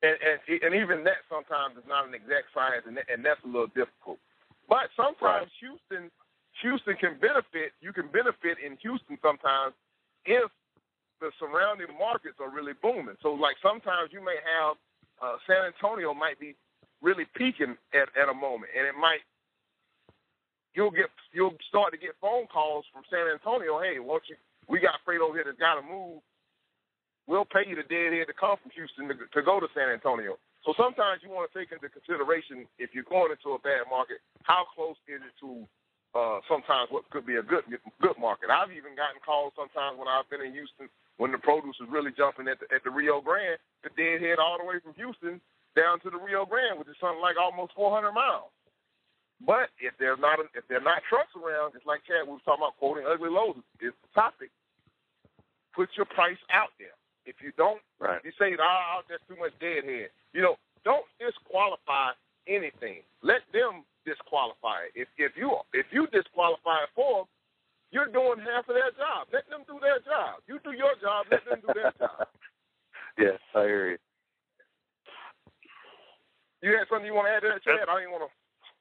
and, 0.00 0.16
and 0.16 0.38
and 0.64 0.72
even 0.72 1.04
that 1.04 1.28
sometimes 1.28 1.76
is 1.76 1.84
not 1.84 2.08
an 2.08 2.16
exact 2.16 2.48
science, 2.56 2.88
and 2.88 2.96
that, 2.96 3.04
and 3.12 3.20
that's 3.20 3.44
a 3.44 3.50
little 3.52 3.68
difficult. 3.76 4.16
But 4.68 4.88
sometimes 4.96 5.52
Houston, 5.60 6.10
Houston 6.62 6.96
can 6.96 7.18
benefit. 7.20 7.76
You 7.80 7.92
can 7.92 8.08
benefit 8.08 8.58
in 8.64 8.76
Houston 8.82 9.18
sometimes 9.20 9.74
if 10.24 10.50
the 11.20 11.30
surrounding 11.40 11.92
markets 11.98 12.36
are 12.40 12.50
really 12.52 12.76
booming. 12.80 13.16
So 13.22 13.32
like 13.32 13.56
sometimes 13.62 14.12
you 14.12 14.20
may 14.24 14.36
have 14.42 14.76
uh, 15.20 15.36
San 15.48 15.64
Antonio 15.64 16.12
might 16.12 16.38
be 16.38 16.54
really 17.00 17.24
peaking 17.36 17.76
at, 17.92 18.08
at 18.16 18.28
a 18.28 18.36
moment, 18.36 18.72
and 18.76 18.86
it 18.86 18.96
might 18.96 19.24
you'll 20.74 20.92
get 20.92 21.08
you'll 21.32 21.56
start 21.68 21.92
to 21.92 21.98
get 21.98 22.16
phone 22.20 22.46
calls 22.46 22.84
from 22.92 23.02
San 23.08 23.28
Antonio. 23.32 23.80
Hey, 23.80 23.98
won't 23.98 24.24
you? 24.28 24.36
We 24.68 24.80
got 24.80 24.98
over 25.06 25.36
here 25.36 25.46
that's 25.46 25.58
got 25.58 25.78
to 25.78 25.86
move 25.86 26.20
we'll 27.26 27.46
pay 27.46 27.66
you 27.66 27.74
the 27.74 27.86
deadhead 27.86 28.30
to 28.30 28.34
come 28.34 28.56
from 28.62 28.70
Houston 28.74 29.10
to, 29.10 29.14
to 29.18 29.40
go 29.42 29.58
to 29.60 29.66
San 29.74 29.90
Antonio. 29.90 30.38
So 30.64 30.74
sometimes 30.74 31.22
you 31.22 31.30
want 31.30 31.50
to 31.50 31.54
take 31.54 31.70
into 31.70 31.86
consideration 31.90 32.66
if 32.78 32.90
you're 32.94 33.06
going 33.06 33.30
into 33.30 33.54
a 33.54 33.60
bad 33.62 33.86
market, 33.90 34.18
how 34.42 34.66
close 34.74 34.98
is 35.06 35.22
it 35.22 35.34
to 35.42 35.62
uh, 36.16 36.40
sometimes 36.48 36.88
what 36.90 37.04
could 37.12 37.26
be 37.28 37.36
a 37.36 37.44
good 37.44 37.64
good 38.00 38.16
market. 38.18 38.48
I've 38.48 38.72
even 38.72 38.96
gotten 38.96 39.20
calls 39.20 39.52
sometimes 39.56 40.00
when 40.00 40.08
I've 40.08 40.28
been 40.32 40.40
in 40.40 40.52
Houston 40.56 40.88
when 41.20 41.32
the 41.32 41.38
produce 41.38 41.76
is 41.80 41.88
really 41.92 42.12
jumping 42.16 42.48
at 42.48 42.60
the, 42.60 42.68
at 42.74 42.84
the 42.84 42.90
Rio 42.92 43.20
Grande, 43.20 43.56
the 43.84 43.90
deadhead 43.96 44.38
all 44.40 44.58
the 44.60 44.64
way 44.68 44.80
from 44.80 44.92
Houston 45.00 45.40
down 45.76 46.00
to 46.00 46.10
the 46.10 46.20
Rio 46.20 46.44
Grande, 46.44 46.78
which 46.80 46.88
is 46.88 46.96
something 47.00 47.20
like 47.20 47.36
almost 47.40 47.72
400 47.76 48.12
miles. 48.12 48.52
But 49.44 49.68
if 49.80 49.92
there's 50.00 50.18
not 50.20 50.40
if 50.56 50.64
there 50.68 50.80
are 50.80 50.88
not 50.88 51.04
trucks 51.08 51.32
around, 51.36 51.76
it's 51.76 51.84
like 51.84 52.00
Chad 52.08 52.24
we 52.24 52.32
was 52.40 52.44
talking 52.48 52.64
about 52.64 52.80
quoting 52.80 53.04
ugly 53.04 53.28
loads 53.28 53.60
is 53.84 53.92
the 54.00 54.10
topic. 54.16 54.48
Put 55.76 55.92
your 55.96 56.08
price 56.08 56.40
out 56.48 56.72
there. 56.80 56.96
If 57.26 57.36
you 57.42 57.52
don't, 57.58 57.82
Right. 57.98 58.24
you 58.24 58.32
say, 58.38 58.56
"Ah, 58.58 59.02
that's 59.08 59.22
too 59.28 59.36
much 59.36 59.52
deadhead." 59.60 60.10
You 60.32 60.40
know, 60.40 60.56
don't 60.84 61.04
disqualify 61.20 62.12
anything. 62.46 63.02
Let 63.22 63.42
them 63.52 63.84
disqualify 64.06 64.88
it. 64.88 64.92
If 64.94 65.08
if 65.18 65.34
you 65.34 65.52
if 65.74 65.90
you 65.90 66.06
disqualify 66.14 66.86
it 66.86 66.94
for 66.94 67.26
them, 67.26 67.28
you're 67.90 68.10
doing 68.10 68.40
half 68.40 68.70
of 68.70 68.78
their 68.78 68.94
job. 68.94 69.28
Let 69.34 69.50
them 69.50 69.66
do 69.66 69.82
their 69.82 69.98
job. 70.06 70.46
You 70.46 70.62
do 70.62 70.72
your 70.72 70.94
job. 71.02 71.26
Let 71.30 71.42
them 71.44 71.60
do 71.60 71.74
their 71.74 71.92
job. 71.98 72.30
Yes, 73.16 73.40
I 73.56 73.64
hear 73.64 73.96
you. 73.96 74.00
you 76.60 76.76
had 76.76 76.84
something 76.92 77.08
you 77.08 77.16
want 77.16 77.32
to 77.32 77.32
add 77.32 77.40
to 77.40 77.48
that, 77.48 77.64
Chad? 77.64 77.88
I 77.88 77.96
didn't 77.96 78.12
want 78.12 78.28
to. 78.28 78.32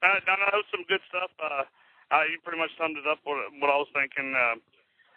Uh, 0.03 0.19
no, 0.27 0.35
no, 0.35 0.59
some 0.75 0.83
good 0.91 0.99
stuff. 1.07 1.31
Uh, 1.39 1.63
uh, 2.11 2.27
you 2.27 2.35
pretty 2.43 2.59
much 2.59 2.75
summed 2.75 2.99
it 2.99 3.07
up. 3.07 3.23
What, 3.23 3.39
what 3.63 3.71
I 3.71 3.79
was 3.79 3.87
thinking. 3.95 4.35
Uh, 4.35 4.59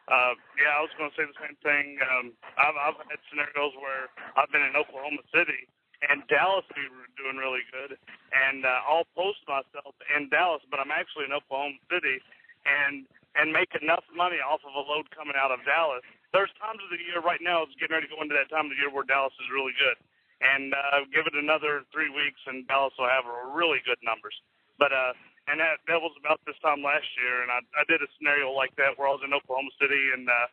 uh, 0.06 0.38
yeah, 0.54 0.78
I 0.78 0.86
was 0.86 0.94
going 0.94 1.10
to 1.10 1.16
say 1.18 1.26
the 1.26 1.34
same 1.42 1.58
thing. 1.66 1.98
Um, 1.98 2.30
I've, 2.54 2.78
I've 2.78 2.98
had 3.10 3.18
scenarios 3.26 3.74
where 3.82 4.06
I've 4.38 4.54
been 4.54 4.62
in 4.62 4.78
Oklahoma 4.78 5.26
City 5.34 5.66
and 6.06 6.22
Dallas 6.30 6.66
we 6.76 6.86
were 6.92 7.10
doing 7.18 7.38
really 7.40 7.64
good, 7.74 7.98
and 8.32 8.62
uh, 8.66 8.86
I'll 8.88 9.08
post 9.16 9.42
myself 9.48 9.94
in 10.14 10.28
Dallas, 10.30 10.62
but 10.70 10.78
I'm 10.80 10.92
actually 10.94 11.26
in 11.26 11.34
Oklahoma 11.34 11.80
City, 11.90 12.20
and 12.66 13.06
and 13.38 13.52
make 13.54 13.70
enough 13.78 14.04
money 14.14 14.42
off 14.42 14.62
of 14.66 14.74
a 14.74 14.84
load 14.84 15.10
coming 15.14 15.38
out 15.38 15.50
of 15.54 15.62
Dallas. 15.66 16.02
There's 16.34 16.50
times 16.58 16.82
of 16.82 16.90
the 16.90 17.00
year 17.02 17.22
right 17.22 17.40
now 17.42 17.62
it's 17.64 17.74
getting 17.78 17.94
ready 17.94 18.08
to 18.10 18.14
go 18.14 18.22
into 18.22 18.34
that 18.36 18.50
time 18.50 18.66
of 18.68 18.72
the 18.74 18.80
year 18.80 18.90
where 18.90 19.06
Dallas 19.06 19.34
is 19.38 19.48
really 19.52 19.74
good, 19.78 19.98
and 20.42 20.74
uh, 20.74 21.06
give 21.14 21.26
it 21.26 21.36
another 21.38 21.84
three 21.94 22.10
weeks 22.10 22.40
and 22.46 22.66
Dallas 22.68 22.94
will 22.98 23.10
have 23.10 23.26
really 23.54 23.80
good 23.86 24.00
numbers. 24.04 24.34
But 24.78 24.92
uh, 24.94 25.14
and 25.48 25.58
that 25.62 25.80
that 25.90 26.00
was 26.02 26.14
about 26.20 26.42
this 26.46 26.58
time 26.62 26.82
last 26.84 27.08
year, 27.18 27.42
and 27.42 27.50
I 27.50 27.60
I 27.78 27.84
did 27.90 28.02
a 28.04 28.10
scenario 28.18 28.52
like 28.54 28.74
that 28.78 28.96
where 29.00 29.08
I 29.10 29.14
was 29.16 29.24
in 29.26 29.34
Oklahoma 29.34 29.72
City 29.80 30.14
and. 30.14 30.28
uh 30.28 30.46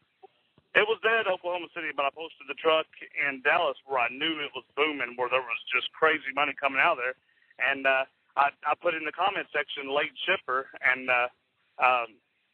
it 0.76 0.86
was 0.86 0.99
dead, 0.99 1.32
Oklahoma 1.32 1.71
City, 1.71 1.95
but 1.95 2.03
I 2.03 2.11
posted 2.11 2.51
the 2.51 2.59
truck 2.59 2.86
in 3.15 3.39
Dallas 3.47 3.80
where 3.88 4.03
I 4.03 4.11
knew 4.11 4.43
it 4.43 4.51
was 4.51 4.67
booming, 4.76 5.15
where 5.15 5.32
there 5.32 5.43
was 5.43 5.61
just 5.71 5.88
crazy 5.95 6.36
money 6.36 6.51
coming 6.59 6.84
out 6.84 6.99
of 6.99 7.03
there, 7.03 7.17
and 7.63 7.88
uh, 7.88 8.03
I, 8.36 8.51
I 8.67 8.76
put 8.76 8.93
in 8.93 9.07
the 9.07 9.15
comment 9.15 9.47
section 9.55 9.88
late 9.88 10.11
shipper, 10.28 10.67
and 10.84 11.07
uh, 11.07 11.28
um, 11.80 12.09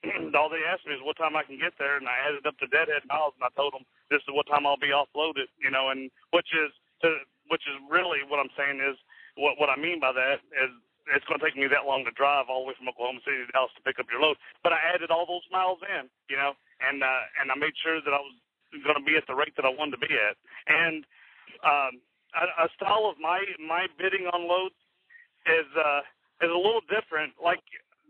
all 0.38 0.54
they 0.54 0.62
asked 0.62 0.86
me 0.86 0.94
is 0.94 1.02
what 1.02 1.18
time 1.18 1.34
I 1.34 1.42
can 1.42 1.58
get 1.58 1.74
there, 1.82 1.98
and 1.98 2.06
I 2.06 2.18
added 2.30 2.46
up 2.46 2.58
the 2.62 2.70
deadhead 2.70 3.06
miles, 3.10 3.34
and 3.38 3.46
I 3.46 3.52
told 3.58 3.74
them 3.74 3.86
this 4.14 4.22
is 4.22 4.34
what 4.34 4.46
time 4.46 4.70
I'll 4.70 4.82
be 4.82 4.94
offloaded, 4.94 5.50
you 5.58 5.74
know, 5.74 5.90
and 5.90 6.14
which 6.30 6.50
is 6.54 6.70
to, 7.02 7.26
which 7.50 7.66
is 7.66 7.78
really 7.90 8.22
what 8.30 8.38
I'm 8.38 8.54
saying 8.54 8.80
is 8.86 8.98
what 9.34 9.58
what 9.58 9.74
I 9.74 9.78
mean 9.78 9.98
by 9.98 10.14
that 10.14 10.46
is 10.62 10.70
it's 11.10 11.26
going 11.26 11.42
to 11.42 11.46
take 11.46 11.58
me 11.58 11.66
that 11.66 11.90
long 11.90 12.06
to 12.06 12.14
drive 12.14 12.46
all 12.48 12.62
the 12.64 12.70
way 12.70 12.78
from 12.78 12.90
Oklahoma 12.90 13.26
City 13.26 13.42
to 13.42 13.50
Dallas 13.50 13.74
to 13.74 13.82
pick 13.82 13.98
up 13.98 14.06
your 14.14 14.22
load. 14.22 14.38
But 14.62 14.78
I 14.78 14.80
added 14.94 15.10
all 15.10 15.26
those 15.26 15.46
miles 15.50 15.82
in, 15.82 16.06
you 16.30 16.38
know, 16.38 16.54
and 16.88 17.04
uh, 17.04 17.24
and 17.42 17.52
I 17.52 17.56
made 17.56 17.76
sure 17.82 18.02
that 18.02 18.14
I 18.14 18.22
was 18.22 18.36
going 18.84 18.98
to 18.98 19.06
be 19.06 19.18
at 19.18 19.28
the 19.28 19.36
rate 19.36 19.54
that 19.58 19.66
I 19.66 19.74
wanted 19.74 20.00
to 20.00 20.04
be 20.04 20.12
at. 20.14 20.36
And 20.68 21.04
um, 21.64 21.94
a, 22.34 22.46
a 22.66 22.68
style 22.76 23.08
of 23.12 23.20
my 23.20 23.44
my 23.60 23.88
bidding 24.00 24.28
on 24.32 24.48
loads 24.48 24.78
is 25.46 25.68
uh, 25.78 26.02
is 26.42 26.52
a 26.52 26.58
little 26.58 26.84
different, 26.88 27.38
like 27.38 27.62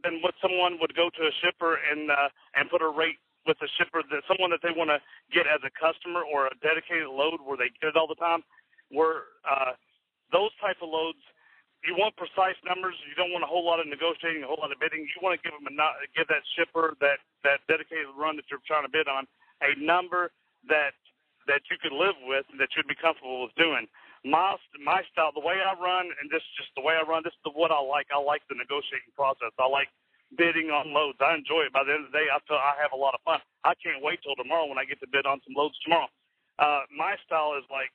than 0.03 0.21
what 0.21 0.33
someone 0.41 0.81
would 0.81 0.95
go 0.95 1.09
to 1.13 1.21
a 1.27 1.33
shipper 1.43 1.77
and 1.77 2.09
uh, 2.09 2.29
and 2.55 2.69
put 2.69 2.81
a 2.81 2.89
rate 2.89 3.19
with 3.45 3.57
a 3.65 3.69
shipper 3.77 4.05
that 4.05 4.21
someone 4.29 4.53
that 4.53 4.61
they 4.61 4.73
want 4.73 4.93
to 4.93 5.01
get 5.33 5.49
as 5.49 5.61
a 5.65 5.73
customer 5.73 6.21
or 6.21 6.45
a 6.45 6.55
dedicated 6.61 7.09
load 7.09 7.41
where 7.41 7.57
they 7.57 7.73
get 7.81 7.93
it 7.93 7.97
all 7.97 8.07
the 8.07 8.19
time. 8.21 8.45
Where 8.93 9.33
uh, 9.47 9.73
those 10.29 10.51
type 10.61 10.77
of 10.83 10.89
loads 10.91 11.21
you 11.81 11.97
want 11.97 12.13
precise 12.17 12.57
numbers. 12.61 12.93
You 13.09 13.17
don't 13.17 13.33
want 13.33 13.41
a 13.43 13.49
whole 13.49 13.65
lot 13.65 13.81
of 13.81 13.89
negotiating, 13.89 14.45
a 14.45 14.49
whole 14.49 14.61
lot 14.61 14.69
of 14.69 14.77
bidding. 14.77 15.01
You 15.01 15.19
want 15.21 15.37
to 15.37 15.41
give 15.41 15.53
them 15.57 15.65
a 15.65 15.73
give 16.13 16.29
that 16.29 16.45
shipper 16.53 16.93
that 17.01 17.17
that 17.41 17.65
dedicated 17.65 18.09
run 18.13 18.37
that 18.37 18.45
you're 18.53 18.63
trying 18.69 18.85
to 18.85 18.91
bid 18.91 19.09
on 19.09 19.25
a 19.65 19.73
number 19.81 20.29
that 20.69 20.93
that 21.49 21.65
you 21.73 21.77
could 21.81 21.93
live 21.93 22.17
with 22.29 22.45
and 22.53 22.61
that 22.61 22.69
you'd 22.77 22.89
be 22.89 22.97
comfortable 22.97 23.41
with 23.45 23.55
doing. 23.57 23.89
My 24.21 24.53
my 24.77 25.01
style, 25.09 25.33
the 25.33 25.41
way 25.41 25.57
I 25.57 25.73
run, 25.81 26.05
and 26.21 26.29
this 26.29 26.45
is 26.45 26.53
just 26.61 26.71
the 26.77 26.85
way 26.85 26.93
I 26.93 27.01
run. 27.01 27.25
This 27.25 27.33
is 27.33 27.41
what 27.57 27.73
I 27.73 27.81
like. 27.81 28.05
I 28.13 28.21
like 28.21 28.45
the 28.45 28.57
negotiating 28.57 29.17
process. 29.17 29.49
I 29.57 29.65
like 29.65 29.89
bidding 30.37 30.69
on 30.69 30.93
loads. 30.93 31.17
I 31.17 31.33
enjoy 31.33 31.65
it. 31.65 31.73
By 31.73 31.83
the 31.83 31.97
end 31.97 32.05
of 32.05 32.13
the 32.13 32.17
day, 32.21 32.29
I 32.29 32.37
feel 32.45 32.61
I 32.61 32.77
have 32.77 32.93
a 32.93 32.99
lot 32.99 33.17
of 33.17 33.25
fun. 33.25 33.41
I 33.65 33.73
can't 33.81 34.05
wait 34.05 34.21
till 34.21 34.37
tomorrow 34.37 34.69
when 34.69 34.77
I 34.77 34.85
get 34.85 35.01
to 35.01 35.09
bid 35.09 35.25
on 35.25 35.41
some 35.43 35.57
loads 35.57 35.75
tomorrow. 35.81 36.07
Uh, 36.61 36.85
my 36.93 37.17
style 37.25 37.57
is 37.57 37.65
like 37.73 37.91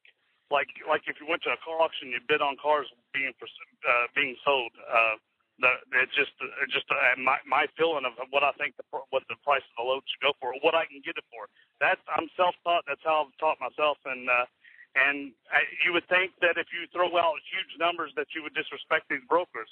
like 0.51 0.71
like 0.87 1.03
if 1.11 1.19
you 1.19 1.27
went 1.27 1.43
to 1.45 1.51
a 1.51 1.61
car 1.63 1.83
auction, 1.83 2.11
you 2.11 2.23
bid 2.29 2.43
on 2.43 2.57
cars 2.61 2.87
being 3.11 3.33
uh, 3.35 4.07
being 4.15 4.37
sold. 4.45 4.73
Uh, 4.87 5.19
the, 5.59 5.71
it's 6.05 6.13
just 6.15 6.35
it's 6.63 6.73
just 6.73 6.87
uh, 6.93 7.17
my 7.19 7.41
my 7.49 7.67
feeling 7.75 8.05
of 8.05 8.15
what 8.31 8.45
I 8.45 8.53
think 8.61 8.77
the 8.77 8.85
what 9.11 9.25
the 9.27 9.39
price 9.43 9.65
of 9.65 9.75
the 9.81 9.87
load 9.87 10.05
should 10.07 10.23
go 10.23 10.37
for, 10.39 10.55
what 10.61 10.77
I 10.77 10.87
can 10.87 11.03
get 11.03 11.17
it 11.19 11.27
for. 11.33 11.49
That's 11.81 12.01
I'm 12.13 12.29
self 12.37 12.55
taught. 12.63 12.85
That's 12.87 13.03
how 13.03 13.27
I've 13.27 13.35
taught 13.41 13.59
myself, 13.59 13.99
and 14.07 14.29
uh, 14.29 14.47
and 14.95 15.33
I, 15.51 15.65
you 15.83 15.93
would 15.97 16.07
think 16.07 16.37
that 16.45 16.61
if 16.61 16.71
you 16.71 16.87
throw 16.95 17.11
out 17.19 17.37
huge 17.51 17.73
numbers, 17.81 18.13
that 18.15 18.31
you 18.37 18.45
would 18.45 18.55
disrespect 18.55 19.09
these 19.11 19.25
brokers, 19.27 19.69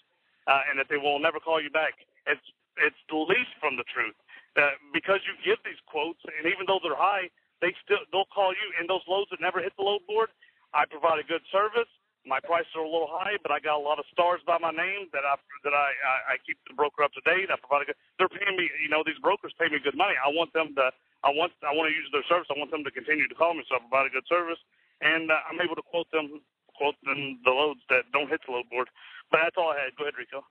uh, 0.48 0.66
and 0.68 0.80
that 0.80 0.88
they 0.90 0.98
will 0.98 1.20
never 1.20 1.38
call 1.38 1.60
you 1.62 1.70
back. 1.70 1.94
It's 2.26 2.44
it's 2.80 2.98
the 3.06 3.20
least 3.20 3.54
from 3.60 3.76
the 3.78 3.86
truth. 3.92 4.16
Uh, 4.54 4.70
because 4.94 5.18
you 5.26 5.34
give 5.42 5.58
these 5.66 5.78
quotes, 5.90 6.22
and 6.26 6.46
even 6.46 6.62
though 6.66 6.78
they're 6.78 6.98
high, 6.98 7.26
they 7.60 7.74
still 7.84 8.02
they'll 8.10 8.28
call 8.32 8.54
you, 8.56 8.66
and 8.78 8.88
those 8.88 9.04
loads 9.06 9.28
that 9.30 9.40
never 9.40 9.60
hit 9.60 9.74
the 9.76 9.82
load 9.82 10.00
board, 10.06 10.30
I 10.74 10.84
provide 10.90 11.22
a 11.22 11.26
good 11.26 11.42
service. 11.54 11.88
My 12.24 12.40
prices 12.40 12.72
are 12.74 12.82
a 12.82 12.88
little 12.88 13.08
high, 13.08 13.36
but 13.44 13.52
I 13.52 13.60
got 13.60 13.76
a 13.76 13.84
lot 13.84 14.00
of 14.00 14.08
stars 14.08 14.40
by 14.48 14.56
my 14.56 14.72
name 14.72 15.12
that 15.12 15.28
I 15.28 15.36
that 15.62 15.76
I, 15.76 15.88
I, 15.92 16.16
I 16.32 16.34
keep 16.42 16.56
the 16.66 16.74
broker 16.74 17.04
up 17.04 17.12
to 17.14 17.22
date. 17.22 17.52
I 17.52 17.56
provide 17.60 17.84
a 17.84 17.92
good. 17.92 18.00
They're 18.16 18.32
paying 18.32 18.56
me. 18.56 18.66
You 18.80 18.88
know, 18.88 19.04
these 19.04 19.20
brokers 19.20 19.52
pay 19.60 19.68
me 19.68 19.78
good 19.78 19.96
money. 19.96 20.16
I 20.18 20.32
want 20.32 20.50
them 20.56 20.72
to. 20.80 20.88
I 21.22 21.30
want. 21.30 21.52
I 21.62 21.76
want 21.76 21.92
to 21.92 21.94
use 21.94 22.08
their 22.16 22.24
service. 22.26 22.48
I 22.48 22.56
want 22.56 22.72
them 22.72 22.82
to 22.82 22.92
continue 22.92 23.28
to 23.28 23.36
call 23.36 23.52
me, 23.52 23.62
so 23.68 23.76
I 23.76 23.84
provide 23.84 24.08
a 24.08 24.14
good 24.16 24.26
service, 24.26 24.58
and 25.04 25.28
uh, 25.28 25.48
I'm 25.52 25.60
able 25.60 25.76
to 25.76 25.84
quote 25.84 26.08
them 26.16 26.40
quote 26.74 26.96
them 27.04 27.38
the 27.44 27.52
loads 27.54 27.84
that 27.92 28.08
don't 28.16 28.32
hit 28.32 28.40
the 28.48 28.56
load 28.56 28.66
board. 28.72 28.88
But 29.30 29.44
that's 29.44 29.56
all 29.60 29.76
I 29.76 29.84
had. 29.84 29.94
Go 30.00 30.08
ahead, 30.08 30.16
Rico. 30.18 30.42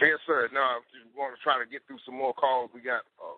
Yes, 0.00 0.18
sir. 0.26 0.48
Now, 0.52 0.80
you 0.96 1.04
want 1.12 1.36
to 1.36 1.40
try 1.42 1.60
to 1.60 1.68
get 1.68 1.84
through 1.86 2.00
some 2.06 2.16
more 2.16 2.32
calls, 2.32 2.70
we 2.72 2.80
got 2.80 3.04
a 3.20 3.36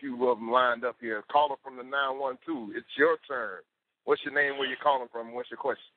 few 0.00 0.18
of 0.28 0.38
them 0.38 0.50
lined 0.50 0.84
up 0.84 0.96
here. 1.00 1.22
Caller 1.30 1.56
from 1.62 1.76
the 1.76 1.84
912, 1.86 2.74
it's 2.74 2.90
your 2.98 3.16
turn. 3.28 3.62
What's 4.04 4.22
your 4.24 4.34
name? 4.34 4.58
Where 4.58 4.68
you 4.68 4.76
calling 4.80 5.08
from? 5.12 5.34
What's 5.34 5.50
your 5.50 5.60
question? 5.60 5.92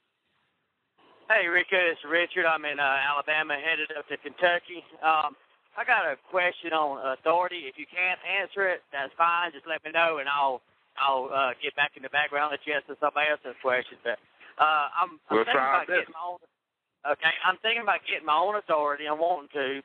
Hey, 1.32 1.48
Rico, 1.48 1.80
it's 1.80 2.04
Richard. 2.04 2.44
I'm 2.44 2.68
in 2.68 2.78
uh, 2.78 3.00
Alabama, 3.10 3.56
headed 3.56 3.90
up 3.96 4.04
to 4.12 4.20
Kentucky. 4.20 4.84
Um, 5.00 5.40
I 5.74 5.88
got 5.88 6.06
a 6.06 6.20
question 6.30 6.76
on 6.76 7.00
authority. 7.16 7.66
If 7.66 7.80
you 7.80 7.88
can't 7.90 8.20
answer 8.22 8.70
it, 8.70 8.84
that's 8.92 9.10
fine. 9.18 9.56
Just 9.56 9.66
let 9.66 9.82
me 9.82 9.96
know, 9.96 10.20
and 10.20 10.28
I'll 10.30 10.62
I'll 11.00 11.32
uh, 11.34 11.58
get 11.58 11.74
back 11.74 11.98
in 11.98 12.04
the 12.06 12.14
background 12.14 12.54
and 12.54 12.60
let 12.60 12.68
you 12.70 12.78
answer 12.78 12.94
somebody 13.02 13.34
else's 13.34 13.58
question. 13.66 13.98
But 14.06 14.22
uh, 14.62 14.94
I'm, 14.94 15.18
I'm 15.32 15.42
we'll 15.42 15.48
thinking 15.48 15.66
about 15.66 15.90
this. 15.90 16.06
getting 16.06 16.14
my 16.14 16.26
own. 16.28 16.40
Okay, 17.04 17.34
I'm 17.42 17.58
thinking 17.66 17.82
about 17.82 18.06
getting 18.06 18.28
my 18.28 18.38
own 18.38 18.60
authority. 18.60 19.10
I'm 19.10 19.18
wanting 19.18 19.50
to, 19.58 19.82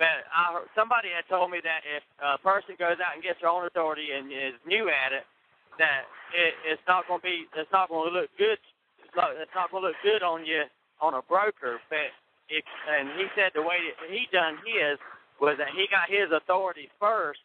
but 0.00 0.24
I 0.32 0.64
somebody 0.72 1.12
had 1.12 1.28
told 1.28 1.52
me 1.52 1.60
that 1.60 1.84
if 1.84 2.02
a 2.22 2.40
person 2.40 2.78
goes 2.80 2.96
out 3.02 3.18
and 3.18 3.20
gets 3.20 3.42
their 3.42 3.52
own 3.52 3.68
authority 3.68 4.14
and 4.16 4.32
is 4.32 4.56
new 4.64 4.88
at 4.88 5.12
it, 5.12 5.28
that 5.78 6.08
it, 6.34 6.54
it's 6.66 6.82
not 6.88 7.06
going 7.08 7.20
to 7.20 7.26
be, 7.26 7.46
it's 7.56 7.72
not 7.72 7.88
going 7.88 8.08
to 8.08 8.14
look 8.14 8.30
good. 8.38 8.58
It's 9.02 9.16
not, 9.16 9.32
it's 9.36 9.52
not 9.54 9.70
going 9.70 9.82
to 9.82 9.88
look 9.92 10.00
good 10.02 10.22
on 10.22 10.44
you 10.44 10.64
on 11.00 11.14
a 11.14 11.22
broker. 11.24 11.78
But 11.88 12.10
if, 12.48 12.64
and 12.88 13.14
he 13.16 13.26
said 13.36 13.52
the 13.54 13.62
way 13.62 13.78
that 13.80 14.08
he 14.10 14.28
done 14.32 14.58
his 14.64 14.98
was 15.40 15.56
that 15.58 15.72
he 15.76 15.86
got 15.92 16.08
his 16.08 16.32
authority 16.32 16.88
first, 16.98 17.40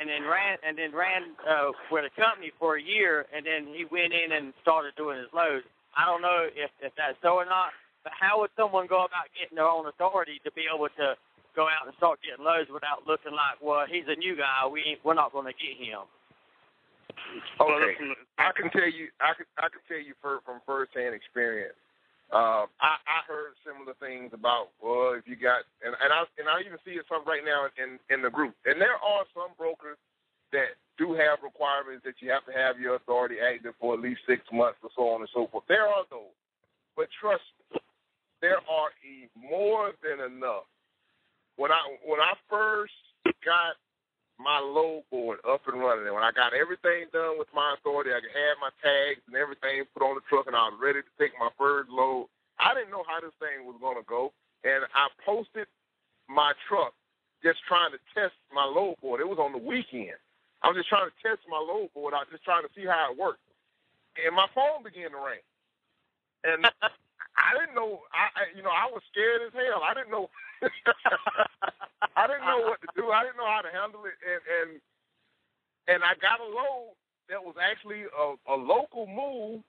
and 0.00 0.08
then 0.08 0.24
ran 0.24 0.56
and 0.64 0.78
then 0.78 0.96
ran 0.96 1.36
uh, 1.44 1.70
with 1.92 2.08
a 2.08 2.12
company 2.18 2.50
for 2.58 2.76
a 2.76 2.82
year, 2.82 3.26
and 3.34 3.44
then 3.44 3.68
he 3.74 3.84
went 3.90 4.16
in 4.16 4.32
and 4.32 4.54
started 4.62 4.96
doing 4.96 5.18
his 5.18 5.30
loads. 5.34 5.66
I 5.92 6.06
don't 6.06 6.22
know 6.22 6.48
if 6.48 6.70
if 6.80 6.92
that's 6.96 7.18
so 7.20 7.36
or 7.36 7.44
not, 7.44 7.74
but 8.02 8.12
how 8.16 8.40
would 8.40 8.50
someone 8.56 8.86
go 8.86 9.04
about 9.04 9.28
getting 9.36 9.56
their 9.56 9.68
own 9.68 9.86
authority 9.86 10.40
to 10.44 10.50
be 10.52 10.64
able 10.70 10.88
to 10.96 11.14
go 11.56 11.66
out 11.66 11.86
and 11.86 11.94
start 11.98 12.22
getting 12.22 12.44
loads 12.44 12.70
without 12.70 13.02
looking 13.06 13.34
like, 13.34 13.58
well, 13.58 13.82
he's 13.90 14.06
a 14.06 14.14
new 14.14 14.36
guy, 14.38 14.62
we 14.70 14.94
ain't, 14.94 15.02
we're 15.02 15.18
not 15.18 15.34
going 15.34 15.46
to 15.46 15.56
get 15.58 15.74
him. 15.74 16.06
Okay, 17.60 17.94
I 18.38 18.50
can 18.54 18.70
tell 18.70 18.88
you, 18.88 19.10
I 19.20 19.34
can 19.34 19.46
I 19.58 19.68
can 19.68 19.82
tell 19.88 20.00
you 20.00 20.14
for, 20.22 20.40
from 20.44 20.60
firsthand 20.64 21.14
experience. 21.14 21.76
Uh, 22.28 22.68
I, 22.84 23.00
I 23.08 23.18
heard 23.24 23.56
similar 23.64 23.96
things 23.96 24.36
about 24.36 24.68
well, 24.84 25.16
if 25.16 25.24
you 25.24 25.36
got 25.36 25.64
and, 25.80 25.96
and 25.96 26.12
I 26.12 26.28
and 26.36 26.46
I 26.48 26.60
even 26.60 26.76
see 26.84 27.00
it 27.00 27.08
some 27.08 27.24
right 27.24 27.42
now 27.44 27.72
in 27.80 27.96
in 28.12 28.20
the 28.20 28.30
group. 28.30 28.54
And 28.68 28.80
there 28.80 29.00
are 29.00 29.24
some 29.32 29.56
brokers 29.56 29.96
that 30.52 30.76
do 30.96 31.16
have 31.16 31.40
requirements 31.42 32.04
that 32.04 32.20
you 32.20 32.28
have 32.30 32.44
to 32.46 32.52
have 32.52 32.78
your 32.78 32.96
authority 32.96 33.36
active 33.40 33.74
for 33.80 33.94
at 33.94 34.00
least 34.00 34.20
six 34.28 34.42
months 34.52 34.78
or 34.82 34.90
so 34.94 35.08
on 35.08 35.20
and 35.24 35.30
so 35.32 35.48
forth. 35.48 35.64
There 35.68 35.86
are 35.88 36.04
those, 36.10 36.34
but 36.96 37.08
trust 37.16 37.44
me, 37.72 37.80
there 38.40 38.60
are 38.68 38.90
more 39.34 39.92
than 40.04 40.20
enough. 40.20 40.68
When 41.56 41.72
I 41.72 41.80
when 42.04 42.20
I 42.20 42.36
first 42.48 42.94
got 43.44 43.80
my 44.38 44.62
load 44.62 45.02
board 45.10 45.38
up 45.42 45.66
and 45.66 45.82
running. 45.82 46.06
And 46.06 46.14
when 46.14 46.22
I 46.22 46.30
got 46.32 46.54
everything 46.54 47.10
done 47.12 47.38
with 47.38 47.50
my 47.52 47.74
authority, 47.74 48.10
I 48.14 48.22
had 48.22 48.62
my 48.62 48.70
tags 48.78 49.22
and 49.26 49.34
everything 49.34 49.82
put 49.92 50.06
on 50.06 50.14
the 50.14 50.24
truck, 50.30 50.46
and 50.46 50.54
I 50.54 50.70
was 50.70 50.78
ready 50.78 51.02
to 51.02 51.12
take 51.18 51.34
my 51.38 51.50
first 51.58 51.90
load. 51.90 52.30
I 52.58 52.74
didn't 52.74 52.94
know 52.94 53.04
how 53.06 53.18
this 53.18 53.34
thing 53.42 53.66
was 53.66 53.78
going 53.82 53.98
to 53.98 54.06
go, 54.06 54.32
and 54.62 54.86
I 54.94 55.10
posted 55.26 55.66
my 56.30 56.54
truck 56.70 56.94
just 57.42 57.62
trying 57.66 57.90
to 57.94 58.00
test 58.14 58.34
my 58.54 58.66
load 58.66 58.98
board. 59.02 59.20
It 59.20 59.30
was 59.30 59.42
on 59.42 59.54
the 59.54 59.62
weekend. 59.62 60.18
I 60.62 60.70
was 60.70 60.78
just 60.78 60.90
trying 60.90 61.06
to 61.06 61.18
test 61.22 61.42
my 61.46 61.58
load 61.58 61.90
board. 61.94 62.14
I 62.14 62.26
was 62.26 62.30
just 62.34 62.46
trying 62.46 62.66
to 62.66 62.72
see 62.74 62.86
how 62.86 63.10
it 63.10 63.18
worked, 63.18 63.42
and 64.18 64.34
my 64.34 64.46
phone 64.54 64.82
began 64.86 65.14
to 65.14 65.20
ring, 65.22 65.42
and 66.46 66.66
I 67.38 67.54
didn't 67.58 67.78
know. 67.78 68.02
I, 68.10 68.50
you 68.54 68.66
know, 68.66 68.74
I 68.74 68.90
was 68.90 69.02
scared 69.14 69.46
as 69.46 69.54
hell. 69.54 69.86
I 69.86 69.94
didn't 69.94 70.10
know 70.10 70.30
I 72.16 72.26
didn't 72.26 72.46
know 72.46 72.66
what 72.66 72.80
to 72.82 72.90
do. 72.96 73.10
I 73.10 73.22
didn't 73.24 73.38
know 73.38 73.46
how 73.48 73.62
to 73.62 73.72
handle 73.72 74.02
it, 74.06 74.18
and 74.22 74.42
and 74.42 74.70
and 75.88 76.00
I 76.04 76.14
got 76.20 76.40
a 76.42 76.48
load 76.48 76.94
that 77.30 77.40
was 77.42 77.56
actually 77.60 78.04
a, 78.08 78.26
a 78.52 78.56
local 78.56 79.06
move. 79.06 79.62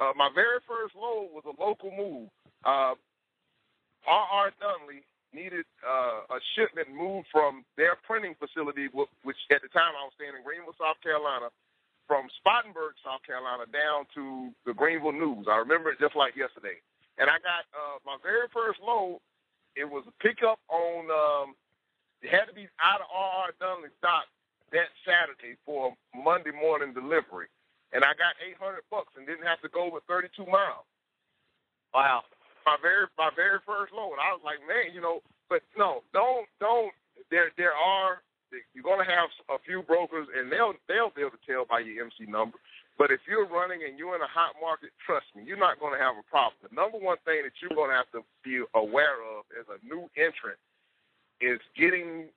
Uh, 0.00 0.16
my 0.16 0.30
very 0.34 0.64
first 0.64 0.96
load 0.96 1.30
was 1.34 1.44
a 1.44 1.54
local 1.60 1.92
move. 1.92 2.28
Uh, 2.64 2.96
R.R. 4.08 4.48
Donnelley 4.56 5.04
needed 5.32 5.66
uh, 5.84 6.26
a 6.26 6.38
shipment 6.56 6.88
moved 6.90 7.28
from 7.30 7.62
their 7.76 7.94
printing 8.08 8.34
facility, 8.40 8.88
which 8.90 9.38
at 9.52 9.62
the 9.62 9.70
time 9.70 9.94
I 9.94 10.02
was 10.08 10.14
staying 10.16 10.34
in 10.34 10.42
Greenville, 10.42 10.74
South 10.80 10.98
Carolina, 11.04 11.52
from 12.10 12.26
Spartanburg, 12.42 12.98
South 13.06 13.22
Carolina, 13.22 13.70
down 13.70 14.08
to 14.18 14.50
the 14.66 14.74
Greenville 14.74 15.14
News. 15.14 15.46
I 15.46 15.62
remember 15.62 15.94
it 15.94 16.02
just 16.02 16.18
like 16.18 16.34
yesterday. 16.34 16.82
And 17.22 17.30
I 17.30 17.38
got 17.38 17.68
uh, 17.70 18.02
my 18.02 18.18
very 18.24 18.50
first 18.50 18.82
load. 18.82 19.22
It 19.80 19.88
was 19.88 20.04
a 20.04 20.14
pickup 20.20 20.60
on. 20.68 21.08
Um, 21.08 21.48
it 22.20 22.28
had 22.28 22.44
to 22.52 22.54
be 22.54 22.68
out 22.76 23.00
of 23.00 23.08
R.R. 23.08 23.56
Donnelley 23.56 23.88
stock 23.96 24.28
that 24.76 24.92
Saturday 25.08 25.56
for 25.64 25.96
Monday 26.12 26.52
morning 26.52 26.92
delivery, 26.92 27.48
and 27.96 28.04
I 28.04 28.12
got 28.14 28.36
800 28.44 28.84
bucks 28.92 29.16
and 29.16 29.24
didn't 29.24 29.48
have 29.48 29.60
to 29.64 29.72
go 29.72 29.88
over 29.88 30.04
32 30.04 30.44
miles. 30.44 30.84
Wow 31.96 32.22
my 32.66 32.76
very 32.80 33.06
my 33.16 33.30
very 33.34 33.58
first 33.64 33.92
load. 33.92 34.20
I 34.20 34.32
was 34.32 34.44
like, 34.44 34.60
man, 34.68 34.92
you 34.94 35.00
know, 35.00 35.20
but 35.48 35.62
no, 35.76 36.02
don't 36.12 36.46
don't. 36.60 36.92
There 37.30 37.50
there 37.56 37.74
are 37.74 38.22
you're 38.74 38.84
gonna 38.84 39.06
have 39.06 39.30
a 39.48 39.58
few 39.64 39.82
brokers, 39.82 40.28
and 40.36 40.50
they'll 40.50 40.74
they'll 40.88 41.14
be 41.14 41.22
able 41.22 41.36
to 41.38 41.44
tell 41.46 41.64
by 41.64 41.80
your 41.80 42.04
MC 42.04 42.30
number. 42.30 42.58
But 43.00 43.08
if 43.08 43.24
you're 43.24 43.48
running 43.48 43.80
and 43.88 43.96
you're 43.96 44.12
in 44.12 44.20
a 44.20 44.28
hot 44.28 44.60
market, 44.60 44.92
trust 45.00 45.24
me, 45.32 45.40
you're 45.48 45.56
not 45.56 45.80
going 45.80 45.96
to 45.96 46.02
have 46.04 46.20
a 46.20 46.26
problem. 46.28 46.60
The 46.60 46.76
number 46.76 47.00
one 47.00 47.16
thing 47.24 47.40
that 47.48 47.56
you're 47.56 47.72
going 47.72 47.88
to 47.88 47.96
have 47.96 48.12
to 48.12 48.20
be 48.44 48.60
aware 48.76 49.24
of 49.24 49.48
as 49.56 49.64
a 49.72 49.80
new 49.80 50.04
entrant 50.20 50.60
is 51.40 51.56
getting 51.72 52.28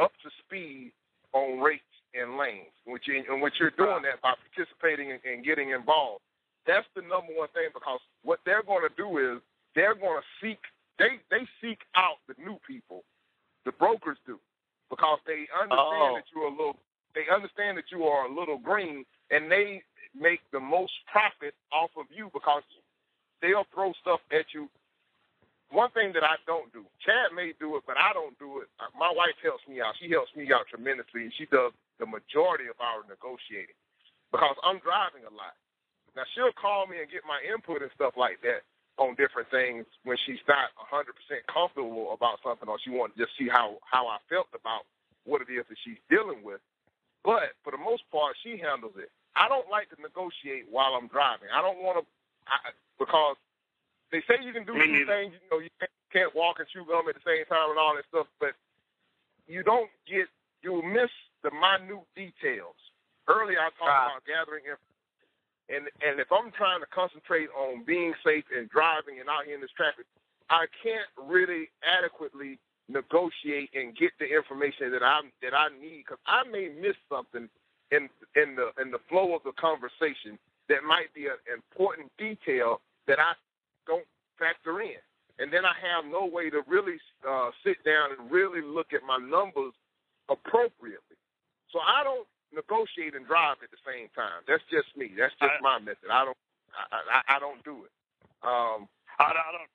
up 0.00 0.16
to 0.24 0.32
speed 0.40 0.96
on 1.36 1.60
rates 1.60 1.84
and 2.16 2.40
lanes, 2.40 2.72
which 2.88 3.04
you, 3.04 3.20
and 3.28 3.44
what 3.44 3.60
you're 3.60 3.76
doing 3.76 4.08
that 4.08 4.24
by 4.24 4.32
participating 4.40 5.12
and 5.12 5.44
getting 5.44 5.76
involved. 5.76 6.24
That's 6.64 6.88
the 6.96 7.04
number 7.04 7.36
one 7.36 7.52
thing 7.52 7.68
because 7.76 8.00
what 8.24 8.40
they're 8.48 8.64
going 8.64 8.88
to 8.88 8.94
do 8.96 9.20
is 9.20 9.44
they're 9.76 9.94
going 9.94 10.16
to 10.16 10.28
seek 10.40 10.64
they 10.96 11.20
they 11.28 11.44
seek 11.60 11.84
out 11.92 12.24
the 12.24 12.32
new 12.40 12.56
people. 12.64 13.04
The 13.68 13.76
brokers 13.76 14.16
do 14.24 14.40
because 14.88 15.20
they 15.28 15.44
understand 15.52 16.08
oh. 16.08 16.16
that 16.16 16.24
you're 16.32 16.48
a 16.48 16.56
little 16.56 16.80
they 17.12 17.28
understand 17.28 17.76
that 17.76 17.92
you 17.92 18.08
are 18.08 18.24
a 18.24 18.32
little 18.32 18.56
green 18.56 19.04
and 19.30 19.52
they 19.52 19.84
make 20.16 20.40
the 20.52 20.60
most 20.60 20.92
profit 21.10 21.54
off 21.72 21.90
of 21.96 22.06
you 22.10 22.30
because 22.32 22.64
they'll 23.42 23.68
throw 23.72 23.92
stuff 24.00 24.20
at 24.32 24.46
you. 24.52 24.68
One 25.70 25.90
thing 25.90 26.14
that 26.14 26.22
I 26.22 26.38
don't 26.46 26.70
do, 26.72 26.86
Chad 27.02 27.34
may 27.34 27.52
do 27.58 27.76
it, 27.76 27.84
but 27.86 27.98
I 27.98 28.14
don't 28.14 28.38
do 28.38 28.62
it. 28.62 28.68
Uh, 28.78 28.90
my 28.94 29.10
wife 29.10 29.34
helps 29.42 29.66
me 29.66 29.82
out. 29.82 29.98
She 29.98 30.08
helps 30.08 30.30
me 30.38 30.46
out 30.54 30.70
tremendously, 30.70 31.26
and 31.26 31.34
she 31.34 31.44
does 31.50 31.74
the 31.98 32.06
majority 32.06 32.70
of 32.70 32.78
our 32.78 33.02
negotiating 33.10 33.74
because 34.30 34.54
I'm 34.62 34.78
driving 34.80 35.26
a 35.26 35.32
lot. 35.34 35.58
Now 36.14 36.22
she'll 36.32 36.54
call 36.54 36.86
me 36.86 37.02
and 37.02 37.10
get 37.10 37.26
my 37.26 37.42
input 37.44 37.82
and 37.82 37.90
stuff 37.98 38.14
like 38.16 38.40
that, 38.46 38.62
on 38.98 39.14
different 39.16 39.48
things 39.50 39.84
when 40.04 40.16
she's 40.24 40.40
not 40.48 40.72
100% 40.80 41.04
comfortable 41.52 42.12
about 42.12 42.40
something 42.42 42.68
or 42.68 42.78
she 42.80 42.90
wants 42.90 43.16
to 43.16 43.24
just 43.24 43.36
see 43.36 43.48
how, 43.48 43.76
how 43.84 44.08
I 44.08 44.18
felt 44.28 44.48
about 44.56 44.88
what 45.24 45.42
it 45.44 45.52
is 45.52 45.64
that 45.68 45.76
she's 45.84 46.00
dealing 46.08 46.40
with. 46.42 46.60
But 47.24 47.52
for 47.64 47.72
the 47.72 47.82
most 47.82 48.08
part, 48.10 48.36
she 48.42 48.56
handles 48.56 48.96
it. 48.96 49.10
I 49.36 49.48
don't 49.48 49.68
like 49.68 49.92
to 49.92 50.00
negotiate 50.00 50.64
while 50.70 50.96
I'm 50.96 51.08
driving. 51.08 51.52
I 51.52 51.60
don't 51.60 51.84
want 51.84 52.00
to, 52.00 52.04
I, 52.48 52.72
because 52.98 53.36
they 54.10 54.24
say 54.24 54.40
you 54.42 54.52
can 54.52 54.64
do 54.64 54.72
two 54.72 55.04
things. 55.04 55.36
You 55.36 55.46
know, 55.52 55.60
you 55.60 55.70
can't 56.12 56.34
walk 56.34 56.58
and 56.58 56.66
chew 56.72 56.88
gum 56.88 57.08
at 57.08 57.14
the 57.14 57.26
same 57.26 57.44
time 57.46 57.70
and 57.70 57.78
all 57.78 57.94
that 57.94 58.08
stuff, 58.08 58.26
but 58.40 58.56
you 59.46 59.62
don't 59.62 59.90
get, 60.08 60.26
you'll 60.62 60.82
miss 60.82 61.12
the 61.44 61.52
minute 61.52 62.00
details. 62.16 62.80
Earlier, 63.28 63.60
I 63.60 63.70
talked 63.76 63.90
right. 63.90 64.16
about 64.16 64.24
gathering 64.24 64.64
information 64.64 64.96
and 65.68 65.90
and 66.02 66.20
if 66.20 66.30
I'm 66.30 66.52
trying 66.52 66.80
to 66.80 66.90
concentrate 66.94 67.50
on 67.50 67.82
being 67.84 68.14
safe 68.24 68.44
and 68.54 68.70
driving 68.70 69.18
and 69.18 69.28
out 69.28 69.46
here 69.46 69.54
in 69.54 69.60
this 69.60 69.74
traffic, 69.74 70.06
I 70.50 70.66
can't 70.82 71.10
really 71.18 71.70
adequately 71.82 72.58
negotiate 72.88 73.70
and 73.74 73.96
get 73.96 74.14
the 74.18 74.30
information 74.30 74.94
that 74.94 75.02
I 75.02 75.26
that 75.42 75.54
I 75.54 75.74
need 75.74 76.06
because 76.06 76.22
I 76.26 76.46
may 76.46 76.70
miss 76.70 76.94
something 77.10 77.48
in 77.90 78.08
in 78.34 78.56
the 78.56 78.70
in 78.80 78.90
the 78.90 79.02
flow 79.08 79.34
of 79.34 79.42
the 79.44 79.52
conversation 79.54 80.38
that 80.68 80.82
might 80.82 81.12
be 81.14 81.26
an 81.26 81.38
important 81.52 82.10
detail 82.18 82.80
that 83.06 83.18
I 83.18 83.32
don't 83.86 84.06
factor 84.38 84.82
in, 84.82 84.98
and 85.38 85.52
then 85.52 85.64
I 85.64 85.74
have 85.78 86.10
no 86.10 86.26
way 86.26 86.50
to 86.50 86.62
really 86.66 86.98
uh, 87.22 87.50
sit 87.62 87.78
down 87.84 88.10
and 88.18 88.30
really 88.30 88.60
look 88.62 88.92
at 88.92 89.06
my 89.06 89.18
numbers 89.18 89.72
appropriately. 90.28 91.18
So 91.70 91.78
I 91.78 92.02
don't 92.02 92.26
negotiate 92.50 93.14
and 93.14 93.26
drive 93.26 93.62
at 93.62 93.70
the 93.70 93.82
same 93.86 94.10
time. 94.14 94.42
That's 94.46 94.64
just 94.70 94.90
me. 94.98 95.14
That's 95.14 95.34
just 95.38 95.54
I, 95.58 95.62
my 95.62 95.78
method. 95.78 96.10
I 96.10 96.24
don't. 96.26 96.38
I, 96.74 96.82
I, 96.98 97.36
I 97.36 97.38
don't 97.38 97.62
do 97.62 97.86
it. 97.86 97.92
Um, 98.42 98.90
I, 99.18 99.30
I 99.30 99.50
don't. 99.54 99.70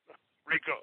Rico, 0.45 0.75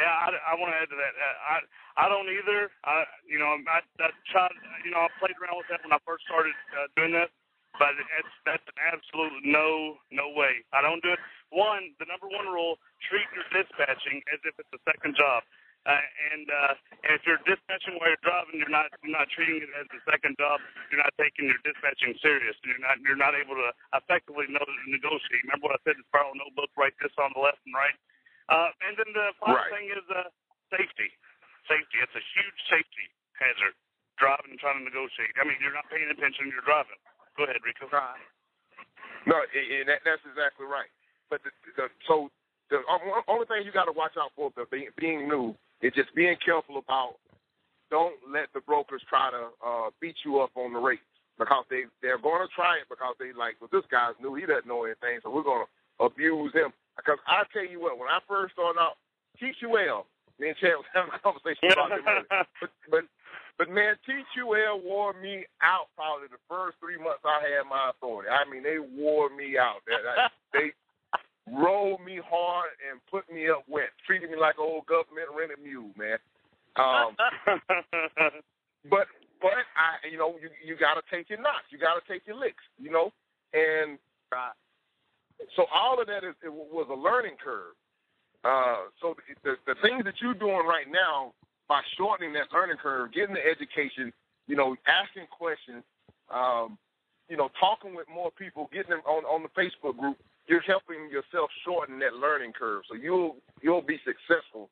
I, 0.00 0.28
I 0.32 0.52
want 0.56 0.72
to 0.72 0.78
add 0.78 0.88
to 0.88 0.98
that. 0.98 1.14
Uh, 1.16 1.36
I 1.44 1.56
I 2.00 2.04
don't 2.08 2.28
either. 2.30 2.72
I 2.84 3.04
you 3.28 3.38
know 3.38 3.52
I, 3.68 3.84
I 3.84 4.08
tried. 4.32 4.54
You 4.84 4.92
know 4.92 5.04
I 5.04 5.10
played 5.20 5.36
around 5.36 5.60
with 5.60 5.68
that 5.68 5.84
when 5.84 5.92
I 5.92 6.00
first 6.08 6.24
started 6.24 6.56
uh, 6.76 6.88
doing 6.96 7.12
that, 7.18 7.28
but 7.76 7.92
it's 7.98 8.34
that's 8.48 8.64
an 8.68 8.78
absolute 8.80 9.44
no 9.44 10.00
no 10.12 10.32
way. 10.32 10.64
I 10.72 10.80
don't 10.80 11.02
do 11.04 11.12
it. 11.12 11.22
One, 11.52 11.92
the 12.00 12.08
number 12.08 12.28
one 12.32 12.48
rule: 12.48 12.80
treat 13.04 13.28
your 13.36 13.44
dispatching 13.52 14.24
as 14.32 14.40
if 14.48 14.56
it's 14.56 14.72
a 14.72 14.82
second 14.88 15.16
job. 15.18 15.44
Uh, 15.82 15.98
and, 16.30 16.46
uh, 16.46 16.74
if 17.10 17.26
you're 17.26 17.42
dispatching 17.42 17.98
while 17.98 18.06
you're 18.12 18.22
driving, 18.22 18.54
you're 18.60 18.70
not 18.70 18.86
you're 19.02 19.16
not 19.16 19.26
treating 19.34 19.58
it 19.58 19.72
as 19.74 19.90
a 19.90 20.00
second 20.06 20.38
job. 20.38 20.62
You're 20.92 21.02
not 21.02 21.10
taking 21.18 21.50
your 21.50 21.58
dispatching 21.66 22.14
serious. 22.22 22.54
You're 22.62 22.78
not 22.78 23.02
you're 23.02 23.18
not 23.18 23.34
able 23.34 23.58
to 23.58 23.74
effectively 23.96 24.46
know 24.46 24.62
to 24.62 24.74
negotiate. 24.86 25.42
Remember 25.48 25.72
what 25.72 25.80
I 25.80 25.82
said? 25.82 25.98
It's 25.98 26.06
borrow 26.14 26.30
notebook, 26.38 26.70
write 26.78 26.94
this 27.02 27.10
on 27.18 27.34
the 27.34 27.42
left 27.42 27.58
and 27.66 27.74
right. 27.74 27.96
Uh, 28.50 28.70
and 28.86 28.98
then 28.98 29.10
the 29.14 29.26
final 29.38 29.58
right. 29.58 29.70
thing 29.70 29.86
is 29.92 30.04
uh, 30.10 30.26
safety. 30.72 31.10
Safety. 31.70 31.96
It's 32.02 32.16
a 32.16 32.24
huge 32.34 32.58
safety 32.70 33.06
hazard. 33.38 33.76
Driving 34.20 34.54
and 34.54 34.60
trying 34.60 34.78
to 34.78 34.84
negotiate. 34.86 35.34
I 35.40 35.46
mean, 35.48 35.56
you're 35.58 35.74
not 35.74 35.88
paying 35.88 36.06
attention. 36.06 36.52
You're 36.52 36.66
driving. 36.66 37.00
Go 37.34 37.48
ahead, 37.48 37.58
Rico. 37.64 37.88
Right. 37.88 38.20
No, 39.24 39.38
and 39.40 39.88
that, 39.88 40.04
that's 40.04 40.22
exactly 40.26 40.68
right. 40.68 40.90
But 41.32 41.40
the, 41.46 41.50
the, 41.78 41.84
so 42.04 42.28
the 42.68 42.84
only 43.28 43.46
thing 43.48 43.64
you 43.64 43.72
got 43.72 43.88
to 43.88 43.96
watch 43.96 44.18
out 44.20 44.36
for 44.36 44.52
being, 44.68 44.92
being 45.00 45.28
new 45.28 45.56
is 45.80 45.92
just 45.96 46.12
being 46.14 46.36
careful 46.44 46.76
about 46.78 47.16
don't 47.90 48.16
let 48.24 48.48
the 48.56 48.60
brokers 48.64 49.04
try 49.08 49.28
to 49.28 49.52
uh, 49.60 49.88
beat 50.00 50.16
you 50.24 50.40
up 50.40 50.50
on 50.56 50.72
the 50.72 50.80
rates 50.80 51.04
because 51.38 51.64
they 51.68 51.84
they're 52.00 52.20
going 52.20 52.40
to 52.40 52.48
try 52.56 52.80
it 52.80 52.88
because 52.88 53.14
they 53.20 53.36
like, 53.36 53.60
well, 53.60 53.68
this 53.72 53.84
guy's 53.92 54.16
new, 54.20 54.34
he 54.34 54.48
doesn't 54.48 54.66
know 54.66 54.84
anything, 54.84 55.20
so 55.22 55.28
we're 55.28 55.44
going 55.44 55.64
to 55.64 56.04
abuse 56.04 56.52
him. 56.56 56.72
Because 56.96 57.18
I 57.26 57.44
tell 57.52 57.64
you 57.64 57.80
what, 57.80 57.98
when 57.98 58.08
I 58.08 58.20
first 58.28 58.54
started 58.54 58.78
out, 58.78 59.00
TQL, 59.40 60.04
me 60.38 60.52
and 60.52 60.58
Chad 60.58 60.76
was 60.76 60.88
having 60.92 61.12
a 61.14 61.20
conversation 61.20 61.72
about 61.72 61.92
it, 61.92 62.04
but, 62.60 62.70
but 62.90 63.04
but 63.58 63.68
man, 63.68 63.94
TQL 64.08 64.82
wore 64.82 65.12
me 65.12 65.44
out 65.62 65.92
probably 65.94 66.28
the 66.28 66.40
first 66.48 66.76
three 66.80 66.96
months 66.96 67.22
I 67.24 67.44
had 67.44 67.68
my 67.68 67.92
authority. 67.92 68.30
I 68.32 68.48
mean, 68.48 68.62
they 68.62 68.78
wore 68.80 69.28
me 69.28 69.58
out. 69.58 69.84
They, 69.86 70.00
they 70.52 70.66
rolled 71.50 72.00
me 72.04 72.20
hard 72.22 72.70
and 72.80 73.00
put 73.10 73.28
me 73.32 73.50
up 73.50 73.64
wet, 73.68 73.92
treated 74.06 74.30
me 74.30 74.36
like 74.36 74.56
an 74.58 74.64
old 74.64 74.86
government 74.86 75.28
rented 75.36 75.60
mule, 75.62 75.92
man. 75.96 76.18
Um, 76.76 77.14
but 78.88 79.06
but 79.40 79.58
I, 79.76 80.08
you 80.10 80.16
know, 80.16 80.34
you 80.40 80.48
you 80.64 80.76
got 80.76 80.94
to 80.94 81.02
take 81.12 81.28
your 81.28 81.40
knocks, 81.40 81.68
you 81.70 81.78
got 81.78 82.00
to 82.00 82.04
take 82.08 82.26
your 82.26 82.36
licks, 82.36 82.64
you 82.80 82.90
know, 82.90 83.12
and 83.52 83.98
uh, 84.32 84.56
so 85.56 85.66
all 85.72 86.00
of 86.00 86.06
that 86.06 86.24
is 86.24 86.34
it 86.44 86.52
was 86.52 86.86
a 86.90 86.94
learning 86.94 87.36
curve. 87.42 87.74
Uh, 88.44 88.90
so 89.00 89.14
the, 89.44 89.56
the 89.66 89.74
things 89.82 90.04
that 90.04 90.14
you're 90.20 90.34
doing 90.34 90.66
right 90.66 90.90
now 90.90 91.32
by 91.68 91.80
shortening 91.96 92.32
that 92.32 92.52
learning 92.52 92.76
curve, 92.76 93.12
getting 93.12 93.34
the 93.34 93.44
education, 93.44 94.12
you 94.46 94.56
know, 94.56 94.74
asking 94.86 95.26
questions, 95.30 95.84
um, 96.32 96.76
you 97.28 97.36
know, 97.36 97.48
talking 97.58 97.94
with 97.94 98.06
more 98.12 98.30
people, 98.30 98.68
getting 98.72 98.90
them 98.90 99.02
on 99.06 99.24
on 99.24 99.42
the 99.42 99.52
Facebook 99.54 99.96
group, 99.96 100.18
you're 100.46 100.60
helping 100.62 101.08
yourself 101.10 101.50
shorten 101.64 101.98
that 102.00 102.14
learning 102.14 102.52
curve. 102.52 102.82
So 102.90 102.96
you'll 102.96 103.36
you'll 103.62 103.82
be 103.82 103.98
successful, 104.04 104.68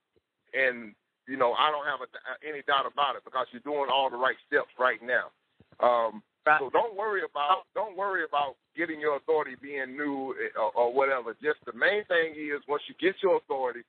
and 0.53 0.95
you 1.29 1.37
know 1.37 1.53
I 1.55 1.71
don't 1.71 1.87
have 1.87 2.01
a, 2.03 2.09
any 2.47 2.63
doubt 2.67 2.91
about 2.91 3.17
it 3.17 3.23
because 3.25 3.47
you're 3.53 3.63
doing 3.63 3.89
all 3.91 4.11
the 4.11 4.17
right 4.17 4.37
steps 4.47 4.75
right 4.79 5.01
now. 5.01 5.31
Um, 5.79 6.23
so 6.47 6.71
don't 6.71 6.97
worry 6.97 7.23
about 7.23 7.65
don't 7.75 7.97
worry 7.97 8.25
about 8.25 8.57
getting 8.77 9.01
your 9.01 9.17
authority 9.17 9.57
being 9.61 9.97
new 9.97 10.35
eh, 10.41 10.59
or, 10.59 10.73
or 10.73 10.93
whatever. 10.93 11.37
Just 11.43 11.61
the 11.67 11.73
main 11.73 12.05
thing 12.07 12.35
is 12.35 12.63
once 12.69 12.83
you 12.89 12.95
get 13.01 13.17
your 13.23 13.37
authority, 13.37 13.81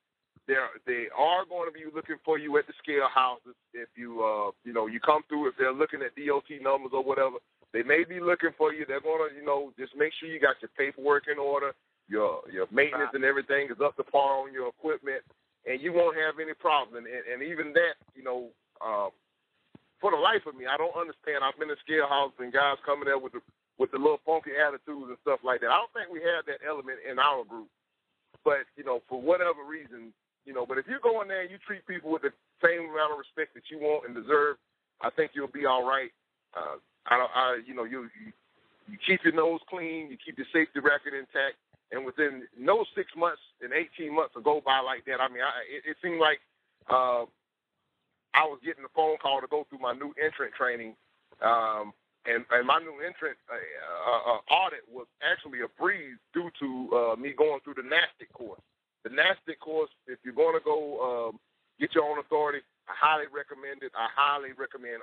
they 0.46 0.54
they 0.86 1.06
are 1.16 1.44
going 1.48 1.68
to 1.68 1.72
be 1.72 1.84
looking 1.94 2.16
for 2.24 2.38
you 2.38 2.58
at 2.58 2.66
the 2.66 2.74
scale 2.82 3.08
houses. 3.12 3.56
If 3.72 3.88
you 3.96 4.22
uh 4.22 4.50
you 4.64 4.72
know 4.72 4.86
you 4.86 5.00
come 5.00 5.22
through, 5.28 5.48
if 5.48 5.54
they're 5.58 5.72
looking 5.72 6.00
at 6.02 6.14
DOT 6.14 6.50
numbers 6.60 6.92
or 6.92 7.02
whatever, 7.02 7.36
they 7.72 7.82
may 7.82 8.04
be 8.04 8.20
looking 8.20 8.52
for 8.58 8.72
you. 8.72 8.84
They're 8.86 9.00
gonna, 9.00 9.32
you 9.34 9.44
know, 9.44 9.72
just 9.78 9.96
make 9.96 10.12
sure 10.20 10.28
you 10.28 10.40
got 10.40 10.60
your 10.60 10.70
paperwork 10.76 11.24
in 11.32 11.38
order, 11.38 11.72
your 12.08 12.42
your 12.52 12.66
maintenance 12.70 13.10
and 13.14 13.24
everything 13.24 13.68
is 13.70 13.80
up 13.82 13.96
to 13.96 14.04
par 14.04 14.44
on 14.44 14.52
your 14.52 14.68
equipment, 14.68 15.22
and 15.66 15.80
you 15.80 15.92
won't 15.92 16.16
have 16.16 16.36
any 16.40 16.54
problem. 16.54 17.04
And, 17.06 17.06
and 17.08 17.42
even 17.42 17.72
that, 17.72 17.96
you 18.14 18.22
know, 18.22 18.52
um, 18.84 19.10
for 20.02 20.10
the 20.10 20.18
life 20.18 20.42
of 20.50 20.58
me, 20.58 20.66
I 20.66 20.74
don't 20.76 20.98
understand. 20.98 21.46
I've 21.46 21.56
been 21.56 21.70
in 21.70 21.78
scale 21.80 22.10
houses 22.10 22.42
and 22.42 22.50
guys 22.50 22.82
coming 22.82 23.06
there 23.06 23.22
with 23.22 23.38
the 23.38 23.42
with 23.78 23.94
the 23.94 24.02
little 24.02 24.20
funky 24.26 24.52
attitudes 24.58 25.08
and 25.08 25.20
stuff 25.22 25.40
like 25.46 25.62
that. 25.62 25.72
I 25.72 25.78
don't 25.80 25.94
think 25.94 26.12
we 26.12 26.20
have 26.26 26.44
that 26.50 26.60
element 26.66 27.00
in 27.06 27.22
our 27.22 27.46
group. 27.46 27.70
But 28.42 28.66
you 28.74 28.82
know, 28.82 29.00
for 29.06 29.22
whatever 29.22 29.62
reason, 29.62 30.10
you 30.44 30.52
know. 30.52 30.66
But 30.66 30.82
if 30.82 30.90
you 30.90 30.98
go 30.98 31.22
in 31.22 31.30
there 31.30 31.46
and 31.46 31.50
you 31.50 31.62
treat 31.62 31.86
people 31.86 32.10
with 32.10 32.26
the 32.26 32.34
same 32.58 32.90
amount 32.90 33.14
of 33.14 33.22
respect 33.22 33.54
that 33.54 33.70
you 33.70 33.78
want 33.78 34.10
and 34.10 34.12
deserve, 34.12 34.58
I 35.00 35.14
think 35.14 35.32
you'll 35.38 35.54
be 35.54 35.64
all 35.64 35.86
right. 35.86 36.10
Uh, 36.52 36.82
I, 37.06 37.16
don't, 37.16 37.32
I, 37.32 37.46
you 37.64 37.72
know, 37.72 37.86
you, 37.86 38.10
you 38.18 38.34
you 38.90 38.98
keep 39.06 39.22
your 39.24 39.32
nose 39.32 39.60
clean, 39.70 40.10
you 40.10 40.18
keep 40.18 40.36
your 40.36 40.50
safety 40.52 40.82
record 40.82 41.14
intact, 41.14 41.56
and 41.92 42.04
within 42.04 42.42
no 42.58 42.84
six 42.96 43.08
months 43.16 43.40
and 43.62 43.72
18 43.72 44.14
months 44.14 44.34
will 44.34 44.42
go 44.42 44.60
by 44.64 44.80
like 44.80 45.04
that. 45.06 45.20
I 45.22 45.28
mean, 45.28 45.42
I, 45.42 45.62
it, 45.70 45.94
it 45.94 45.96
seemed 46.02 46.20
like 46.20 46.42
uh, 46.90 47.24
I 48.34 48.44
was 48.44 48.58
getting 48.64 48.84
a 48.84 48.92
phone 48.94 49.16
call 49.18 49.40
to 49.40 49.46
go 49.46 49.66
through 49.68 49.80
my 49.80 49.92
new 49.92 50.14
entrant 50.22 50.54
training, 50.54 50.96
um, 51.44 51.92
and, 52.24 52.44
and 52.50 52.66
my 52.66 52.78
new 52.78 52.96
entrant 53.04 53.36
uh, 53.50 53.58
uh, 53.58 54.36
uh, 54.36 54.40
audit 54.52 54.86
was 54.88 55.06
actually 55.20 55.60
a 55.60 55.70
breeze 55.80 56.16
due 56.32 56.50
to 56.60 56.68
uh, 56.96 57.16
me 57.16 57.34
going 57.36 57.60
through 57.64 57.74
the 57.74 57.86
NASTC 57.86 58.30
course. 58.32 58.60
The 59.04 59.10
NASTC 59.10 59.58
course, 59.60 59.90
if 60.06 60.18
you're 60.24 60.34
going 60.34 60.54
to 60.54 60.64
go 60.64 60.78
um, 61.02 61.40
get 61.80 61.94
your 61.94 62.04
own 62.04 62.18
authority, 62.18 62.60
I 62.88 62.94
highly 62.96 63.26
recommend 63.32 63.82
it. 63.82 63.92
I 63.94 64.08
highly 64.14 64.52
recommend 64.56 65.02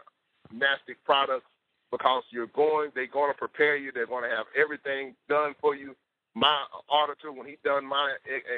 NASTC 0.53 0.95
products 1.05 1.45
because 1.91 2.23
you're 2.31 2.47
going, 2.47 2.91
they're 2.95 3.07
going 3.07 3.31
to 3.31 3.37
prepare 3.37 3.75
you. 3.75 3.91
They're 3.91 4.07
going 4.07 4.23
to 4.29 4.35
have 4.35 4.45
everything 4.55 5.15
done 5.27 5.55
for 5.59 5.75
you. 5.75 5.95
My 6.35 6.63
auditor, 6.89 7.31
when 7.31 7.47
he 7.47 7.57
done 7.63 7.85
my 7.85 8.15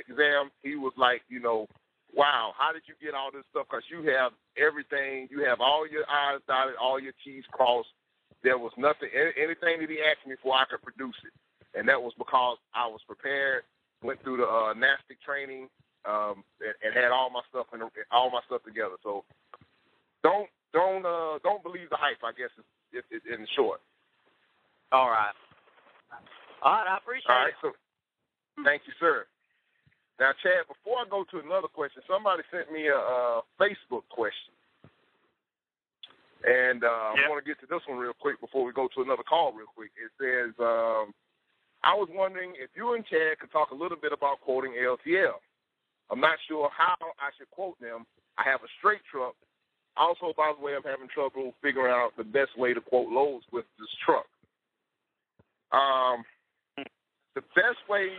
exam, 0.07 0.51
he 0.61 0.75
was 0.75 0.93
like, 0.97 1.21
you 1.29 1.39
know, 1.39 1.67
wow, 2.15 2.53
how 2.57 2.71
did 2.71 2.83
you 2.87 2.95
get 3.01 3.15
all 3.15 3.31
this 3.31 3.45
stuff? 3.51 3.67
Because 3.69 3.83
you 3.89 4.03
have 4.11 4.31
everything. 4.57 5.27
You 5.31 5.43
have 5.45 5.61
all 5.61 5.87
your 5.87 6.03
I's 6.09 6.41
dotted, 6.47 6.75
all 6.79 6.99
your 6.99 7.13
T's 7.23 7.43
crossed. 7.51 7.89
There 8.43 8.57
was 8.57 8.71
nothing, 8.77 9.09
anything 9.13 9.79
that 9.79 9.89
he 9.89 10.01
asked 10.01 10.25
me 10.25 10.35
for, 10.41 10.55
I 10.55 10.65
could 10.65 10.81
produce 10.81 11.15
it. 11.23 11.33
And 11.77 11.87
that 11.87 12.01
was 12.01 12.13
because 12.17 12.57
I 12.73 12.87
was 12.87 12.99
prepared, 13.05 13.63
went 14.03 14.21
through 14.23 14.37
the 14.37 14.49
uh, 14.49 14.73
NASTC 14.73 15.21
training, 15.23 15.69
um, 16.05 16.43
and, 16.59 16.73
and 16.83 16.91
had 16.95 17.11
all 17.11 17.29
my 17.29 17.41
stuff 17.49 17.67
in 17.73 17.81
all 18.11 18.31
my 18.31 18.41
stuff 18.47 18.63
together. 18.65 18.97
So 19.03 19.23
don't 20.23 20.49
don't 20.73 21.05
uh, 21.05 21.37
don't 21.43 21.63
believe 21.63 21.89
the 21.89 21.97
hype. 22.01 22.17
I 22.25 22.33
guess 22.33 22.49
is, 22.57 23.03
is, 23.11 23.21
is 23.21 23.39
in 23.39 23.45
short. 23.55 23.79
All 24.91 25.09
right. 25.09 25.37
All 26.63 26.73
right, 26.73 26.87
I 26.93 26.97
appreciate 26.97 27.29
all 27.29 27.41
right, 27.41 27.49
it. 27.49 27.55
So, 27.61 27.71
thank 28.63 28.83
you, 28.85 28.93
sir. 28.99 29.25
Now, 30.21 30.37
Chad, 30.37 30.69
before 30.69 31.01
I 31.01 31.09
go 31.09 31.25
to 31.33 31.41
another 31.41 31.65
question, 31.65 32.05
somebody 32.05 32.45
sent 32.53 32.69
me 32.69 32.85
a, 32.93 32.93
a 32.93 33.41
Facebook 33.57 34.05
question. 34.13 34.53
And 36.45 36.85
uh, 36.85 37.17
yep. 37.17 37.25
I 37.25 37.29
want 37.29 37.41
to 37.41 37.49
get 37.49 37.57
to 37.65 37.65
this 37.65 37.81
one 37.89 37.97
real 37.97 38.13
quick 38.13 38.37
before 38.37 38.61
we 38.61 38.69
go 38.69 38.85
to 38.93 39.01
another 39.01 39.25
call 39.25 39.49
real 39.49 39.65
quick. 39.73 39.89
It 39.97 40.13
says, 40.21 40.53
um, 40.61 41.09
I 41.81 41.97
was 41.97 42.05
wondering 42.13 42.53
if 42.53 42.69
you 42.77 42.93
and 42.93 43.01
Chad 43.09 43.41
could 43.41 43.49
talk 43.49 43.73
a 43.73 43.75
little 43.75 43.97
bit 43.97 44.13
about 44.13 44.45
quoting 44.45 44.77
LTL. 44.77 45.41
I'm 46.13 46.21
not 46.21 46.37
sure 46.47 46.69
how 46.69 47.01
I 47.17 47.33
should 47.41 47.49
quote 47.49 47.81
them. 47.81 48.05
I 48.37 48.45
have 48.45 48.61
a 48.61 48.69
straight 48.77 49.01
truck. 49.09 49.33
Also, 49.97 50.37
by 50.37 50.53
the 50.53 50.63
way, 50.63 50.77
I'm 50.77 50.85
having 50.85 51.09
trouble 51.09 51.53
figuring 51.65 51.89
out 51.89 52.13
the 52.15 52.23
best 52.23 52.53
way 52.61 52.75
to 52.75 52.81
quote 52.81 53.09
loads 53.09 53.45
with 53.51 53.65
this 53.81 53.89
truck. 54.05 54.29
Um, 55.73 56.21
the 57.33 57.41
best 57.57 57.81
way 57.89 58.13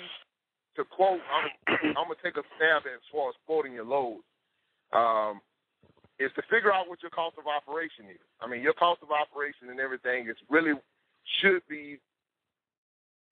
to 0.76 0.84
quote, 0.84 1.20
I'm, 1.28 1.48
I'm 1.96 2.08
gonna 2.08 2.22
take 2.22 2.36
a 2.36 2.46
stab 2.56 2.86
at 2.86 2.98
as 2.98 3.08
far 3.10 3.28
as 3.30 3.36
quoting 3.46 3.72
your 3.72 3.84
loads. 3.84 4.24
Um, 4.92 5.40
is 6.20 6.30
to 6.36 6.42
figure 6.46 6.70
out 6.70 6.88
what 6.88 7.02
your 7.02 7.10
cost 7.10 7.34
of 7.34 7.50
operation 7.50 8.06
is. 8.06 8.22
I 8.38 8.46
mean, 8.46 8.62
your 8.62 8.74
cost 8.74 9.02
of 9.02 9.10
operation 9.10 9.70
and 9.70 9.80
everything 9.80 10.28
is 10.28 10.36
really 10.48 10.78
should 11.40 11.62
be 11.68 11.98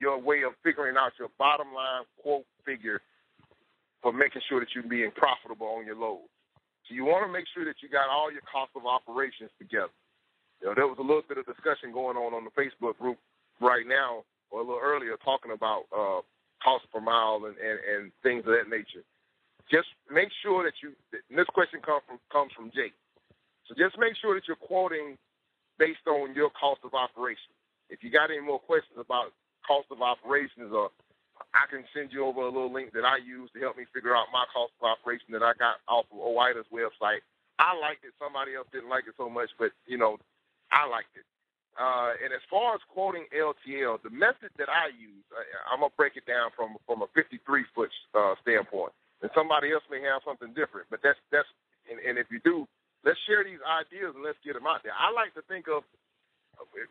your 0.01 0.19
way 0.19 0.43
of 0.43 0.57
figuring 0.65 0.97
out 0.97 1.13
your 1.19 1.29
bottom 1.39 1.71
line 1.77 2.03
quote 2.23 2.49
figure 2.65 3.01
for 4.03 4.13
making 4.13 4.41
sure 4.49 4.59
that 4.59 4.73
you're 4.75 4.89
being 4.89 5.13
profitable 5.13 5.69
on 5.77 5.85
your 5.85 5.97
load. 5.97 6.25
So 6.89 6.95
you 6.95 7.05
want 7.05 7.27
to 7.29 7.33
make 7.33 7.45
sure 7.53 7.65
that 7.69 7.79
you 7.85 7.89
got 7.93 8.09
all 8.09 8.33
your 8.33 8.43
cost 8.49 8.73
of 8.75 8.89
operations 8.89 9.53
together. 9.61 9.93
You 10.61 10.69
know, 10.69 10.75
there 10.75 10.89
was 10.89 10.99
a 10.99 11.05
little 11.05 11.25
bit 11.29 11.39
of 11.39 11.47
discussion 11.47 11.93
going 11.93 12.17
on 12.17 12.33
on 12.33 12.49
the 12.49 12.55
Facebook 12.57 12.97
group 12.99 13.19
right 13.61 13.87
now, 13.87 14.25
or 14.51 14.61
a 14.61 14.65
little 14.65 14.81
earlier, 14.83 15.17
talking 15.23 15.53
about 15.53 15.85
uh, 15.93 16.25
cost 16.63 16.85
per 16.93 17.01
mile 17.01 17.43
and, 17.47 17.57
and, 17.59 17.79
and 17.81 18.03
things 18.23 18.45
of 18.47 18.53
that 18.53 18.69
nature. 18.69 19.05
Just 19.71 19.89
make 20.11 20.29
sure 20.43 20.65
that 20.65 20.75
you. 20.83 20.93
this 21.31 21.47
question 21.55 21.81
comes 21.81 22.03
from 22.07 22.19
comes 22.33 22.53
from 22.53 22.71
Jake. 22.75 22.95
So 23.67 23.75
just 23.79 23.99
make 23.99 24.19
sure 24.19 24.35
that 24.35 24.49
you're 24.49 24.59
quoting 24.59 25.17
based 25.79 26.05
on 26.07 26.35
your 26.35 26.51
cost 26.51 26.83
of 26.83 26.93
operation. 26.95 27.55
If 27.89 28.03
you 28.03 28.11
got 28.11 28.31
any 28.31 28.43
more 28.43 28.59
questions 28.59 28.99
about 28.99 29.33
cost 29.67 29.87
of 29.91 30.03
operations, 30.03 30.75
or 30.75 30.91
I 31.55 31.71
can 31.71 31.85
send 31.95 32.13
you 32.13 32.27
over 32.27 32.43
a 32.43 32.51
little 32.51 32.73
link 32.73 32.93
that 32.93 33.07
I 33.07 33.23
use 33.23 33.51
to 33.55 33.61
help 33.61 33.79
me 33.79 33.85
figure 33.95 34.15
out 34.15 34.27
my 34.33 34.45
cost 34.53 34.75
of 34.83 34.91
operation 34.91 35.31
that 35.33 35.43
I 35.43 35.55
got 35.55 35.79
off 35.87 36.07
of 36.11 36.19
OOIDA's 36.19 36.67
website. 36.75 37.23
I 37.59 37.79
liked 37.79 38.05
it. 38.05 38.13
Somebody 38.19 38.55
else 38.55 38.67
didn't 38.73 38.89
like 38.89 39.05
it 39.07 39.15
so 39.17 39.31
much, 39.31 39.51
but 39.59 39.71
you 39.87 39.99
know, 39.99 40.19
I 40.73 40.87
liked 40.89 41.15
it. 41.15 41.25
Uh, 41.79 42.13
and 42.19 42.35
as 42.35 42.43
far 42.51 42.75
as 42.75 42.83
quoting 42.91 43.25
LTL, 43.31 44.03
the 44.03 44.11
method 44.11 44.51
that 44.59 44.69
I 44.69 44.91
use, 44.91 45.25
I, 45.31 45.43
I'm 45.73 45.81
gonna 45.81 45.95
break 45.97 46.17
it 46.19 46.27
down 46.27 46.51
from 46.57 46.77
from 46.87 47.03
a 47.03 47.09
53 47.15 47.39
foot 47.75 47.91
uh, 48.15 48.35
standpoint, 48.43 48.93
and 49.23 49.31
somebody 49.35 49.71
else 49.73 49.85
may 49.91 50.03
have 50.03 50.23
something 50.27 50.51
different. 50.53 50.91
But 50.91 51.01
that's 51.03 51.19
that's 51.31 51.49
and, 51.87 52.03
and 52.03 52.19
if 52.19 52.27
you 52.29 52.43
do, 52.43 52.67
let's 53.07 53.19
share 53.25 53.47
these 53.47 53.63
ideas 53.63 54.13
and 54.15 54.25
let's 54.27 54.41
get 54.45 54.55
them 54.59 54.67
out 54.67 54.83
there. 54.83 54.97
I 54.99 55.15
like 55.15 55.33
to 55.39 55.43
think 55.47 55.71
of 55.71 55.87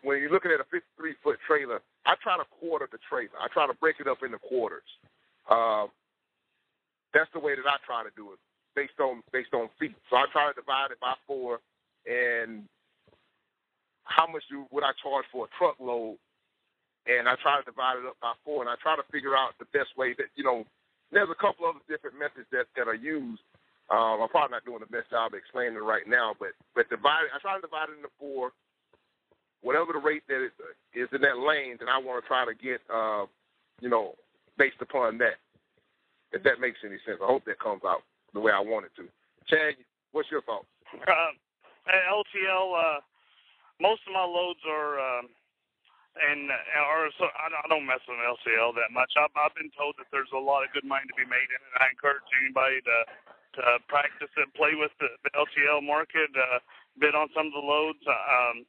when 0.02 0.18
you're 0.20 0.32
looking 0.32 0.52
at 0.52 0.60
a 0.60 0.68
53 0.72 1.14
foot 1.22 1.38
trailer, 1.46 1.82
I 2.06 2.16
try 2.24 2.38
to 2.38 2.48
quarter 2.60 2.88
the 2.90 3.00
trailer. 3.10 3.38
I 3.38 3.48
try 3.52 3.68
to 3.68 3.76
break 3.78 4.00
it 4.00 4.08
up 4.08 4.24
into 4.24 4.40
quarters. 4.40 4.88
Uh, 5.50 5.86
that's 7.14 7.30
the 7.34 7.40
way 7.40 7.56
that 7.56 7.66
I 7.66 7.78
try 7.86 8.04
to 8.04 8.14
do 8.16 8.34
it, 8.34 8.40
based 8.76 8.98
on 9.00 9.22
based 9.34 9.54
on 9.54 9.70
feet. 9.80 9.96
So 10.10 10.16
I 10.18 10.26
try 10.32 10.50
to 10.50 10.56
divide 10.56 10.92
it 10.92 11.00
by 11.02 11.14
four, 11.26 11.60
and 12.06 12.66
how 14.10 14.26
much 14.26 14.44
do 14.50 14.66
would 14.74 14.84
I 14.84 14.92
charge 15.02 15.26
for 15.32 15.46
a 15.46 15.54
truckload, 15.58 16.18
and 17.06 17.30
I 17.30 17.38
try 17.42 17.62
to 17.62 17.66
divide 17.66 18.02
it 18.02 18.10
up 18.10 18.18
by 18.22 18.34
four, 18.44 18.62
and 18.62 18.70
I 18.70 18.76
try 18.82 18.98
to 18.98 19.06
figure 19.14 19.38
out 19.38 19.54
the 19.62 19.70
best 19.72 19.96
way 19.96 20.14
that 20.18 20.34
you 20.36 20.44
know. 20.44 20.66
There's 21.10 21.30
a 21.34 21.42
couple 21.42 21.66
other 21.66 21.82
different 21.90 22.22
methods 22.22 22.46
that 22.54 22.70
that 22.78 22.86
are 22.86 22.98
used. 22.98 23.42
Um, 23.90 24.22
I'm 24.22 24.30
probably 24.30 24.54
not 24.54 24.66
doing 24.66 24.86
the 24.86 24.94
best 24.94 25.10
job 25.10 25.34
explaining 25.34 25.74
it 25.74 25.86
right 25.86 26.06
now, 26.06 26.38
but 26.38 26.54
but 26.76 26.90
divide. 26.90 27.34
I 27.34 27.42
try 27.42 27.56
to 27.56 27.62
divide 27.62 27.90
it 27.90 27.98
into 27.98 28.14
four. 28.20 28.52
Whatever 29.62 29.94
the 29.94 30.00
rate 30.00 30.24
that 30.30 30.46
is 30.94 31.10
in 31.12 31.22
that 31.22 31.42
lane, 31.42 31.78
then 31.80 31.90
I 31.90 31.98
want 31.98 32.24
to 32.24 32.28
try 32.28 32.46
to 32.46 32.56
get, 32.56 32.80
uh, 32.88 33.26
you 33.82 33.90
know, 33.90 34.16
based 34.58 34.80
upon 34.80 35.18
that. 35.18 35.36
If 36.32 36.44
that 36.44 36.62
makes 36.62 36.80
any 36.86 36.96
sense, 37.04 37.20
I 37.22 37.28
hope 37.28 37.44
that 37.44 37.60
comes 37.60 37.82
out 37.84 38.06
the 38.34 38.40
way 38.40 38.54
I 38.54 38.62
want 38.62 38.86
it 38.86 38.94
to. 39.02 39.10
Chad, 39.50 39.76
what's 40.14 40.32
your 40.32 40.44
thoughts? 40.44 40.70
Uh, 40.94 41.34
LTL. 41.90 42.72
Uh, 42.78 43.00
most 43.80 44.04
of 44.08 44.12
my 44.14 44.24
loads 44.24 44.60
are, 44.68 45.00
um, 45.00 45.32
and 46.20 46.52
or 46.52 47.10
so 47.16 47.32
I, 47.32 47.48
I 47.52 47.66
don't 47.72 47.88
mess 47.88 48.04
with 48.08 48.20
LTL 48.20 48.76
that 48.76 48.92
much. 48.92 49.12
I've, 49.16 49.32
I've 49.40 49.56
been 49.56 49.72
told 49.76 49.96
that 49.98 50.12
there's 50.12 50.32
a 50.36 50.40
lot 50.40 50.68
of 50.68 50.76
good 50.76 50.86
money 50.86 51.08
to 51.08 51.16
be 51.16 51.28
made 51.28 51.50
in 51.50 51.60
it. 51.60 51.74
I 51.80 51.92
encourage 51.92 52.28
anybody 52.44 52.84
to 52.84 52.98
to 53.60 53.82
practice 53.90 54.30
and 54.38 54.52
play 54.54 54.78
with 54.78 54.94
the, 55.02 55.10
the 55.26 55.32
LTL 55.34 55.82
market, 55.82 56.30
uh, 56.38 56.62
bid 57.02 57.18
on 57.18 57.34
some 57.34 57.50
of 57.50 57.56
the 57.56 57.66
loads. 57.66 58.00
Um, 58.06 58.68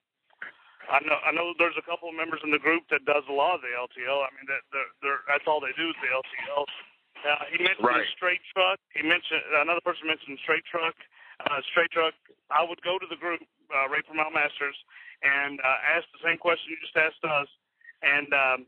I 0.89 0.99
know 1.05 1.19
I 1.23 1.31
know 1.31 1.53
there's 1.61 1.77
a 1.77 1.85
couple 1.85 2.09
of 2.09 2.17
members 2.17 2.41
in 2.43 2.51
the 2.51 2.63
group 2.63 2.89
that 2.91 3.05
does 3.05 3.23
a 3.29 3.35
lot 3.35 3.59
of 3.59 3.63
the 3.63 3.71
LTL. 3.71 4.25
I 4.25 4.31
mean 4.35 4.47
that 4.49 4.65
they're, 4.73 4.93
they're, 5.05 5.23
that's 5.29 5.45
all 5.45 5.61
they 5.61 5.75
do 5.77 5.93
is 5.93 5.99
the 6.01 6.11
LTL. 6.11 6.65
Uh, 7.21 7.45
he 7.53 7.61
mentioned 7.61 7.85
right. 7.85 8.09
straight 8.17 8.41
truck. 8.57 8.81
He 8.97 9.05
mentioned 9.05 9.45
another 9.61 9.85
person 9.85 10.09
mentioned 10.09 10.41
straight 10.41 10.65
truck. 10.65 10.97
Uh, 11.45 11.61
straight 11.73 11.93
truck. 11.93 12.17
I 12.49 12.65
would 12.65 12.81
go 12.81 12.97
to 12.99 13.07
the 13.09 13.17
group, 13.17 13.45
uh, 13.71 13.89
from 14.07 14.19
Masters, 14.35 14.77
and 15.23 15.61
uh, 15.61 15.79
ask 15.97 16.07
the 16.13 16.23
same 16.25 16.39
question 16.39 16.75
you 16.75 16.79
just 16.83 16.97
asked 16.97 17.23
us, 17.23 17.49
and 18.03 18.29
um, 18.33 18.59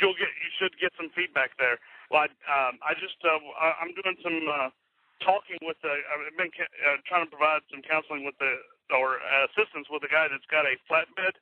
you'll 0.00 0.16
get 0.16 0.28
you 0.28 0.50
should 0.60 0.74
get 0.80 0.92
some 0.96 1.10
feedback 1.12 1.56
there. 1.56 1.78
Well, 2.10 2.26
I, 2.26 2.28
um, 2.48 2.78
I 2.84 2.92
just 2.96 3.16
uh, 3.24 3.40
I'm 3.80 3.92
doing 3.96 4.16
some 4.20 4.38
uh, 4.48 4.70
talking 5.22 5.60
with 5.62 5.78
the 5.80 5.92
I've 5.92 6.36
been 6.36 6.52
uh, 6.52 7.00
trying 7.08 7.24
to 7.24 7.30
provide 7.30 7.64
some 7.70 7.84
counseling 7.84 8.24
with 8.26 8.36
the 8.40 8.52
or 8.92 9.22
uh, 9.22 9.48
assistance 9.52 9.88
with 9.88 10.04
a 10.04 10.10
guy 10.12 10.28
that's 10.28 10.46
got 10.52 10.68
a 10.68 10.76
flatbed, 10.90 11.34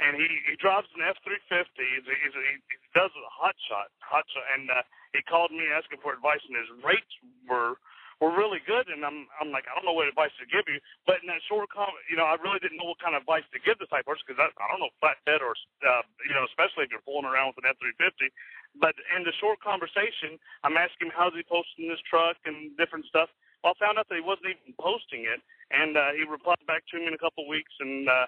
and 0.00 0.18
he 0.18 0.26
he 0.48 0.54
drives 0.60 0.88
an 0.96 1.04
F350. 1.04 1.78
He's, 1.78 2.04
he's, 2.04 2.34
he, 2.34 2.54
he 2.58 2.76
does 2.92 3.12
a 3.12 3.30
hot 3.32 3.56
shot, 3.68 3.88
hot 4.02 4.26
shot, 4.28 4.46
and 4.56 4.68
uh, 4.68 4.84
he 5.16 5.22
called 5.24 5.52
me 5.52 5.68
asking 5.72 6.00
for 6.04 6.12
advice, 6.12 6.42
and 6.44 6.56
his 6.56 6.70
rates 6.84 7.12
were 7.48 7.80
were 8.22 8.30
really 8.30 8.62
good, 8.62 8.86
and 8.86 9.02
I'm 9.02 9.26
I'm 9.42 9.50
like 9.50 9.66
I 9.66 9.74
don't 9.74 9.82
know 9.82 9.98
what 9.98 10.06
advice 10.06 10.30
to 10.38 10.46
give 10.46 10.70
you, 10.70 10.78
but 11.10 11.18
in 11.20 11.28
that 11.34 11.42
short 11.50 11.66
comment, 11.74 11.98
you 12.06 12.14
know, 12.14 12.30
I 12.30 12.38
really 12.38 12.62
didn't 12.62 12.78
know 12.78 12.86
what 12.86 13.02
kind 13.02 13.18
of 13.18 13.26
advice 13.26 13.42
to 13.50 13.58
give 13.58 13.82
this 13.82 13.90
type 13.90 14.06
person 14.06 14.22
because 14.22 14.38
I, 14.38 14.54
I 14.54 14.66
don't 14.70 14.78
know 14.78 14.94
flatbed 15.02 15.42
or 15.42 15.58
uh, 15.82 16.06
you 16.22 16.34
know, 16.38 16.46
especially 16.46 16.86
if 16.86 16.94
you're 16.94 17.02
fooling 17.02 17.26
around 17.26 17.58
with 17.58 17.66
an 17.66 17.74
F350. 17.74 18.30
But 18.78 18.94
in 19.10 19.26
the 19.26 19.34
short 19.42 19.58
conversation, 19.58 20.38
I'm 20.62 20.78
asking 20.78 21.10
him 21.10 21.16
how's 21.18 21.34
he 21.34 21.42
posting 21.42 21.90
this 21.90 22.00
truck 22.06 22.38
and 22.46 22.70
different 22.78 23.10
stuff. 23.10 23.28
Well, 23.66 23.74
I 23.74 23.82
found 23.82 23.98
out 23.98 24.06
that 24.10 24.18
he 24.18 24.24
wasn't 24.24 24.54
even 24.54 24.74
posting 24.78 25.26
it, 25.26 25.42
and 25.74 25.98
uh, 25.98 26.14
he 26.14 26.22
replied 26.22 26.62
back 26.70 26.86
to 26.94 26.98
me 26.98 27.10
in 27.10 27.14
a 27.14 27.20
couple 27.20 27.46
of 27.46 27.50
weeks, 27.50 27.70
and 27.82 28.06
uh, 28.06 28.26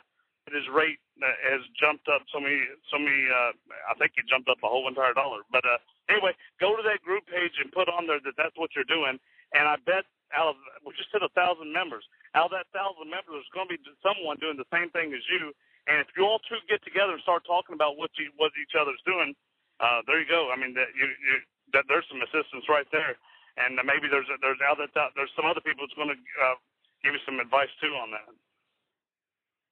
his 0.52 0.66
rate 0.68 1.00
uh, 1.22 1.30
has 1.48 1.62
jumped 1.78 2.06
up 2.12 2.20
so 2.28 2.38
many, 2.42 2.60
so 2.92 3.00
many. 3.00 3.30
Uh, 3.30 3.56
I 3.88 3.94
think 3.96 4.12
it 4.18 4.28
jumped 4.28 4.50
up 4.50 4.60
a 4.60 4.68
whole 4.68 4.86
entire 4.86 5.14
dollar. 5.16 5.40
But 5.48 5.64
uh, 5.64 5.80
anyway, 6.12 6.36
go 6.60 6.76
to 6.76 6.84
that 6.84 7.00
group 7.00 7.24
page 7.26 7.56
and 7.62 7.72
put 7.72 7.88
on 7.88 8.06
there 8.06 8.20
that 8.20 8.36
that's 8.36 8.56
what 8.60 8.76
you're 8.76 8.88
doing, 8.88 9.16
and 9.54 9.64
I 9.70 9.78
bet 9.86 10.04
out 10.34 10.52
of 10.52 10.56
we 10.82 10.92
just 10.98 11.14
hit 11.14 11.22
a 11.22 11.30
thousand 11.32 11.70
members. 11.70 12.02
Out 12.34 12.50
of 12.50 12.54
that 12.58 12.68
thousand 12.74 13.06
members, 13.08 13.38
there's 13.38 13.54
going 13.54 13.70
to 13.70 13.74
be 13.78 13.80
someone 14.02 14.36
doing 14.42 14.58
the 14.58 14.68
same 14.74 14.90
thing 14.90 15.14
as 15.14 15.22
you. 15.30 15.54
And 15.86 16.02
if 16.02 16.10
you 16.16 16.26
all 16.26 16.42
two 16.44 16.58
get 16.66 16.82
together 16.82 17.14
and 17.14 17.22
start 17.22 17.46
talking 17.46 17.76
about 17.78 17.96
what 17.96 18.10
you 18.18 18.34
what 18.36 18.52
each 18.58 18.74
other's 18.74 19.00
doing, 19.06 19.32
uh, 19.78 20.02
there 20.04 20.18
you 20.18 20.28
go. 20.28 20.50
I 20.50 20.56
mean, 20.58 20.74
that 20.74 20.90
you, 20.92 21.06
you 21.06 21.34
that 21.72 21.86
there's 21.86 22.06
some 22.10 22.20
assistance 22.20 22.66
right 22.68 22.88
there. 22.90 23.16
And 23.54 23.78
maybe 23.86 24.10
there's 24.10 24.26
there's 24.42 24.58
out 24.66 24.82
that 24.82 24.90
there's 25.14 25.30
some 25.38 25.46
other 25.46 25.62
people 25.62 25.86
that's 25.86 25.94
going 25.94 26.10
to 26.10 26.18
uh, 26.18 26.58
give 27.06 27.14
you 27.14 27.22
some 27.22 27.38
advice 27.38 27.70
too 27.78 27.94
on 27.94 28.10
that. 28.10 28.26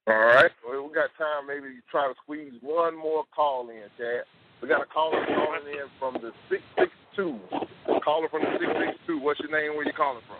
All 0.06 0.22
right. 0.22 0.50
Well, 0.62 0.86
we 0.86 0.94
got 0.94 1.10
time. 1.18 1.50
Maybe 1.50 1.82
try 1.90 2.06
to 2.06 2.14
squeeze 2.22 2.54
one 2.62 2.94
more 2.94 3.24
call 3.34 3.70
in, 3.70 3.90
Chad. 3.98 4.26
We 4.60 4.68
got 4.68 4.82
a 4.82 4.86
caller 4.86 5.26
calling 5.26 5.66
in 5.66 5.90
from 5.98 6.14
the 6.22 6.30
six 6.46 6.62
six 6.78 6.90
two. 7.16 7.38
Caller 8.04 8.28
from 8.28 8.42
the 8.42 8.58
six 8.58 8.72
six 8.72 8.98
two. 9.06 9.18
What's 9.18 9.40
your 9.40 9.50
name? 9.50 9.76
Where 9.76 9.86
you 9.86 9.92
calling 9.92 10.22
from? 10.26 10.38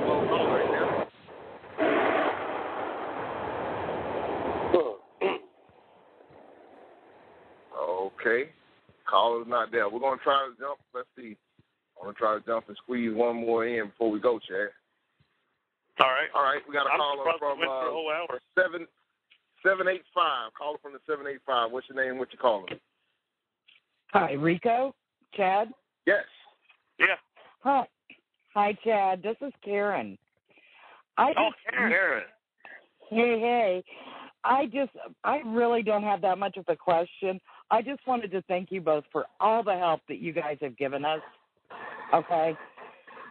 Hello, 0.00 0.26
call 0.28 0.46
right 0.48 0.70
now. 0.72 1.06
Okay. 8.20 8.50
Caller's 9.08 9.46
not 9.48 9.72
there. 9.72 9.88
We're 9.88 10.00
gonna 10.00 10.20
try 10.22 10.48
to 10.48 10.54
jump. 10.60 10.78
Let's 10.94 11.08
see. 11.16 11.36
I'm 11.98 12.06
gonna 12.06 12.14
try 12.14 12.38
to 12.38 12.44
jump 12.46 12.68
and 12.68 12.76
squeeze 12.82 13.14
one 13.14 13.36
more 13.36 13.66
in 13.66 13.88
before 13.88 14.10
we 14.10 14.20
go, 14.20 14.38
Chad. 14.38 14.70
All 16.00 16.08
right. 16.08 16.28
All 16.34 16.42
right, 16.42 16.62
we 16.68 16.74
got 16.74 16.86
a 16.86 16.90
I'm 16.90 16.98
caller 16.98 17.24
from 17.38 17.60
uh, 17.60 18.38
seven 18.56 18.86
seven 19.64 19.88
eight 19.88 20.02
five. 20.14 20.50
Caller 20.56 20.78
from 20.82 20.92
the 20.92 21.00
seven 21.08 21.26
eight 21.26 21.40
five. 21.46 21.70
What's 21.70 21.88
your 21.88 22.04
name? 22.04 22.18
What 22.18 22.32
you 22.32 22.38
calling? 22.38 22.66
Hi, 24.12 24.32
Rico, 24.32 24.94
Chad. 25.34 25.68
Yes. 26.06 26.24
Yeah. 26.98 27.06
Hi, 27.62 27.86
hi, 28.54 28.76
Chad. 28.84 29.22
This 29.22 29.36
is 29.40 29.52
Karen. 29.64 30.18
I 31.16 31.32
Oh, 31.36 31.50
just, 31.50 31.76
Karen. 31.76 32.24
hey, 33.08 33.40
hey. 33.40 33.84
I 34.42 34.66
just, 34.66 34.92
I 35.22 35.42
really 35.44 35.82
don't 35.82 36.02
have 36.02 36.22
that 36.22 36.38
much 36.38 36.56
of 36.56 36.64
a 36.68 36.74
question. 36.76 37.38
I 37.70 37.82
just 37.82 38.00
wanted 38.06 38.30
to 38.30 38.42
thank 38.42 38.72
you 38.72 38.80
both 38.80 39.04
for 39.12 39.26
all 39.38 39.62
the 39.62 39.76
help 39.76 40.00
that 40.08 40.18
you 40.18 40.32
guys 40.32 40.56
have 40.62 40.78
given 40.78 41.04
us. 41.04 41.20
Okay. 42.14 42.56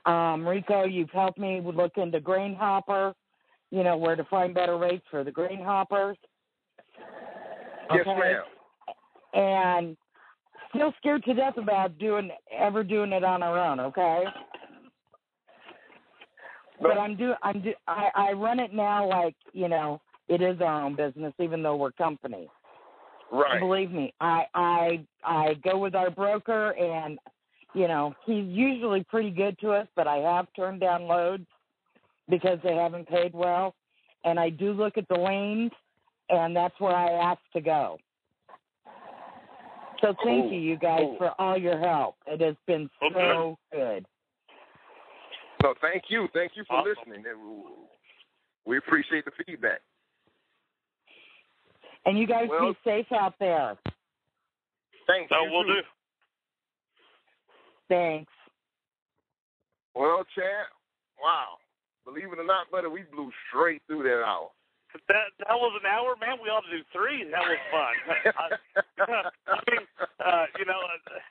Um, 0.06 0.48
Rico, 0.48 0.86
you've 0.86 1.10
helped 1.10 1.40
me 1.40 1.62
look 1.64 1.98
into 1.98 2.20
grain 2.20 2.56
hopper, 2.56 3.14
you 3.72 3.84
know, 3.84 3.98
where 3.98 4.16
to 4.16 4.24
find 4.26 4.54
better 4.54 4.78
rates 4.78 5.06
for 5.12 5.24
the 5.24 5.32
grain 5.32 5.64
hoppers. 5.64 6.18
Yes, 7.92 8.06
Okay. 8.08 8.20
ma'am. 8.20 8.44
and 9.34 9.98
still 10.74 10.94
scared 10.98 11.24
to 11.24 11.34
death 11.34 11.58
about 11.58 11.98
doing 11.98 12.32
ever 12.58 12.84
doing 12.84 13.12
it 13.12 13.24
on 13.24 13.42
our 13.44 13.58
own. 13.60 13.80
Okay, 13.80 14.24
but 16.82 16.98
I'm 16.98 17.16
do 17.16 17.34
I'm 17.44 17.62
do 17.62 17.74
I, 17.88 18.10
I 18.16 18.32
run 18.34 18.60
it 18.60 18.74
now 18.74 19.08
like 19.08 19.36
you 19.54 19.68
know 19.68 20.02
it 20.28 20.42
is 20.42 20.62
our 20.62 20.84
own 20.84 20.96
business, 20.96 21.34
even 21.40 21.64
though 21.64 21.76
we're 21.76 21.92
company. 21.92 22.48
Right. 23.32 23.60
Believe 23.60 23.92
me, 23.92 24.14
I 24.20 24.46
I 24.54 25.06
I 25.24 25.54
go 25.64 25.78
with 25.78 25.96
our 25.96 26.10
broker, 26.10 26.72
and 26.72 27.20
you 27.74 27.88
know 27.88 28.16
he's 28.26 28.46
usually 28.48 29.04
pretty 29.04 29.32
good 29.32 29.58
to 29.60 29.72
us, 29.72 29.88
but 29.96 30.08
I 30.08 30.18
have 30.18 30.48
turned 30.56 30.82
down 30.82 31.04
loads 31.04 31.46
because 32.30 32.60
they 32.64 32.76
haven't 32.76 33.08
paid 33.08 33.34
well, 33.34 33.76
and 34.24 34.40
I 34.40 34.50
do 34.50 34.72
look 34.74 34.98
at 34.98 35.08
the 35.08 35.18
lanes, 35.20 35.72
and 36.30 36.56
that's 36.56 36.80
where 36.80 36.96
I 36.96 37.12
ask 37.12 37.40
to 37.54 37.62
go. 37.62 37.98
So 40.02 40.16
thank 40.24 40.46
Cool, 40.46 40.54
you, 40.54 40.60
you 40.60 40.78
guys, 40.78 41.02
cool. 41.02 41.18
for 41.18 41.42
all 41.42 41.58
your 41.58 41.78
help. 41.78 42.16
It 42.26 42.40
has 42.42 42.56
been 42.68 42.90
Okay. 43.04 43.14
so 43.16 43.58
good. 43.74 44.06
So 45.62 45.74
thank 45.82 46.04
you. 46.10 46.30
Thank 46.34 46.56
you 46.56 46.64
for 46.66 46.78
Awesome. 46.78 46.94
listening. 47.12 47.26
We 48.66 48.78
appreciate 48.78 49.26
the 49.26 49.32
feedback. 49.46 49.82
And 52.06 52.18
you 52.18 52.28
guys 52.28 52.48
Well- 52.48 52.74
be 52.74 52.80
safe 52.86 53.12
out 53.12 53.38
there. 53.40 53.78
Thanks. 55.06 55.30
So 55.30 55.44
you 55.44 55.52
we'll 55.52 55.64
do. 55.64 55.84
Thanks. 57.90 58.32
Well, 59.96 60.24
Chad, 60.36 60.68
wow. 61.22 61.58
Believe 62.10 62.34
it 62.34 62.42
or 62.42 62.48
not, 62.50 62.74
buddy, 62.74 62.90
we 62.90 63.06
blew 63.14 63.30
straight 63.48 63.86
through 63.86 64.02
that 64.10 64.26
hour. 64.26 64.50
That 65.06 65.30
that 65.46 65.54
was 65.54 65.78
an 65.78 65.86
hour, 65.86 66.18
man. 66.18 66.42
We 66.42 66.50
ought 66.50 66.66
to 66.66 66.74
do 66.74 66.82
three. 66.90 67.22
That 67.30 67.46
was 67.46 67.62
fun. 67.70 67.94
I, 68.42 68.46
I 69.54 69.58
mean, 69.70 69.86
uh, 70.18 70.46
you 70.58 70.66
know, 70.66 70.82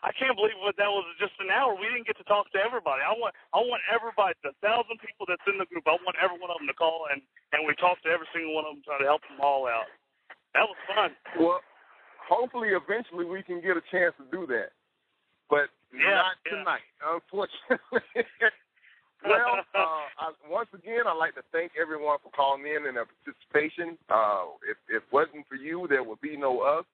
I 0.06 0.14
can't 0.14 0.38
believe 0.38 0.54
what 0.62 0.78
that 0.78 0.86
was 0.86 1.02
just 1.18 1.34
an 1.42 1.50
hour. 1.50 1.74
We 1.74 1.90
didn't 1.90 2.06
get 2.06 2.14
to 2.22 2.26
talk 2.30 2.46
to 2.54 2.62
everybody. 2.62 3.02
I 3.02 3.10
want 3.18 3.34
I 3.50 3.58
want 3.58 3.82
everybody, 3.90 4.38
the 4.46 4.54
thousand 4.62 5.02
people 5.02 5.26
that's 5.26 5.42
in 5.50 5.58
the 5.58 5.66
group. 5.66 5.90
I 5.90 5.98
want 6.06 6.14
every 6.22 6.38
one 6.38 6.54
of 6.54 6.62
them 6.62 6.70
to 6.70 6.76
call 6.78 7.10
and 7.10 7.18
and 7.50 7.66
we 7.66 7.74
talked 7.82 8.06
to 8.06 8.14
every 8.14 8.30
single 8.30 8.54
one 8.54 8.62
of 8.62 8.78
them, 8.78 8.86
try 8.86 9.02
to 9.02 9.08
help 9.10 9.26
them 9.26 9.42
all 9.42 9.66
out. 9.66 9.90
That 10.54 10.62
was 10.70 10.78
fun. 10.86 11.10
well, 11.42 11.58
hopefully, 12.30 12.78
eventually, 12.78 13.26
we 13.26 13.42
can 13.42 13.58
get 13.58 13.74
a 13.74 13.82
chance 13.90 14.14
to 14.22 14.26
do 14.30 14.46
that. 14.54 14.70
But 15.50 15.74
Yeah, 15.90 16.14
not 16.14 16.38
yeah. 16.46 16.62
tonight, 16.62 16.86
unfortunately. 17.02 18.06
well, 19.24 19.64
uh, 19.74 20.04
I, 20.18 20.32
once 20.48 20.68
again, 20.74 21.06
I'd 21.06 21.18
like 21.18 21.34
to 21.34 21.42
thank 21.52 21.72
everyone 21.80 22.18
for 22.22 22.30
calling 22.30 22.66
in 22.66 22.86
and 22.86 22.96
their 22.96 23.06
participation. 23.06 23.98
Uh, 24.08 24.54
if 24.68 24.76
if 24.88 25.02
it 25.02 25.12
wasn't 25.12 25.46
for 25.48 25.56
you, 25.56 25.86
there 25.88 26.02
would 26.02 26.20
be 26.20 26.36
no 26.36 26.60
us. 26.60 26.84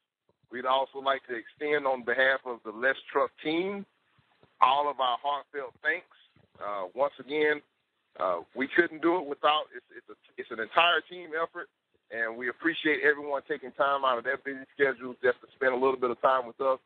We'd 0.51 0.67
also 0.67 1.01
like 1.01 1.27
to 1.27 1.35
extend 1.35 1.87
on 1.87 2.05
behalf 2.05 2.41
of 2.47 2.61
the 2.65 2.71
Let's 2.71 2.99
Truck 3.11 3.31
team 3.43 3.85
all 4.61 4.89
of 4.89 5.01
our 5.01 5.19
heartfelt 5.21 5.75
thanks. 5.83 6.17
Uh, 6.63 6.87
once 6.95 7.15
again, 7.19 7.61
uh, 8.21 8.41
we 8.55 8.69
couldn't 8.77 9.03
do 9.03 9.19
it 9.19 9.27
without 9.27 9.67
it's 9.75 9.87
it's, 9.91 10.09
a, 10.09 10.17
it's 10.39 10.51
an 10.55 10.61
entire 10.61 11.03
team 11.11 11.35
effort, 11.35 11.67
and 12.15 12.37
we 12.37 12.49
appreciate 12.49 13.03
everyone 13.03 13.43
taking 13.49 13.73
time 13.75 14.05
out 14.05 14.19
of 14.19 14.25
their 14.25 14.39
busy 14.39 14.65
schedules 14.73 15.17
just 15.23 15.41
to 15.43 15.49
spend 15.59 15.75
a 15.75 15.81
little 15.81 15.99
bit 15.99 16.11
of 16.11 16.21
time 16.23 16.47
with 16.47 16.61
us. 16.61 16.79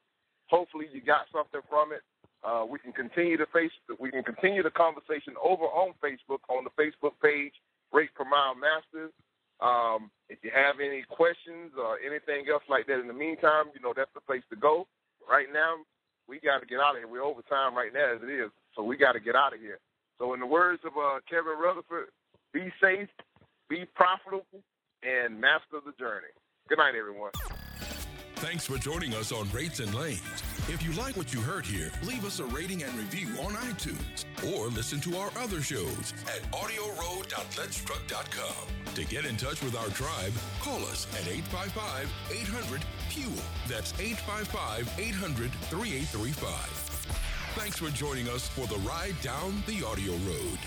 Hopefully, 0.48 0.88
you 0.90 1.04
got 1.04 1.28
something 1.28 1.60
from 1.68 1.92
it. 1.92 2.00
Uh, 2.44 2.64
we 2.68 2.78
can 2.78 2.92
continue 2.92 3.36
the 3.36 3.46
face. 3.52 3.72
We 3.98 4.10
can 4.10 4.22
continue 4.22 4.62
the 4.62 4.70
conversation 4.70 5.34
over 5.42 5.64
on 5.64 5.94
Facebook 6.02 6.38
on 6.48 6.64
the 6.64 6.74
Facebook 6.78 7.18
page, 7.22 7.52
Rate 7.92 8.14
Per 8.14 8.24
Mile 8.24 8.54
Masters. 8.54 9.12
Um, 9.60 10.10
if 10.28 10.38
you 10.42 10.50
have 10.54 10.78
any 10.78 11.02
questions 11.02 11.74
or 11.76 11.98
anything 11.98 12.46
else 12.50 12.62
like 12.68 12.86
that, 12.86 13.00
in 13.00 13.08
the 13.08 13.16
meantime, 13.16 13.74
you 13.74 13.80
know 13.80 13.92
that's 13.94 14.12
the 14.14 14.20
place 14.20 14.42
to 14.50 14.56
go. 14.56 14.86
Right 15.28 15.48
now, 15.52 15.82
we 16.28 16.38
got 16.38 16.60
to 16.60 16.66
get 16.66 16.78
out 16.78 16.94
of 16.94 17.02
here. 17.02 17.08
We're 17.08 17.26
over 17.26 17.42
time 17.42 17.74
right 17.74 17.92
now 17.92 18.14
as 18.14 18.22
it 18.22 18.30
is, 18.30 18.50
so 18.76 18.84
we 18.84 18.96
got 18.96 19.12
to 19.12 19.20
get 19.20 19.34
out 19.34 19.52
of 19.52 19.60
here. 19.60 19.80
So, 20.18 20.34
in 20.34 20.40
the 20.40 20.46
words 20.46 20.82
of 20.84 20.92
uh, 20.94 21.18
Kevin 21.28 21.58
Rutherford, 21.58 22.08
be 22.52 22.72
safe, 22.80 23.08
be 23.68 23.84
profitable, 23.94 24.46
and 25.02 25.40
master 25.40 25.82
the 25.84 25.92
journey. 25.98 26.30
Good 26.68 26.78
night, 26.78 26.94
everyone. 26.94 27.32
Thanks 28.40 28.64
for 28.64 28.78
joining 28.78 29.14
us 29.14 29.32
on 29.32 29.50
Rates 29.50 29.80
and 29.80 29.92
Lanes. 29.92 30.22
If 30.68 30.84
you 30.84 30.92
like 30.92 31.16
what 31.16 31.34
you 31.34 31.40
heard 31.40 31.66
here, 31.66 31.90
leave 32.04 32.24
us 32.24 32.38
a 32.38 32.44
rating 32.44 32.84
and 32.84 32.94
review 32.94 33.26
on 33.42 33.54
iTunes 33.54 34.26
or 34.46 34.68
listen 34.68 35.00
to 35.00 35.16
our 35.16 35.32
other 35.36 35.60
shows 35.60 36.14
at 36.28 36.42
audioroad.letstruck.com. 36.52 38.94
To 38.94 39.04
get 39.06 39.24
in 39.24 39.36
touch 39.36 39.60
with 39.60 39.74
our 39.74 39.88
tribe, 39.88 40.32
call 40.60 40.84
us 40.84 41.08
at 41.14 41.26
855 41.26 42.08
800 42.30 42.84
FUEL. 43.08 43.42
That's 43.66 43.92
855 43.98 44.88
800 44.96 45.50
3835. 45.50 46.48
Thanks 47.56 47.76
for 47.76 47.90
joining 47.90 48.28
us 48.28 48.46
for 48.46 48.68
the 48.68 48.78
ride 48.86 49.20
down 49.20 49.64
the 49.66 49.84
audio 49.84 50.12
road. 50.12 50.60